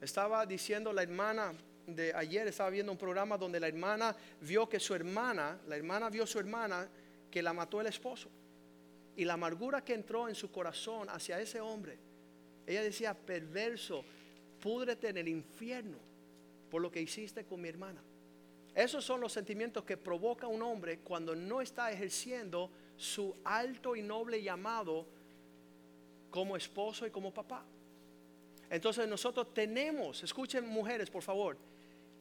Estaba 0.00 0.46
diciendo 0.46 0.90
la 0.90 1.02
hermana 1.02 1.52
de 1.86 2.14
ayer, 2.14 2.46
estaba 2.48 2.70
viendo 2.70 2.92
un 2.92 2.98
programa 2.98 3.36
donde 3.36 3.60
la 3.60 3.68
hermana 3.68 4.16
vio 4.40 4.66
que 4.66 4.80
su 4.80 4.94
hermana, 4.94 5.60
la 5.66 5.76
hermana 5.76 6.08
vio 6.08 6.24
a 6.24 6.26
su 6.26 6.38
hermana 6.38 6.88
que 7.30 7.42
la 7.42 7.52
mató 7.52 7.80
el 7.80 7.86
esposo. 7.86 8.28
Y 9.16 9.24
la 9.24 9.34
amargura 9.34 9.84
que 9.84 9.94
entró 9.94 10.28
en 10.28 10.34
su 10.34 10.50
corazón 10.50 11.08
hacia 11.10 11.40
ese 11.40 11.60
hombre, 11.60 11.98
ella 12.66 12.82
decía, 12.82 13.14
perverso, 13.14 14.04
púdrete 14.60 15.08
en 15.08 15.18
el 15.18 15.28
infierno 15.28 15.98
por 16.70 16.80
lo 16.80 16.90
que 16.90 17.02
hiciste 17.02 17.44
con 17.44 17.60
mi 17.60 17.68
hermana. 17.68 18.02
Esos 18.74 19.04
son 19.04 19.20
los 19.20 19.32
sentimientos 19.32 19.84
que 19.84 19.96
provoca 19.96 20.46
un 20.46 20.62
hombre 20.62 21.00
cuando 21.00 21.34
no 21.34 21.60
está 21.60 21.90
ejerciendo 21.90 22.70
su 22.96 23.34
alto 23.44 23.96
y 23.96 24.02
noble 24.02 24.42
llamado 24.42 25.06
como 26.30 26.56
esposo 26.56 27.06
y 27.06 27.10
como 27.10 27.34
papá. 27.34 27.64
Entonces 28.70 29.08
nosotros 29.08 29.52
tenemos, 29.52 30.22
escuchen 30.22 30.68
mujeres 30.68 31.10
por 31.10 31.22
favor, 31.22 31.56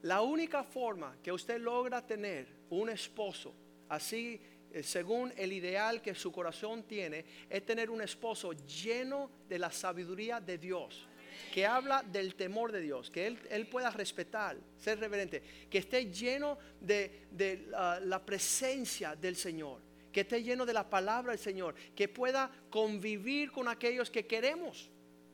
la 0.02 0.22
única 0.22 0.64
forma 0.64 1.16
que 1.22 1.32
usted 1.32 1.60
logra 1.60 2.06
tener 2.06 2.48
un 2.72 2.90
esposo 2.90 3.54
así 3.90 4.42
según 4.84 5.34
el 5.36 5.52
ideal 5.52 6.02
que 6.02 6.16
su 6.16 6.32
corazón 6.32 6.84
tiene, 6.84 7.26
es 7.50 7.66
tener 7.66 7.90
un 7.90 8.02
esposo 8.02 8.54
lleno 8.54 9.30
de 9.48 9.60
la 9.60 9.72
sabiduría 9.72 10.40
de 10.40 10.58
Dios. 10.58 11.08
Que 11.54 11.66
habla 11.66 12.04
del 12.04 12.36
temor 12.36 12.72
de 12.72 12.82
Dios, 12.82 13.10
que 13.10 13.26
él, 13.28 13.68
pueda 13.68 13.90
respetar, 13.90 14.58
ser 14.78 15.00
reverente, 15.00 15.42
que 15.70 15.80
esté 15.80 16.12
lleno 16.12 16.58
de, 16.80 17.28
la 17.72 18.24
presencia 18.26 19.16
del 19.16 19.36
Señor, 19.36 19.82
que 20.12 20.22
esté 20.22 20.44
lleno 20.44 20.66
de 20.66 20.74
la 20.74 20.90
palabra 20.90 21.32
del 21.32 21.40
Señor, 21.40 21.76
que 21.96 22.08
pueda 22.08 22.52
convivir 22.70 23.52
con 23.52 23.68
aquellos 23.68 24.12
que 24.12 24.28
queremos 24.28 24.90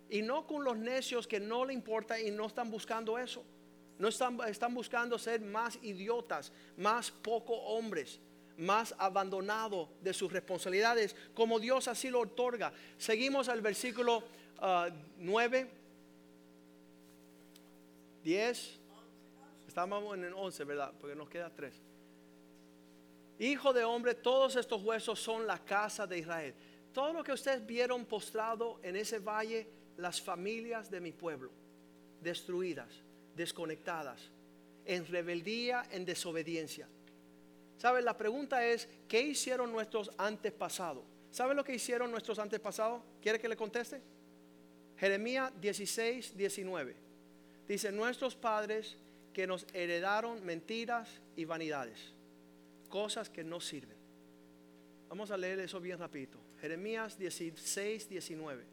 y 0.10 0.22
no 0.22 0.46
con 0.46 0.64
los 0.64 0.78
necios 0.78 1.28
que 1.28 1.40
no 1.40 1.66
le 1.66 1.74
importa 1.74 2.20
y 2.20 2.30
no 2.30 2.46
están 2.46 2.70
buscando 2.70 3.18
eso. 3.18 3.44
No 3.98 4.10
están, 4.10 4.38
están 4.48 4.74
buscando 4.74 5.18
ser 5.18 5.42
más 5.42 5.80
idiotas, 5.82 6.52
más 6.78 7.10
poco 7.10 7.54
hombres 7.54 8.20
más 8.58 8.96
abandonado 8.98 9.90
de 10.02 10.14
sus 10.14 10.32
responsabilidades, 10.32 11.16
como 11.34 11.60
Dios 11.60 11.88
así 11.88 12.10
lo 12.10 12.22
otorga. 12.22 12.74
Seguimos 12.98 13.50
al 13.50 13.62
versículo 13.62 14.24
9, 15.18 15.70
10, 18.24 18.80
estamos 19.68 20.16
en 20.16 20.24
el 20.24 20.34
11, 20.34 20.64
¿verdad? 20.64 20.94
Porque 21.00 21.16
nos 21.16 21.30
queda 21.30 21.50
3. 21.50 21.74
Hijo 23.40 23.74
de 23.74 23.84
hombre, 23.84 24.16
todos 24.16 24.56
estos 24.56 24.82
huesos 24.82 25.20
son 25.20 25.46
la 25.46 25.60
casa 25.60 26.08
de 26.08 26.20
Israel. 26.20 26.56
Todo 26.94 27.12
lo 27.12 27.24
que 27.24 27.34
ustedes 27.34 27.66
vieron 27.66 28.06
postrado 28.06 28.80
en 28.82 28.96
ese 28.96 29.20
valle, 29.20 29.68
las 29.98 30.22
familias 30.22 30.90
de 30.90 31.02
mi 31.02 31.12
pueblo, 31.12 31.52
destruidas, 32.22 32.90
desconectadas, 33.36 34.32
en 34.86 35.06
rebeldía, 35.06 35.84
en 35.92 36.06
desobediencia. 36.06 36.88
¿Saben? 37.78 38.06
La 38.06 38.18
pregunta 38.18 38.66
es, 38.66 38.88
¿qué 39.08 39.22
hicieron 39.22 39.72
nuestros 39.72 40.12
antepasados? 40.18 41.04
¿Saben 41.32 41.58
lo 41.58 41.64
que 41.64 41.76
hicieron 41.76 42.12
nuestros 42.12 42.40
antepasados? 42.40 43.02
¿Quiere 43.22 43.40
que 43.40 43.50
le 43.50 43.58
conteste? 43.58 44.02
Jeremías 44.98 45.52
16, 45.60 46.38
19. 46.38 46.96
Dice, 47.68 47.92
nuestros 47.92 48.36
padres 48.36 48.98
que 49.34 49.46
nos 49.46 49.68
heredaron 49.74 50.46
mentiras 50.46 51.10
y 51.36 51.44
vanidades, 51.44 52.14
cosas 52.88 53.30
que 53.30 53.44
no 53.44 53.60
sirven. 53.60 53.98
Vamos 55.10 55.32
a 55.32 55.38
leer 55.38 55.60
eso 55.60 55.80
bien 55.82 56.00
rapidito. 56.00 56.40
Jeremías 56.62 57.18
16, 57.18 58.08
19. 58.08 58.64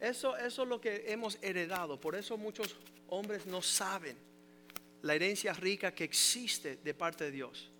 Eso, 0.00 0.36
eso 0.36 0.62
es 0.62 0.68
lo 0.68 0.80
que 0.80 1.04
hemos 1.12 1.38
heredado. 1.42 2.00
Por 2.00 2.14
eso 2.14 2.36
muchos 2.36 2.76
hombres 3.08 3.46
no 3.46 3.60
saben 3.62 4.16
la 5.02 5.14
herencia 5.14 5.52
rica 5.52 5.94
que 5.94 6.04
existe 6.04 6.76
de 6.76 6.94
parte 6.94 7.24
de 7.24 7.30
Dios. 7.30 7.70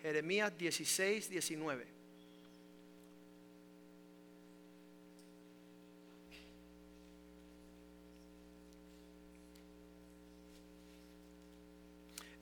Jeremías 0.00 0.56
16, 0.56 1.28
19. 1.30 1.86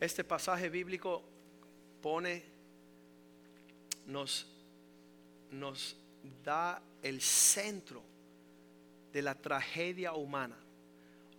Este 0.00 0.24
pasaje 0.24 0.70
bíblico 0.70 1.22
pone, 2.00 2.42
nos, 4.06 4.46
nos 5.50 5.94
da 6.42 6.82
el 7.02 7.20
centro 7.20 8.02
de 9.12 9.20
la 9.20 9.34
tragedia 9.34 10.14
humana. 10.14 10.56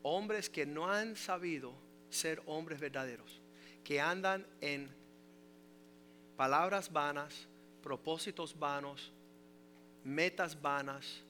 Hombres 0.03 0.47
que 0.47 0.67
no 0.67 0.87
han 0.87 1.15
sabido 1.15 1.73
ser 2.11 2.41
hombres 2.45 2.79
verdaderos, 2.79 3.41
que 3.83 3.99
andan 3.99 4.45
en 4.59 4.89
palabras 6.35 6.91
vanas, 6.91 7.47
propósitos 7.81 8.57
vanos, 8.57 9.11
metas 10.03 10.61
vanas, 10.61 11.23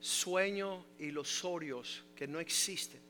sueños 0.00 0.84
ilusorios 0.98 2.04
que 2.16 2.26
no 2.26 2.40
existen. 2.40 3.00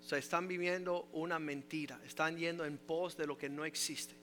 O 0.00 0.04
sea, 0.04 0.18
están 0.18 0.48
viviendo 0.48 1.08
una 1.12 1.38
mentira, 1.38 2.00
están 2.04 2.36
yendo 2.36 2.64
en 2.64 2.78
pos 2.78 3.16
de 3.16 3.26
lo 3.26 3.38
que 3.38 3.48
no 3.48 3.64
existe. 3.64 4.19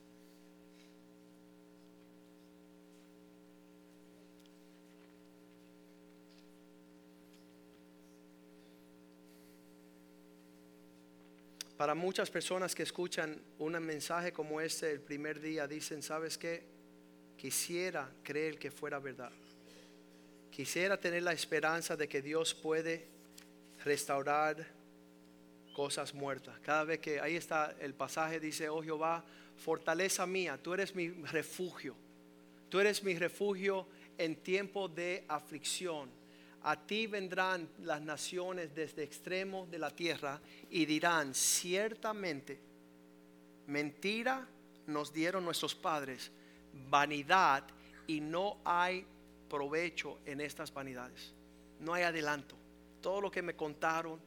Para 11.78 11.94
muchas 11.94 12.32
personas 12.32 12.74
que 12.74 12.82
escuchan 12.82 13.40
un 13.60 13.74
mensaje 13.80 14.34
como 14.34 14.60
este 14.60 14.92
el 14.92 15.00
primer 15.00 15.40
día, 15.40 15.68
dicen, 15.68 16.02
¿sabes 16.02 16.36
qué? 16.36 16.64
Quisiera 17.38 18.10
creer 18.24 18.58
que 18.58 18.72
fuera 18.72 18.98
verdad. 18.98 19.32
Quisiera 20.50 21.00
tener 21.00 21.22
la 21.22 21.34
esperanza 21.34 21.96
de 21.96 22.10
que 22.10 22.24
Dios 22.24 22.56
puede 22.56 23.08
restaurar 23.86 24.66
cosas 25.76 26.16
muertas. 26.16 26.60
Cada 26.62 26.84
vez 26.84 27.00
que 27.00 27.20
ahí 27.20 27.36
está 27.36 27.76
el 27.80 27.94
pasaje, 27.94 28.40
dice, 28.40 28.70
oh 28.70 28.82
Jehová, 28.82 29.24
fortaleza 29.56 30.26
mía, 30.26 30.58
tú 30.60 30.74
eres 30.74 30.96
mi 30.96 31.10
refugio. 31.10 31.96
Tú 32.70 32.80
eres 32.80 33.04
mi 33.04 33.16
refugio 33.20 33.88
en 34.18 34.36
tiempo 34.36 34.88
de 34.88 35.26
aflicción 35.28 36.17
a 36.68 36.76
ti 36.76 37.08
vendrán 37.08 37.70
las 37.84 38.02
naciones 38.02 38.76
desde 38.76 39.02
extremos 39.02 39.72
de 39.72 39.80
la 39.80 39.90
tierra 39.90 40.42
y 40.70 40.86
dirán, 40.86 41.34
ciertamente, 41.34 42.60
mentira 43.68 44.46
nos 44.86 45.14
dieron 45.14 45.46
nuestros 45.46 45.74
padres, 45.76 46.30
vanidad 46.90 47.64
y 48.06 48.20
no 48.20 48.58
hay 48.66 49.06
provecho 49.50 50.20
en 50.26 50.42
estas 50.42 50.74
vanidades. 50.74 51.34
No 51.80 51.94
hay 51.94 52.04
adelanto. 52.04 52.58
Todo 53.00 53.22
lo 53.22 53.32
que 53.32 53.42
me 53.42 53.56
contaron, 53.56 54.20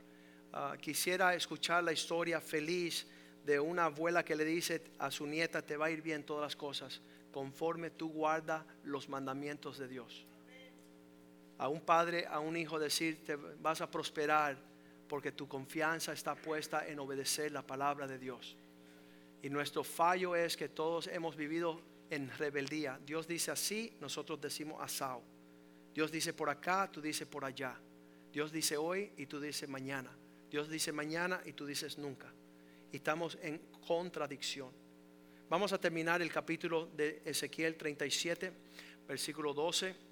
ah, 0.55 0.76
quisiera 0.80 1.34
escuchar 1.34 1.84
la 1.84 1.93
historia 1.93 2.41
feliz 2.41 3.07
de 3.45 3.61
una 3.61 3.84
abuela 3.84 4.24
que 4.24 4.34
le 4.34 4.47
dice 4.47 4.82
a 4.99 5.11
su 5.11 5.26
nieta, 5.26 5.61
te 5.61 5.76
va 5.76 5.86
a 5.86 5.91
ir 5.91 6.01
bien 6.01 6.24
todas 6.24 6.45
las 6.45 6.57
cosas, 6.57 7.03
conforme 7.32 7.91
tú 7.91 8.09
guarda 8.09 8.64
los 8.82 9.11
mandamientos 9.11 9.76
de 9.76 9.88
Dios 9.88 10.26
a 11.61 11.68
un 11.68 11.82
padre, 11.82 12.26
a 12.26 12.40
un 12.40 12.56
hijo 12.56 12.78
decir, 12.78 13.22
te 13.22 13.36
vas 13.36 13.82
a 13.82 13.90
prosperar 13.90 14.56
porque 15.06 15.32
tu 15.32 15.46
confianza 15.46 16.14
está 16.14 16.34
puesta 16.34 16.88
en 16.88 16.98
obedecer 16.98 17.52
la 17.52 17.61
palabra 17.61 18.06
de 18.06 18.18
Dios. 18.18 18.56
Y 19.42 19.50
nuestro 19.50 19.84
fallo 19.84 20.34
es 20.34 20.56
que 20.56 20.70
todos 20.70 21.06
hemos 21.08 21.36
vivido 21.36 21.82
en 22.08 22.30
rebeldía. 22.38 22.98
Dios 23.04 23.28
dice 23.28 23.50
así, 23.50 23.94
nosotros 24.00 24.40
decimos 24.40 24.80
asao. 24.80 25.22
Dios 25.92 26.11
dice 26.11 26.32
por 26.32 26.48
acá, 26.48 26.90
tú 26.90 27.02
dices 27.02 27.28
por 27.28 27.44
allá. 27.44 27.78
Dios 28.32 28.50
dice 28.50 28.78
hoy 28.78 29.12
y 29.18 29.26
tú 29.26 29.38
dices 29.38 29.68
mañana. 29.68 30.11
Dios 30.50 30.70
dice 30.70 30.92
mañana 30.92 31.42
y 31.44 31.52
tú 31.52 31.66
dices 31.66 31.98
nunca. 31.98 32.32
Y 32.90 32.96
estamos 32.96 33.36
en 33.42 33.58
contradicción. 33.86 34.70
Vamos 35.50 35.74
a 35.74 35.78
terminar 35.78 36.22
el 36.22 36.32
capítulo 36.32 36.86
de 36.86 37.20
Ezequiel 37.22 37.76
37, 37.76 38.50
versículo 39.06 39.52
12. 39.52 40.09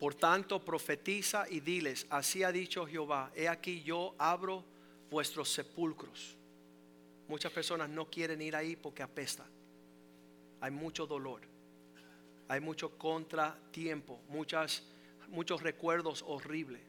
Por 0.00 0.14
tanto, 0.14 0.64
profetiza 0.64 1.44
y 1.50 1.60
diles, 1.60 2.06
así 2.08 2.42
ha 2.42 2.50
dicho 2.50 2.86
Jehová, 2.86 3.30
he 3.36 3.46
aquí 3.46 3.82
yo 3.82 4.14
abro 4.16 4.64
vuestros 5.10 5.52
sepulcros. 5.52 6.38
Muchas 7.28 7.52
personas 7.52 7.90
no 7.90 8.08
quieren 8.08 8.40
ir 8.40 8.56
ahí 8.56 8.76
porque 8.76 9.02
apesta. 9.02 9.44
Hay 10.62 10.70
mucho 10.70 11.06
dolor. 11.06 11.42
Hay 12.48 12.60
mucho 12.60 12.96
contratiempo, 12.96 14.22
muchas, 14.30 14.84
muchos 15.28 15.62
recuerdos 15.62 16.24
horribles. 16.26 16.80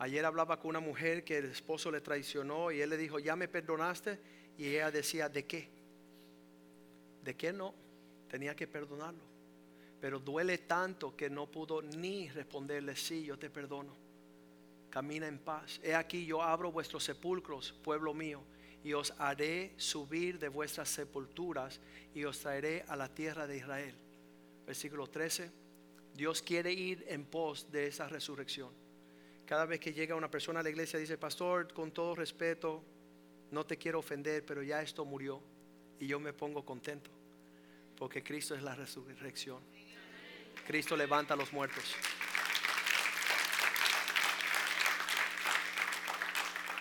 Ayer 0.00 0.24
hablaba 0.24 0.58
con 0.58 0.70
una 0.70 0.80
mujer 0.80 1.22
que 1.22 1.38
el 1.38 1.44
esposo 1.46 1.92
le 1.92 2.00
traicionó 2.00 2.72
y 2.72 2.80
él 2.80 2.90
le 2.90 2.96
dijo, 2.96 3.20
ya 3.20 3.36
me 3.36 3.46
perdonaste. 3.46 4.18
Y 4.58 4.66
ella 4.66 4.90
decía, 4.90 5.28
¿de 5.28 5.46
qué? 5.46 5.68
¿De 7.22 7.36
qué 7.36 7.52
no? 7.52 7.72
Tenía 8.28 8.56
que 8.56 8.66
perdonarlo 8.66 9.35
pero 10.00 10.18
duele 10.18 10.58
tanto 10.58 11.16
que 11.16 11.30
no 11.30 11.50
pudo 11.50 11.82
ni 11.82 12.28
responderle, 12.28 12.96
sí, 12.96 13.24
yo 13.24 13.38
te 13.38 13.50
perdono. 13.50 13.96
Camina 14.90 15.26
en 15.26 15.38
paz. 15.38 15.80
He 15.82 15.94
aquí 15.94 16.24
yo 16.24 16.42
abro 16.42 16.72
vuestros 16.72 17.04
sepulcros, 17.04 17.72
pueblo 17.82 18.14
mío, 18.14 18.42
y 18.84 18.92
os 18.92 19.12
haré 19.18 19.72
subir 19.76 20.38
de 20.38 20.48
vuestras 20.48 20.88
sepulturas 20.88 21.80
y 22.14 22.24
os 22.24 22.38
traeré 22.38 22.84
a 22.88 22.96
la 22.96 23.12
tierra 23.12 23.46
de 23.46 23.56
Israel. 23.56 23.94
Versículo 24.66 25.06
13. 25.06 25.50
Dios 26.14 26.40
quiere 26.40 26.72
ir 26.72 27.04
en 27.08 27.24
pos 27.24 27.70
de 27.70 27.88
esa 27.88 28.08
resurrección. 28.08 28.70
Cada 29.44 29.66
vez 29.66 29.80
que 29.80 29.92
llega 29.92 30.14
una 30.14 30.30
persona 30.30 30.60
a 30.60 30.62
la 30.62 30.70
iglesia 30.70 30.98
dice, 30.98 31.18
pastor, 31.18 31.72
con 31.72 31.92
todo 31.92 32.14
respeto, 32.14 32.82
no 33.50 33.64
te 33.66 33.76
quiero 33.76 33.98
ofender, 33.98 34.44
pero 34.44 34.62
ya 34.62 34.82
esto 34.82 35.04
murió 35.04 35.40
y 36.00 36.06
yo 36.06 36.18
me 36.18 36.32
pongo 36.32 36.64
contento 36.64 37.10
porque 37.96 38.22
Cristo 38.22 38.54
es 38.54 38.62
la 38.62 38.74
resurrección. 38.74 39.62
Cristo 40.66 40.96
levanta 40.96 41.34
a 41.34 41.36
los 41.36 41.52
muertos. 41.52 41.84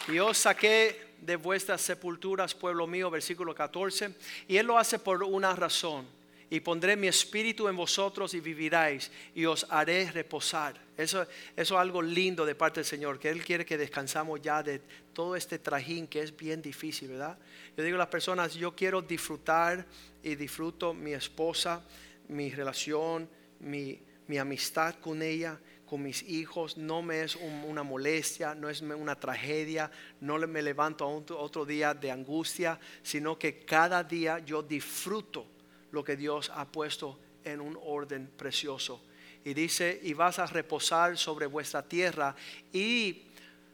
Y 0.08 0.20
os 0.20 0.38
saqué 0.38 1.16
de 1.20 1.36
vuestras 1.36 1.82
sepulturas, 1.82 2.54
pueblo 2.54 2.86
mío, 2.86 3.10
versículo 3.10 3.56
14. 3.56 4.14
Y 4.48 4.58
Él 4.58 4.68
lo 4.68 4.78
hace 4.78 5.00
por 5.00 5.24
una 5.24 5.56
razón. 5.56 6.06
Y 6.48 6.60
pondré 6.60 6.96
mi 6.96 7.08
espíritu 7.08 7.68
en 7.68 7.76
vosotros 7.76 8.36
y 8.36 8.40
viviráis 8.40 9.12
y 9.34 9.46
os 9.46 9.66
haré 9.70 10.12
reposar. 10.12 10.80
Eso, 10.96 11.24
eso 11.24 11.30
es 11.56 11.72
algo 11.72 12.04
lindo 12.04 12.46
de 12.46 12.54
parte 12.54 12.82
del 12.82 12.86
Señor, 12.86 13.20
que 13.20 13.30
Él 13.30 13.44
quiere 13.44 13.66
que 13.66 13.80
descansamos 13.80 14.40
ya 14.42 14.62
de 14.62 14.80
todo 15.12 15.36
este 15.36 15.58
trajín 15.58 16.06
que 16.06 16.22
es 16.22 16.38
bien 16.38 16.62
difícil, 16.62 17.10
¿verdad? 17.10 17.38
Yo 17.76 17.84
digo 17.84 17.96
a 17.96 18.00
las 18.00 18.08
personas, 18.10 18.54
yo 18.54 18.76
quiero 18.76 19.02
disfrutar 19.02 19.88
y 20.22 20.36
disfruto 20.36 20.94
mi 20.94 21.14
esposa, 21.14 21.82
mi 22.28 22.52
relación, 22.52 23.28
mi, 23.60 24.00
amistad 24.40 24.96
con 24.96 25.22
ella, 25.22 25.60
con 25.86 26.02
mis 26.02 26.24
hijos, 26.24 26.78
no 26.78 27.02
me 27.02 27.22
es 27.22 27.36
una 27.36 27.84
molestia, 27.84 28.56
no 28.56 28.70
es 28.70 28.82
una 28.82 29.16
tragedia, 29.16 29.92
no 30.20 30.38
me 30.40 30.62
levanto 30.62 31.06
a 31.06 31.36
otro 31.38 31.66
día 31.66 31.94
de 31.94 32.12
angustia, 32.12 32.80
sino 33.04 33.38
que 33.38 33.60
cada 33.66 34.04
día 34.04 34.40
yo 34.40 34.64
disfruto 34.64 35.46
lo 35.92 36.04
que 36.04 36.16
Dios 36.16 36.52
ha 36.54 36.66
puesto 36.66 37.20
en 37.44 37.62
un 37.62 37.78
orden 37.82 38.30
precioso. 38.36 39.04
Y 39.44 39.54
dice, 39.54 40.00
y 40.02 40.14
vas 40.14 40.40
a 40.40 40.48
reposar 40.48 41.18
sobre 41.18 41.46
vuestra 41.46 41.88
tierra 41.88 42.36
y 42.74 43.22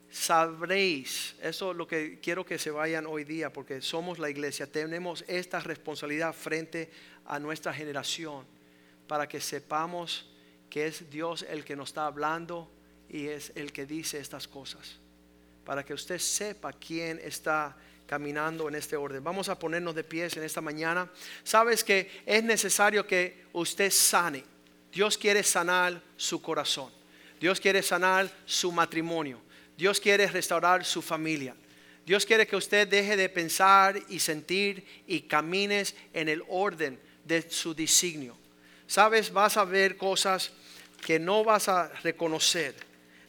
sabréis, 0.10 1.36
eso 1.42 1.72
es 1.72 1.78
lo 1.78 1.88
que 1.88 2.20
quiero 2.20 2.46
que 2.46 2.60
se 2.60 2.72
vayan 2.72 3.06
hoy 3.06 3.24
día, 3.24 3.54
porque 3.54 3.82
somos 3.82 4.20
la 4.20 4.30
iglesia, 4.30 4.70
tenemos 4.70 5.24
esta 5.30 5.62
responsabilidad 5.62 6.34
frente 6.34 6.92
a 7.26 7.40
nuestra 7.40 7.74
generación 7.74 8.46
para 9.12 9.28
que 9.28 9.42
sepamos 9.42 10.26
que 10.70 10.88
es 10.88 11.10
Dios 11.10 11.46
el 11.50 11.66
que 11.66 11.76
nos 11.76 11.90
está 11.90 12.06
hablando 12.06 12.72
y 13.10 13.28
es 13.28 13.52
el 13.56 13.74
que 13.74 13.86
dice 13.86 14.18
estas 14.22 14.48
cosas. 14.48 15.00
Para 15.66 15.84
que 15.84 15.94
usted 15.94 16.18
sepa 16.18 16.72
quién 16.72 17.20
está 17.22 17.76
caminando 18.08 18.70
en 18.70 18.76
este 18.76 18.96
orden. 18.96 19.22
Vamos 19.22 19.50
a 19.50 19.60
ponernos 19.60 19.96
de 19.96 20.06
pies 20.06 20.38
en 20.38 20.44
esta 20.44 20.62
mañana. 20.62 21.12
Sabes 21.44 21.84
que 21.84 22.24
es 22.26 22.42
necesario 22.42 23.06
que 23.06 23.48
usted 23.52 23.92
sane. 23.92 24.46
Dios 24.94 25.18
quiere 25.18 25.44
sanar 25.44 26.02
su 26.16 26.42
corazón. 26.42 26.90
Dios 27.38 27.60
quiere 27.60 27.84
sanar 27.84 28.32
su 28.46 28.72
matrimonio. 28.72 29.42
Dios 29.76 30.00
quiere 30.00 30.26
restaurar 30.28 30.86
su 30.86 31.02
familia. 31.02 31.54
Dios 32.06 32.26
quiere 32.26 32.48
que 32.48 32.56
usted 32.56 32.88
deje 32.88 33.18
de 33.18 33.28
pensar 33.28 34.02
y 34.08 34.20
sentir 34.20 35.04
y 35.06 35.24
camines 35.24 35.96
en 36.14 36.30
el 36.30 36.42
orden 36.48 36.98
de 37.26 37.42
su 37.52 37.76
designio. 37.76 38.40
Sabes, 38.92 39.32
vas 39.32 39.56
a 39.56 39.64
ver 39.64 39.96
cosas 39.96 40.52
que 41.06 41.18
no 41.18 41.46
vas 41.46 41.70
a 41.70 41.88
reconocer. 42.04 42.76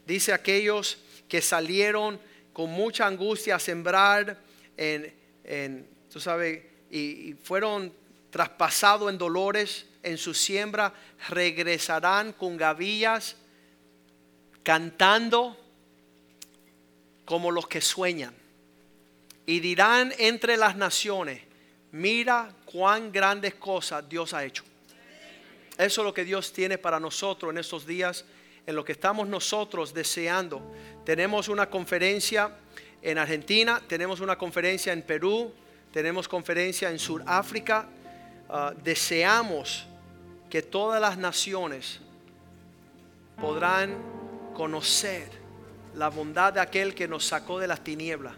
Dice 0.05 0.33
aquellos 0.33 0.99
que 1.29 1.41
salieron 1.41 2.19
con 2.53 2.69
mucha 2.69 3.07
angustia 3.07 3.55
a 3.55 3.59
sembrar 3.61 4.41
en, 4.77 5.87
tú 6.11 6.19
sabes, 6.19 6.65
y, 6.91 6.99
y 6.99 7.35
fueron 7.41 7.93
traspasados 8.31 9.09
en 9.09 9.19
dolores 9.19 9.87
en 10.03 10.19
su 10.19 10.35
siembra, 10.35 10.93
regresarán 11.29 12.33
con 12.33 12.57
gavillas 12.57 13.37
cantando 14.65 15.57
como 17.25 17.53
los 17.53 17.69
que 17.69 17.81
sueñan. 17.81 18.35
Y 19.47 19.61
dirán 19.61 20.13
entre 20.19 20.57
las 20.57 20.75
naciones, 20.75 21.41
mira 21.93 22.53
cuán 22.65 23.13
grandes 23.13 23.55
cosas 23.55 24.09
Dios 24.09 24.35
ha 24.35 24.45
hecho. 24.45 24.65
Eso 25.83 26.03
es 26.03 26.05
lo 26.05 26.15
que 26.15 26.25
Dios 26.25 26.53
tiene 26.53 26.79
para 26.79 27.01
nosotros 27.01 27.51
en 27.51 27.59
estos 27.59 27.85
días, 27.85 28.25
en 28.65 28.77
lo 28.77 28.85
que 28.85 28.93
estamos 28.93 29.27
nosotros 29.27 29.93
deseando. 29.93 30.63
Tenemos 31.05 31.49
una 31.49 31.69
conferencia 31.69 32.57
en 33.03 33.19
Argentina, 33.19 33.83
tenemos 33.89 34.21
una 34.21 34.39
conferencia 34.39 34.93
en 34.93 35.03
Perú, 35.03 35.53
tenemos 35.93 36.29
conferencia 36.29 36.89
en 36.89 37.01
Sudáfrica. 37.01 37.89
Ah, 38.49 38.73
deseamos 38.85 39.89
que 40.49 40.63
todas 40.63 41.01
las 41.01 41.19
naciones 41.19 41.99
podrán 43.41 43.97
conocer 44.55 45.29
la 45.97 46.11
bondad 46.11 46.53
de 46.53 46.61
aquel 46.61 46.95
que 46.95 47.09
nos 47.09 47.25
sacó 47.25 47.59
de 47.59 47.67
las 47.67 47.83
tinieblas, 47.83 48.35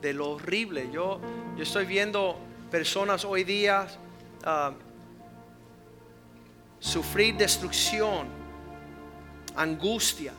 de 0.00 0.12
lo 0.12 0.30
horrible. 0.30 0.88
Yo, 0.92 1.20
yo 1.56 1.62
estoy 1.64 1.86
viendo 1.86 2.38
personas 2.70 3.24
hoy 3.24 3.42
día 3.42 3.88
ah, 4.44 4.74
sufrir 6.80 7.36
destrucción, 7.36 8.28
angustia. 9.56 10.32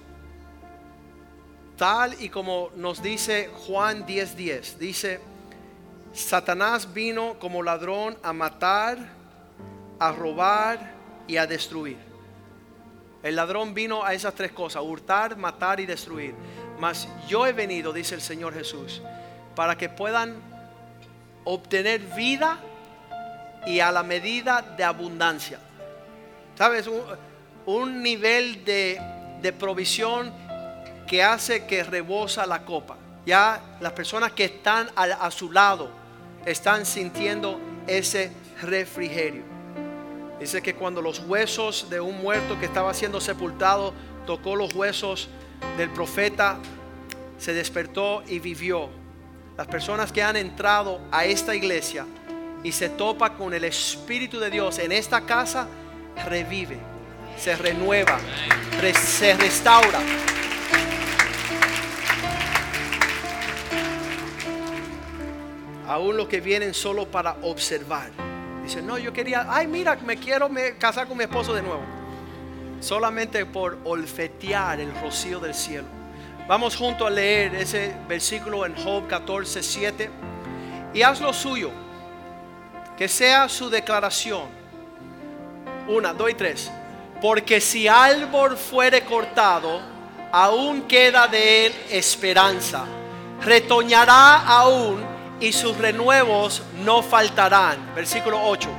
Tal 1.77 2.21
y 2.21 2.29
como 2.29 2.71
nos 2.75 3.01
dice 3.01 3.49
Juan 3.67 4.05
10:10, 4.05 4.77
dice, 4.77 5.19
Satanás 6.13 6.93
vino 6.93 7.37
como 7.39 7.63
ladrón 7.63 8.17
a 8.23 8.33
matar, 8.33 8.97
a 9.99 10.11
robar 10.11 10.93
y 11.27 11.37
a 11.37 11.45
destruir. 11.47 11.97
El 13.21 13.35
ladrón 13.35 13.73
vino 13.73 14.03
a 14.03 14.13
esas 14.13 14.33
tres 14.33 14.51
cosas, 14.51 14.81
hurtar, 14.81 15.35
matar 15.37 15.79
y 15.79 15.85
destruir. 15.85 16.33
Mas 16.79 17.07
yo 17.27 17.45
he 17.45 17.53
venido, 17.53 17.91
dice 17.91 18.15
el 18.15 18.21
Señor 18.21 18.53
Jesús, 18.53 19.01
para 19.55 19.77
que 19.77 19.89
puedan 19.89 20.37
obtener 21.43 21.99
vida 22.15 22.59
y 23.65 23.81
a 23.81 23.91
la 23.91 24.03
medida 24.03 24.61
de 24.61 24.83
abundancia. 24.83 25.59
¿Sabes? 26.59 26.89
Un, 27.65 28.03
nivel 28.03 28.65
de, 28.65 28.99
de 29.41 29.53
provisión 29.53 30.29
que 31.07 31.23
hace 31.23 31.65
que 31.65 31.85
rebosa 31.85 32.45
la 32.45 32.65
copa. 32.65 32.97
Ya 33.25 33.77
las 33.79 33.93
personas 33.93 34.33
que 34.33 34.43
están 34.43 34.89
a, 34.93 35.03
a 35.03 35.31
su 35.31 35.53
lado 35.53 35.89
están 36.45 36.85
sintiendo 36.85 37.61
ese 37.87 38.33
refrigerio. 38.61 39.43
Dice 40.37 40.61
que 40.61 40.75
cuando 40.75 41.01
los 41.01 41.19
huesos 41.19 41.89
de 41.89 42.01
un 42.01 42.21
muerto 42.21 42.59
que 42.59 42.65
estaba 42.65 42.93
siendo 42.93 43.21
sepultado 43.21 43.93
tocó 44.25 44.57
los 44.57 44.73
huesos 44.73 45.29
del 45.77 45.89
profeta, 45.91 46.57
se 47.37 47.53
despertó 47.53 48.21
y 48.27 48.39
vivió. 48.39 48.89
Las 49.55 49.67
personas 49.67 50.11
que 50.11 50.21
han 50.21 50.35
entrado 50.35 50.99
a 51.09 51.23
esta 51.23 51.55
iglesia 51.55 52.05
y 52.65 52.73
se 52.73 52.89
topa 52.89 53.35
con 53.35 53.53
el 53.53 53.63
Espíritu 53.63 54.41
de 54.41 54.49
Dios 54.49 54.77
en 54.79 54.91
esta 54.91 55.21
casa, 55.21 55.69
revive, 56.25 56.77
se 57.37 57.55
renueva, 57.55 58.17
se 58.93 59.33
restaura. 59.35 59.99
Aún 65.87 66.17
los 66.17 66.27
que 66.27 66.39
vienen 66.39 66.73
solo 66.73 67.07
para 67.07 67.37
observar. 67.41 68.11
Dicen, 68.63 68.85
no, 68.85 68.97
yo 68.99 69.11
quería, 69.11 69.47
ay, 69.49 69.67
mira, 69.67 69.95
me 69.95 70.17
quiero 70.17 70.49
casar 70.77 71.07
con 71.07 71.17
mi 71.17 71.23
esposo 71.23 71.53
de 71.53 71.63
nuevo. 71.63 71.81
Solamente 72.79 73.45
por 73.45 73.79
olfetear 73.83 74.79
el 74.79 74.93
rocío 75.01 75.39
del 75.39 75.55
cielo. 75.55 75.87
Vamos 76.47 76.75
junto 76.75 77.07
a 77.07 77.09
leer 77.09 77.55
ese 77.55 77.95
versículo 78.07 78.65
en 78.65 78.75
Job 78.75 79.07
14, 79.07 79.63
7. 79.63 80.09
Y 80.93 81.01
haz 81.01 81.21
lo 81.21 81.33
suyo. 81.33 81.71
Que 82.97 83.07
sea 83.07 83.49
su 83.49 83.69
declaración 83.69 84.58
una, 85.89 86.13
dos 86.13 86.29
y 86.29 86.33
tres. 86.35 86.71
Porque 87.21 87.59
si 87.59 87.87
árbol 87.87 88.55
fuere 88.55 89.03
cortado, 89.03 89.81
aún 90.31 90.83
queda 90.83 91.27
de 91.27 91.65
él 91.65 91.73
esperanza. 91.89 92.85
Retoñará 93.41 94.45
aún 94.45 95.03
y 95.39 95.51
sus 95.51 95.77
renuevos 95.77 96.61
no 96.83 97.01
faltarán. 97.01 97.93
Versículo 97.95 98.39
8. 98.41 98.69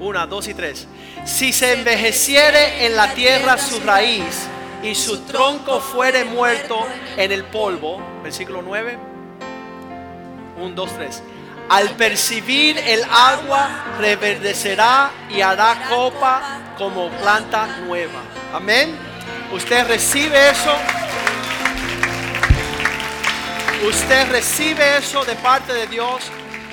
Una, 0.00 0.26
dos 0.26 0.48
y 0.48 0.54
tres. 0.54 0.88
Si 1.24 1.52
se 1.52 1.74
envejeciere 1.74 2.86
en 2.86 2.96
la 2.96 3.14
tierra 3.14 3.56
su 3.58 3.80
raíz 3.80 4.48
y 4.82 4.94
su 4.94 5.20
tronco 5.20 5.80
fuere 5.80 6.24
muerto 6.24 6.84
en 7.16 7.30
el 7.30 7.44
polvo. 7.44 8.00
Versículo 8.22 8.62
9. 8.62 8.98
Un, 10.60 10.74
dos, 10.74 10.92
tres 10.96 11.22
al 11.68 11.90
percibir 11.90 12.78
el 12.78 13.02
agua, 13.04 13.96
reverdecerá 13.98 15.10
y 15.30 15.40
hará 15.40 15.88
copa 15.88 16.60
como 16.76 17.08
planta 17.10 17.66
nueva. 17.86 18.20
Amén. 18.52 18.96
Usted 19.52 19.86
recibe 19.86 20.50
eso. 20.50 20.74
Usted 23.88 24.30
recibe 24.30 24.98
eso 24.98 25.24
de 25.24 25.34
parte 25.36 25.72
de 25.72 25.86
Dios. 25.86 26.24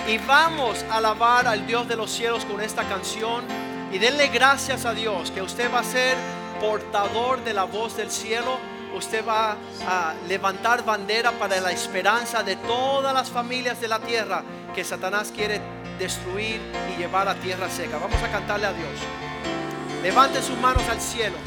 Y 0.07 0.17
vamos 0.17 0.83
a 0.89 0.97
alabar 0.97 1.47
al 1.47 1.67
Dios 1.67 1.87
de 1.87 1.95
los 1.95 2.11
cielos 2.11 2.45
con 2.45 2.61
esta 2.61 2.83
canción. 2.83 3.45
Y 3.91 3.97
denle 3.97 4.27
gracias 4.27 4.85
a 4.85 4.93
Dios 4.93 5.31
que 5.31 5.41
usted 5.41 5.71
va 5.73 5.79
a 5.79 5.83
ser 5.83 6.15
portador 6.59 7.43
de 7.43 7.53
la 7.53 7.63
voz 7.63 7.97
del 7.97 8.11
cielo 8.11 8.57
usted 8.95 9.25
va 9.25 9.57
a 9.87 10.13
levantar 10.27 10.83
bandera 10.83 11.31
para 11.31 11.59
la 11.59 11.71
esperanza 11.71 12.43
de 12.43 12.55
todas 12.57 13.13
las 13.13 13.29
familias 13.29 13.79
de 13.81 13.87
la 13.87 13.99
tierra 13.99 14.43
que 14.73 14.83
Satanás 14.83 15.31
quiere 15.35 15.61
destruir 15.99 16.59
y 16.93 16.99
llevar 16.99 17.27
a 17.27 17.35
tierra 17.35 17.69
seca. 17.69 17.97
Vamos 17.97 18.21
a 18.21 18.31
cantarle 18.31 18.67
a 18.67 18.73
Dios. 18.73 18.99
Levante 20.01 20.41
sus 20.41 20.57
manos 20.57 20.83
al 20.89 20.99
cielo. 20.99 21.37